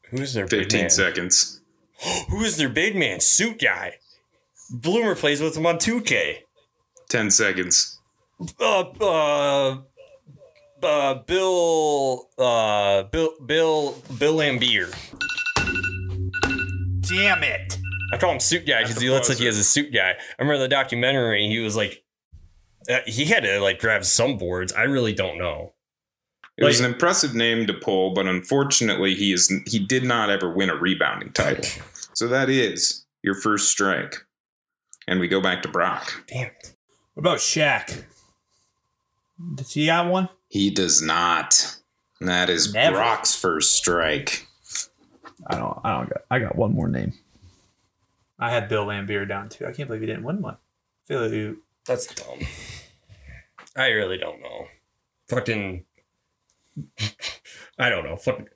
Who's 0.10 0.34
their 0.34 0.46
big 0.48 0.62
Fifteen 0.62 0.82
man? 0.82 0.90
seconds. 0.90 1.62
Who 2.30 2.42
is 2.44 2.58
their 2.58 2.70
big 2.70 2.96
man? 2.96 3.20
Suit 3.20 3.60
guy. 3.60 3.96
Bloomer 4.72 5.16
plays 5.16 5.42
with 5.42 5.58
him 5.58 5.66
on 5.66 5.78
2K. 5.78 6.38
Ten 7.10 7.30
seconds. 7.30 8.00
Uh, 8.60 8.80
uh, 8.82 9.82
uh, 10.84 11.16
Bill, 11.26 12.30
uh, 12.38 13.04
Bill, 13.04 13.34
Bill, 13.46 13.96
Bill 14.18 14.36
Laimbeer. 14.36 14.94
Damn 17.02 17.44
it. 17.44 17.78
I 18.14 18.18
call 18.18 18.32
him 18.32 18.40
suit 18.40 18.66
guy 18.66 18.84
because 18.84 19.02
he 19.02 19.10
looks 19.10 19.30
like 19.30 19.40
he 19.40 19.46
has 19.46 19.58
a 19.58 19.64
suit 19.64 19.94
guy. 19.94 20.12
I 20.12 20.42
remember 20.42 20.60
the 20.60 20.68
documentary. 20.68 21.48
He 21.48 21.60
was 21.60 21.76
like, 21.76 22.04
uh, 22.90 23.00
he 23.06 23.26
had 23.26 23.44
to 23.44 23.60
like 23.60 23.80
grab 23.80 24.06
some 24.06 24.38
boards. 24.38 24.72
I 24.74 24.84
really 24.84 25.14
don't 25.14 25.38
know. 25.38 25.74
It 26.56 26.66
was 26.66 26.80
an 26.80 26.86
impressive 26.86 27.34
name 27.34 27.66
to 27.66 27.74
pull, 27.74 28.14
but 28.14 28.28
unfortunately, 28.28 29.16
he 29.16 29.34
is 29.34 29.52
he 29.66 29.80
did 29.80 30.04
not 30.04 30.30
ever 30.30 30.54
win 30.54 30.70
a 30.70 30.76
rebounding 30.76 31.32
title. 31.34 31.66
So 32.14 32.28
that 32.28 32.48
is 32.48 33.06
your 33.24 33.34
first 33.34 33.72
strike, 33.72 34.18
and 35.08 35.20
we 35.20 35.28
go 35.28 35.42
back 35.42 35.64
to 35.64 35.68
Brock. 35.68 36.24
Damn 36.28 36.48
it. 36.48 36.76
What 37.16 37.22
about 37.22 37.40
Shaq? 37.40 38.04
Does 39.56 39.74
he 39.74 39.88
got 39.88 40.10
one? 40.10 40.30
He 40.48 40.70
does 40.70 41.02
not. 41.02 41.78
And 42.20 42.30
that 42.30 42.50
is 42.50 42.74
Never. 42.74 42.98
Brock's 42.98 43.36
first 43.36 43.74
strike. 43.74 44.48
I 45.48 45.58
don't. 45.58 45.78
I 45.84 45.98
don't 45.98 46.10
got. 46.10 46.22
I 46.32 46.40
got 46.40 46.56
one 46.56 46.74
more 46.74 46.88
name. 46.88 47.14
I 48.40 48.52
had 48.52 48.70
Bill 48.70 48.86
Laimbeer 48.86 49.28
down 49.28 49.50
too. 49.50 49.66
I 49.66 49.72
can't 49.72 49.88
believe 49.88 50.02
he 50.02 50.08
didn't 50.08 50.24
win 50.24 50.42
one. 50.42 50.56
I 50.56 51.08
feel 51.08 51.28
like 51.28 51.58
That's 51.86 52.08
dumb. 52.14 52.40
I 53.76 53.88
really 53.88 54.18
don't 54.18 54.42
know. 54.42 54.68
Fucking. 55.28 55.86
I 57.80 57.90
don't 57.90 58.06
know. 58.06 58.16
Fucking. 58.16 58.48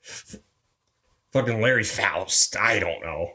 Fucking 1.33 1.61
Larry 1.61 1.83
Foust. 1.83 2.55
I 2.55 2.79
don't 2.79 3.01
know. 3.01 3.33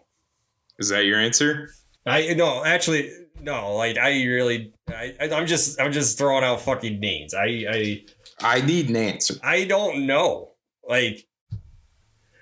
Is 0.79 0.89
that 0.89 1.05
your 1.05 1.21
answer? 1.21 1.71
I 2.07 2.35
no, 2.35 2.65
actually 2.65 3.13
no. 3.43 3.75
Like 3.75 3.99
I 3.99 4.11
really, 4.25 4.73
I, 4.89 5.15
I'm 5.21 5.47
just 5.47 5.81
I'm 5.81 5.93
just 5.93 6.19
throwing 6.19 6.45
out 6.45 6.61
fucking 6.63 6.99
names. 7.01 7.35
I 7.35 7.65
I 7.71 8.05
I 8.41 8.61
need 8.63 8.89
an 8.89 8.97
answer. 8.97 9.35
I 9.43 9.65
don't 9.65 10.07
know. 10.07 10.51
Like 10.89 11.27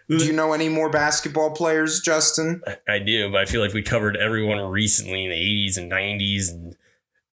Do 0.09 0.25
you 0.25 0.33
know 0.33 0.53
any 0.53 0.69
more 0.69 0.91
basketball 0.91 1.53
players, 1.53 2.01
Justin? 2.01 2.63
I, 2.67 2.95
I 2.95 2.99
do, 2.99 3.31
but 3.31 3.41
I 3.41 3.45
feel 3.45 3.61
like 3.61 3.73
we 3.73 3.83
covered 3.83 4.17
everyone 4.17 4.59
recently 4.59 5.25
in 5.25 5.31
the 5.31 5.37
80s 5.37 5.79
and 5.79 5.91
90s 5.91 6.51
and 6.51 6.77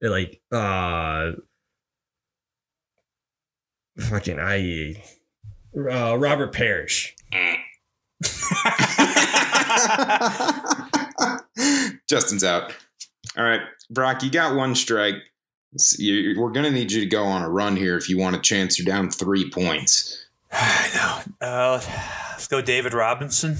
like 0.02 0.40
uh 0.50 1.32
fucking 3.98 4.38
I 4.40 5.02
uh 5.76 6.16
Robert 6.18 6.52
Parish. 6.52 7.14
Justin's 12.08 12.44
out. 12.44 12.74
All 13.36 13.44
right, 13.44 13.60
Brock, 13.90 14.22
you 14.22 14.30
got 14.30 14.54
one 14.56 14.74
strike. 14.74 15.14
You- 15.98 16.38
We're 16.38 16.50
going 16.50 16.64
to 16.66 16.70
need 16.70 16.92
you 16.92 17.00
to 17.00 17.06
go 17.06 17.24
on 17.24 17.42
a 17.42 17.48
run 17.48 17.76
here 17.76 17.96
if 17.96 18.08
you 18.08 18.18
want 18.18 18.36
a 18.36 18.40
chance. 18.40 18.78
You're 18.78 18.86
down 18.86 19.10
three 19.10 19.48
points. 19.50 20.24
I 20.52 20.90
know. 21.40 21.46
Uh, 21.46 21.80
let's 22.32 22.46
go, 22.48 22.60
David 22.60 22.92
Robinson. 22.92 23.56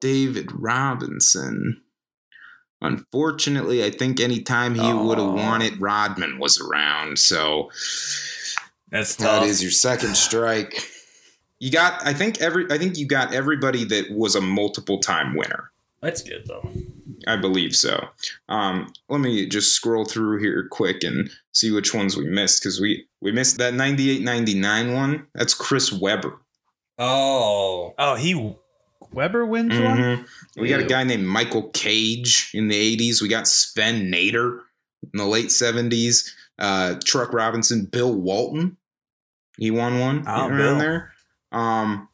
David 0.00 0.50
Robinson. 0.54 1.82
Unfortunately, 2.80 3.84
I 3.84 3.90
think 3.90 4.20
anytime 4.20 4.74
he 4.76 4.92
would 4.92 5.18
have 5.18 5.26
Oh. 5.28 5.34
won 5.34 5.62
it, 5.62 5.78
Rodman 5.80 6.38
was 6.38 6.60
around. 6.60 7.18
So 7.18 7.70
That's 8.90 9.16
tough. 9.16 9.44
is 9.44 9.60
your 9.62 9.72
second 9.72 10.16
strike. 10.16 10.80
You 11.58 11.72
got, 11.72 12.06
I 12.06 12.12
think 12.14 12.40
every, 12.40 12.70
I 12.70 12.78
think 12.78 12.96
you 12.96 13.06
got 13.06 13.34
everybody 13.34 13.84
that 13.86 14.12
was 14.12 14.36
a 14.36 14.40
multiple 14.40 15.00
time 15.00 15.34
winner. 15.36 15.72
That's 16.00 16.22
good 16.22 16.46
though. 16.46 16.68
I 17.26 17.36
believe 17.36 17.74
so. 17.74 18.08
Um, 18.48 18.92
let 19.08 19.20
me 19.20 19.46
just 19.48 19.74
scroll 19.74 20.04
through 20.04 20.38
here 20.38 20.68
quick 20.70 21.02
and 21.02 21.28
see 21.52 21.70
which 21.72 21.92
ones 21.92 22.16
we 22.16 22.24
missed 22.28 22.62
because 22.62 22.80
we 22.80 23.06
we 23.20 23.32
missed 23.32 23.58
that 23.58 23.74
98-99 23.74 24.94
one. 24.94 25.26
That's 25.34 25.54
Chris 25.54 25.92
Webber. 25.92 26.40
Oh. 26.98 27.94
oh, 27.98 28.14
he. 28.14 28.54
Webber 29.12 29.44
wins 29.46 29.72
one. 29.80 29.98
Mhm. 29.98 30.26
We 30.56 30.68
got 30.68 30.80
a 30.80 30.84
guy 30.84 31.02
named 31.04 31.26
Michael 31.26 31.70
Cage 31.70 32.50
in 32.54 32.68
the 32.68 32.76
80s. 32.96 33.22
We 33.22 33.28
got 33.28 33.48
Swen 33.48 34.10
Nater 34.10 34.62
in 35.02 35.16
the 35.18 35.24
late 35.26 35.46
70s. 35.48 36.30
Uh, 36.58 36.96
Truck 37.04 37.32
Robinson, 37.32 37.86
Bill 37.86 38.14
Walton. 38.14 38.76
He 39.56 39.70
won 39.70 39.98
one 39.98 40.24
Oh, 40.26 40.46
around 40.48 40.56
Bill. 40.58 40.78
there. 40.78 41.12
Um, 41.52 42.08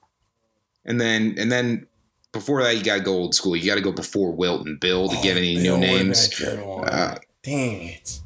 and 0.84 1.00
then 1.00 1.34
and 1.38 1.50
then 1.50 1.86
before 2.34 2.62
that, 2.62 2.76
you 2.76 2.84
got 2.84 2.96
to 2.96 3.02
go 3.02 3.14
old 3.14 3.34
school. 3.34 3.56
You 3.56 3.66
got 3.66 3.76
to 3.76 3.80
go 3.80 3.92
before 3.92 4.32
Wilton 4.32 4.76
Bill 4.78 5.08
to 5.08 5.16
get 5.22 5.38
any 5.38 5.54
new 5.54 5.62
Bill 5.62 5.80
would've 5.80 6.06
names. 6.06 6.40
a. 6.42 6.62
Uh, 6.62 7.18
Dang 7.42 7.82
it. 7.88 8.20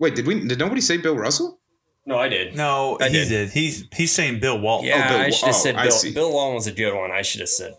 Wait, 0.00 0.16
did 0.16 0.26
we? 0.26 0.44
Did 0.44 0.58
nobody 0.58 0.80
say 0.80 0.96
Bill 0.96 1.16
Russell? 1.16 1.60
No, 2.06 2.18
I 2.18 2.28
did. 2.28 2.54
No, 2.54 2.98
I 3.00 3.08
he 3.08 3.14
did. 3.14 3.28
did. 3.28 3.50
He's 3.50 3.84
he's 3.94 4.12
saying 4.12 4.40
Bill 4.40 4.60
Walton. 4.60 4.88
Yeah, 4.88 5.08
Bill- 5.08 5.18
I 5.18 5.30
should 5.30 5.46
have 5.46 5.54
oh, 5.54 5.58
said 5.58 5.76
Bill. 5.76 5.90
see. 5.90 6.12
Bill 6.12 6.34
Long 6.34 6.54
was 6.54 6.66
a 6.66 6.72
good 6.72 6.94
one. 6.94 7.10
I 7.10 7.22
should 7.22 7.40
have 7.40 7.48
said. 7.48 7.74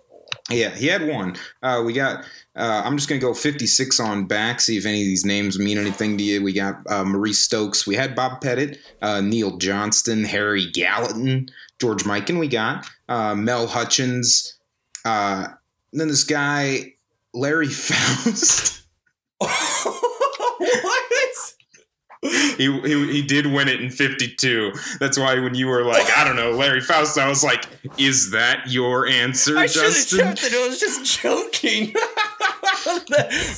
Yeah, 0.49 0.69
he 0.69 0.87
had 0.87 1.07
one. 1.07 1.35
Uh, 1.61 1.83
we 1.85 1.93
got. 1.93 2.23
Uh, 2.55 2.81
I'm 2.85 2.97
just 2.97 3.09
gonna 3.09 3.19
go 3.19 3.33
56 3.33 3.99
on 3.99 4.25
back. 4.25 4.61
See 4.61 4.77
if 4.77 4.85
any 4.85 5.01
of 5.01 5.05
these 5.05 5.25
names 5.25 5.59
mean 5.59 5.77
anything 5.77 6.17
to 6.17 6.23
you. 6.23 6.41
We 6.41 6.53
got 6.53 6.75
uh, 6.89 7.03
Maurice 7.03 7.39
Stokes. 7.39 7.85
We 7.85 7.95
had 7.95 8.15
Bob 8.15 8.41
Pettit, 8.41 8.79
uh, 9.01 9.21
Neil 9.21 9.57
Johnston, 9.57 10.23
Harry 10.23 10.71
Gallatin, 10.71 11.49
George 11.79 12.03
Mikan. 12.03 12.39
We 12.39 12.47
got 12.47 12.87
uh, 13.09 13.35
Mel 13.35 13.67
Hutchins. 13.67 14.54
Uh, 15.05 15.47
then 15.93 16.09
this 16.09 16.23
guy 16.23 16.95
Larry 17.33 17.67
Foust. 17.69 18.81
what? 19.37 21.05
he, 22.57 22.81
he 22.81 23.11
he 23.11 23.21
did 23.21 23.47
win 23.47 23.67
it 23.67 23.81
in 23.81 23.89
52. 23.89 24.73
That's 24.99 25.17
why 25.17 25.39
when 25.39 25.55
you 25.55 25.67
were 25.67 25.83
like, 25.83 26.09
I 26.17 26.23
don't 26.23 26.35
know, 26.35 26.51
Larry 26.51 26.81
Foust, 26.81 27.17
I 27.17 27.27
was 27.27 27.43
like, 27.43 27.65
is 27.97 28.31
that 28.31 28.63
your 28.67 29.07
answer, 29.07 29.57
I 29.57 29.67
should 29.67 29.83
have 29.83 29.93
Justin? 29.93 30.19
kept 30.19 30.43
it. 30.43 30.53
I 30.53 30.67
was 30.67 30.79
just 30.79 31.21
joking. 31.21 31.93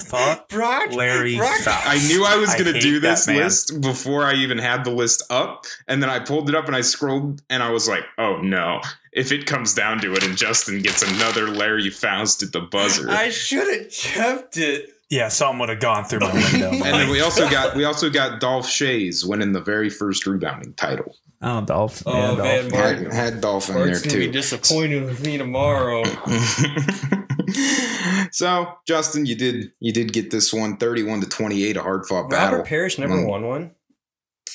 Fuck 0.08 0.50
Brock, 0.50 0.94
Larry 0.94 1.38
Brock, 1.38 1.60
Foust. 1.60 1.88
I 1.88 1.98
knew 2.08 2.26
I 2.26 2.38
was 2.38 2.54
going 2.56 2.74
to 2.74 2.80
do 2.80 3.00
this 3.00 3.28
list 3.28 3.82
before 3.82 4.24
I 4.24 4.34
even 4.34 4.58
had 4.58 4.84
the 4.84 4.92
list 4.92 5.24
up. 5.30 5.66
And 5.88 6.02
then 6.02 6.10
I 6.10 6.20
pulled 6.20 6.50
it 6.50 6.56
up 6.56 6.68
and 6.68 6.76
I 6.76 6.82
scrolled 6.82 7.42
and 7.50 7.64
I 7.64 7.72
was 7.72 7.88
like, 7.88 8.04
oh 8.18 8.38
no. 8.42 8.82
If 9.18 9.32
it 9.32 9.46
comes 9.48 9.74
down 9.74 10.00
to 10.02 10.14
it 10.14 10.24
and 10.24 10.38
Justin 10.38 10.82
gets 10.82 11.02
another 11.02 11.48
Larry 11.50 11.90
Foust 11.90 12.44
at 12.44 12.52
the 12.52 12.62
buzzer. 12.62 13.10
I 13.10 13.30
should 13.30 13.68
have 13.82 13.92
kept 13.92 14.58
it. 14.58 14.90
Yeah, 15.10 15.30
something 15.30 15.60
would 15.60 15.70
have 15.70 15.80
gone 15.80 16.04
through 16.06 16.20
my 16.20 16.34
window. 16.34 16.70
and 16.70 16.82
then 16.84 17.10
we 17.10 17.22
also 17.22 17.50
got 17.50 17.76
we 17.76 17.84
also 17.86 18.10
got 18.10 18.40
Dolph 18.40 18.68
Schayes 18.68 19.28
winning 19.28 19.54
the 19.54 19.62
very 19.62 19.90
first 19.90 20.28
rebounding 20.28 20.74
title. 20.74 21.16
Oh, 21.42 21.62
Dolph. 21.62 22.04
Oh, 22.06 22.14
yeah, 22.14 22.36
man, 22.44 22.62
Dolph. 22.62 22.72
Mark- 22.74 22.98
Had, 22.98 23.14
had 23.14 23.42
Dolph 23.42 23.70
in 23.70 23.76
there 23.76 24.00
too. 24.00 24.10
gonna 24.10 24.20
be 24.20 24.32
disappointed 24.32 25.06
with 25.06 25.26
me 25.26 25.38
tomorrow. 25.38 26.04
so 28.32 28.68
Justin, 28.88 29.26
you 29.26 29.36
did 29.36 29.72
you 29.80 29.94
did 29.94 30.14
get 30.14 30.32
this 30.32 30.54
one 30.54 30.78
31 30.78 31.22
to 31.22 31.30
28, 31.30 31.78
a 31.78 31.82
hard 31.82 32.06
fought 32.06 32.30
battle. 32.30 32.60
Robert 32.60 32.68
Parish 32.70 32.98
never 32.98 33.14
Mm. 33.16 33.28
won 33.28 33.46
one. 33.48 33.72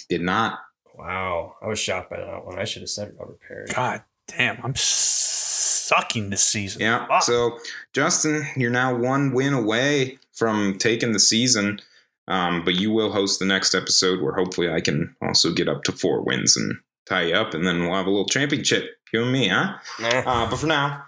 Did 0.08 0.22
not. 0.22 0.58
Wow, 0.96 1.56
I 1.62 1.66
was 1.68 1.78
shocked 1.78 2.10
by 2.10 2.18
that 2.18 2.44
one. 2.44 2.58
I 2.58 2.64
should 2.64 2.82
have 2.82 2.90
said 2.90 3.14
Robert 3.18 3.38
Parish. 3.46 3.72
God 3.72 4.02
damn, 4.37 4.59
I'm 4.64 4.74
sucking 4.76 6.30
this 6.30 6.43
season. 6.43 6.83
Yeah. 6.83 7.07
Fuck. 7.07 7.22
So, 7.22 7.59
Justin, 7.93 8.47
you're 8.57 8.70
now 8.70 8.95
one 8.95 9.33
win 9.33 9.53
away 9.53 10.18
from 10.33 10.78
taking 10.78 11.12
the 11.12 11.20
season. 11.20 11.80
Um, 12.28 12.64
but 12.64 12.74
you 12.74 12.93
will 12.93 13.11
host 13.11 13.41
the 13.41 13.47
next 13.47 13.74
episode 13.74 14.22
where 14.22 14.35
hopefully 14.35 14.72
I 14.72 14.80
can 14.80 15.14
also 15.20 15.53
get 15.53 15.68
up 15.68 15.83
to 15.85 15.93
four 15.93 16.22
wins 16.22 16.57
and 16.57 16.76
tie 17.07 17.24
you 17.24 17.35
up, 17.35 17.53
and 17.53 17.66
then 17.66 17.80
we'll 17.80 17.97
have 17.97 18.07
a 18.07 18.11
little 18.11 18.26
championship. 18.26 18.85
You 19.12 19.22
and 19.22 19.33
me, 19.33 19.49
huh? 19.49 19.74
Nah. 20.01 20.22
Uh, 20.24 20.49
but 20.49 20.57
for 20.57 20.66
now, 20.66 21.05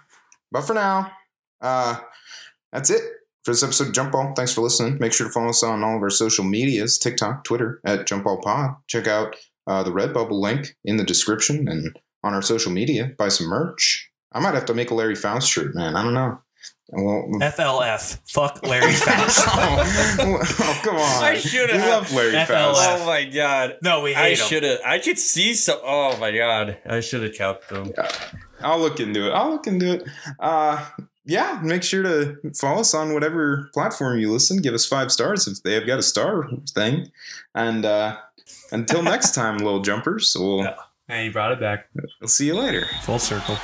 but 0.51 0.61
for 0.61 0.73
now, 0.73 1.11
uh, 1.61 1.97
that's 2.71 2.89
it 2.89 3.01
for 3.43 3.51
this 3.51 3.63
episode 3.63 3.87
of 3.87 3.93
Jump 3.93 4.11
Ball. 4.11 4.33
Thanks 4.35 4.53
for 4.53 4.61
listening. 4.61 4.97
Make 4.99 5.13
sure 5.13 5.27
to 5.27 5.33
follow 5.33 5.49
us 5.49 5.63
on 5.63 5.83
all 5.83 5.95
of 5.95 6.03
our 6.03 6.09
social 6.09 6.43
medias 6.43 6.97
TikTok, 6.97 7.43
Twitter 7.45 7.79
at 7.85 8.05
Jump 8.05 8.25
Ball 8.25 8.41
Pod. 8.41 8.75
Check 8.87 9.07
out 9.07 9.35
uh, 9.67 9.83
the 9.83 9.91
Redbubble 9.91 10.39
link 10.39 10.75
in 10.83 10.97
the 10.97 11.03
description 11.03 11.67
and 11.67 11.97
on 12.25 12.33
our 12.33 12.41
social 12.41 12.71
media. 12.71 13.11
Buy 13.17 13.29
some 13.29 13.47
merch. 13.47 14.09
I 14.33 14.39
might 14.39 14.53
have 14.55 14.65
to 14.65 14.73
make 14.73 14.91
a 14.91 14.93
Larry 14.95 15.15
Foust 15.15 15.49
shirt, 15.49 15.73
man. 15.75 15.95
I 15.95 16.03
don't 16.03 16.13
know. 16.13 16.39
Well, 16.89 17.25
FLF. 17.39 18.19
Fuck 18.29 18.61
Larry 18.67 18.91
Foust. 18.93 19.45
oh, 19.47 20.17
oh, 20.19 20.81
come 20.83 20.95
on. 20.97 21.23
I 21.23 21.35
should 21.37 21.71
We 21.71 21.77
have. 21.77 21.87
love 21.89 22.13
Larry 22.13 22.33
FLF. 22.33 22.47
Foust. 22.47 22.81
Oh 23.01 23.05
my 23.05 23.23
god. 23.25 23.77
no, 23.81 24.01
we 24.01 24.13
I 24.13 24.29
hate 24.29 24.39
him. 24.39 24.47
should 24.47 24.63
have. 24.63 24.79
I 24.85 24.99
could 24.99 25.17
see 25.17 25.53
some. 25.53 25.79
Oh 25.83 26.17
my 26.17 26.35
god. 26.35 26.77
I 26.85 26.99
should 26.99 27.23
have 27.23 27.33
kept 27.33 27.69
them. 27.69 27.91
I'll 28.61 28.79
look 28.79 28.99
into 28.99 29.27
it. 29.27 29.31
I'll 29.31 29.51
look 29.51 29.67
into 29.67 29.93
it. 29.93 30.03
Uh, 30.39 30.85
yeah, 31.25 31.59
make 31.63 31.81
sure 31.83 32.03
to 32.03 32.37
follow 32.55 32.81
us 32.81 32.93
on 32.93 33.13
whatever 33.13 33.69
platform 33.73 34.19
you 34.19 34.31
listen. 34.31 34.57
Give 34.57 34.73
us 34.75 34.85
five 34.85 35.11
stars 35.11 35.47
if 35.47 35.63
they 35.63 35.73
have 35.73 35.87
got 35.87 35.97
a 35.99 36.03
star 36.03 36.47
thing. 36.73 37.11
And 37.55 37.83
uh, 37.85 38.17
until 38.71 39.01
next 39.01 39.31
time, 39.35 39.57
little 39.57 39.81
jumpers, 39.81 40.35
we'll, 40.39 40.59
Yeah. 40.65 40.75
And 41.07 41.25
you 41.25 41.31
brought 41.31 41.51
it 41.51 41.59
back 41.59 41.89
we'll 42.19 42.27
see 42.27 42.47
you 42.47 42.55
later. 42.55 42.85
full 43.03 43.19
circle. 43.19 43.57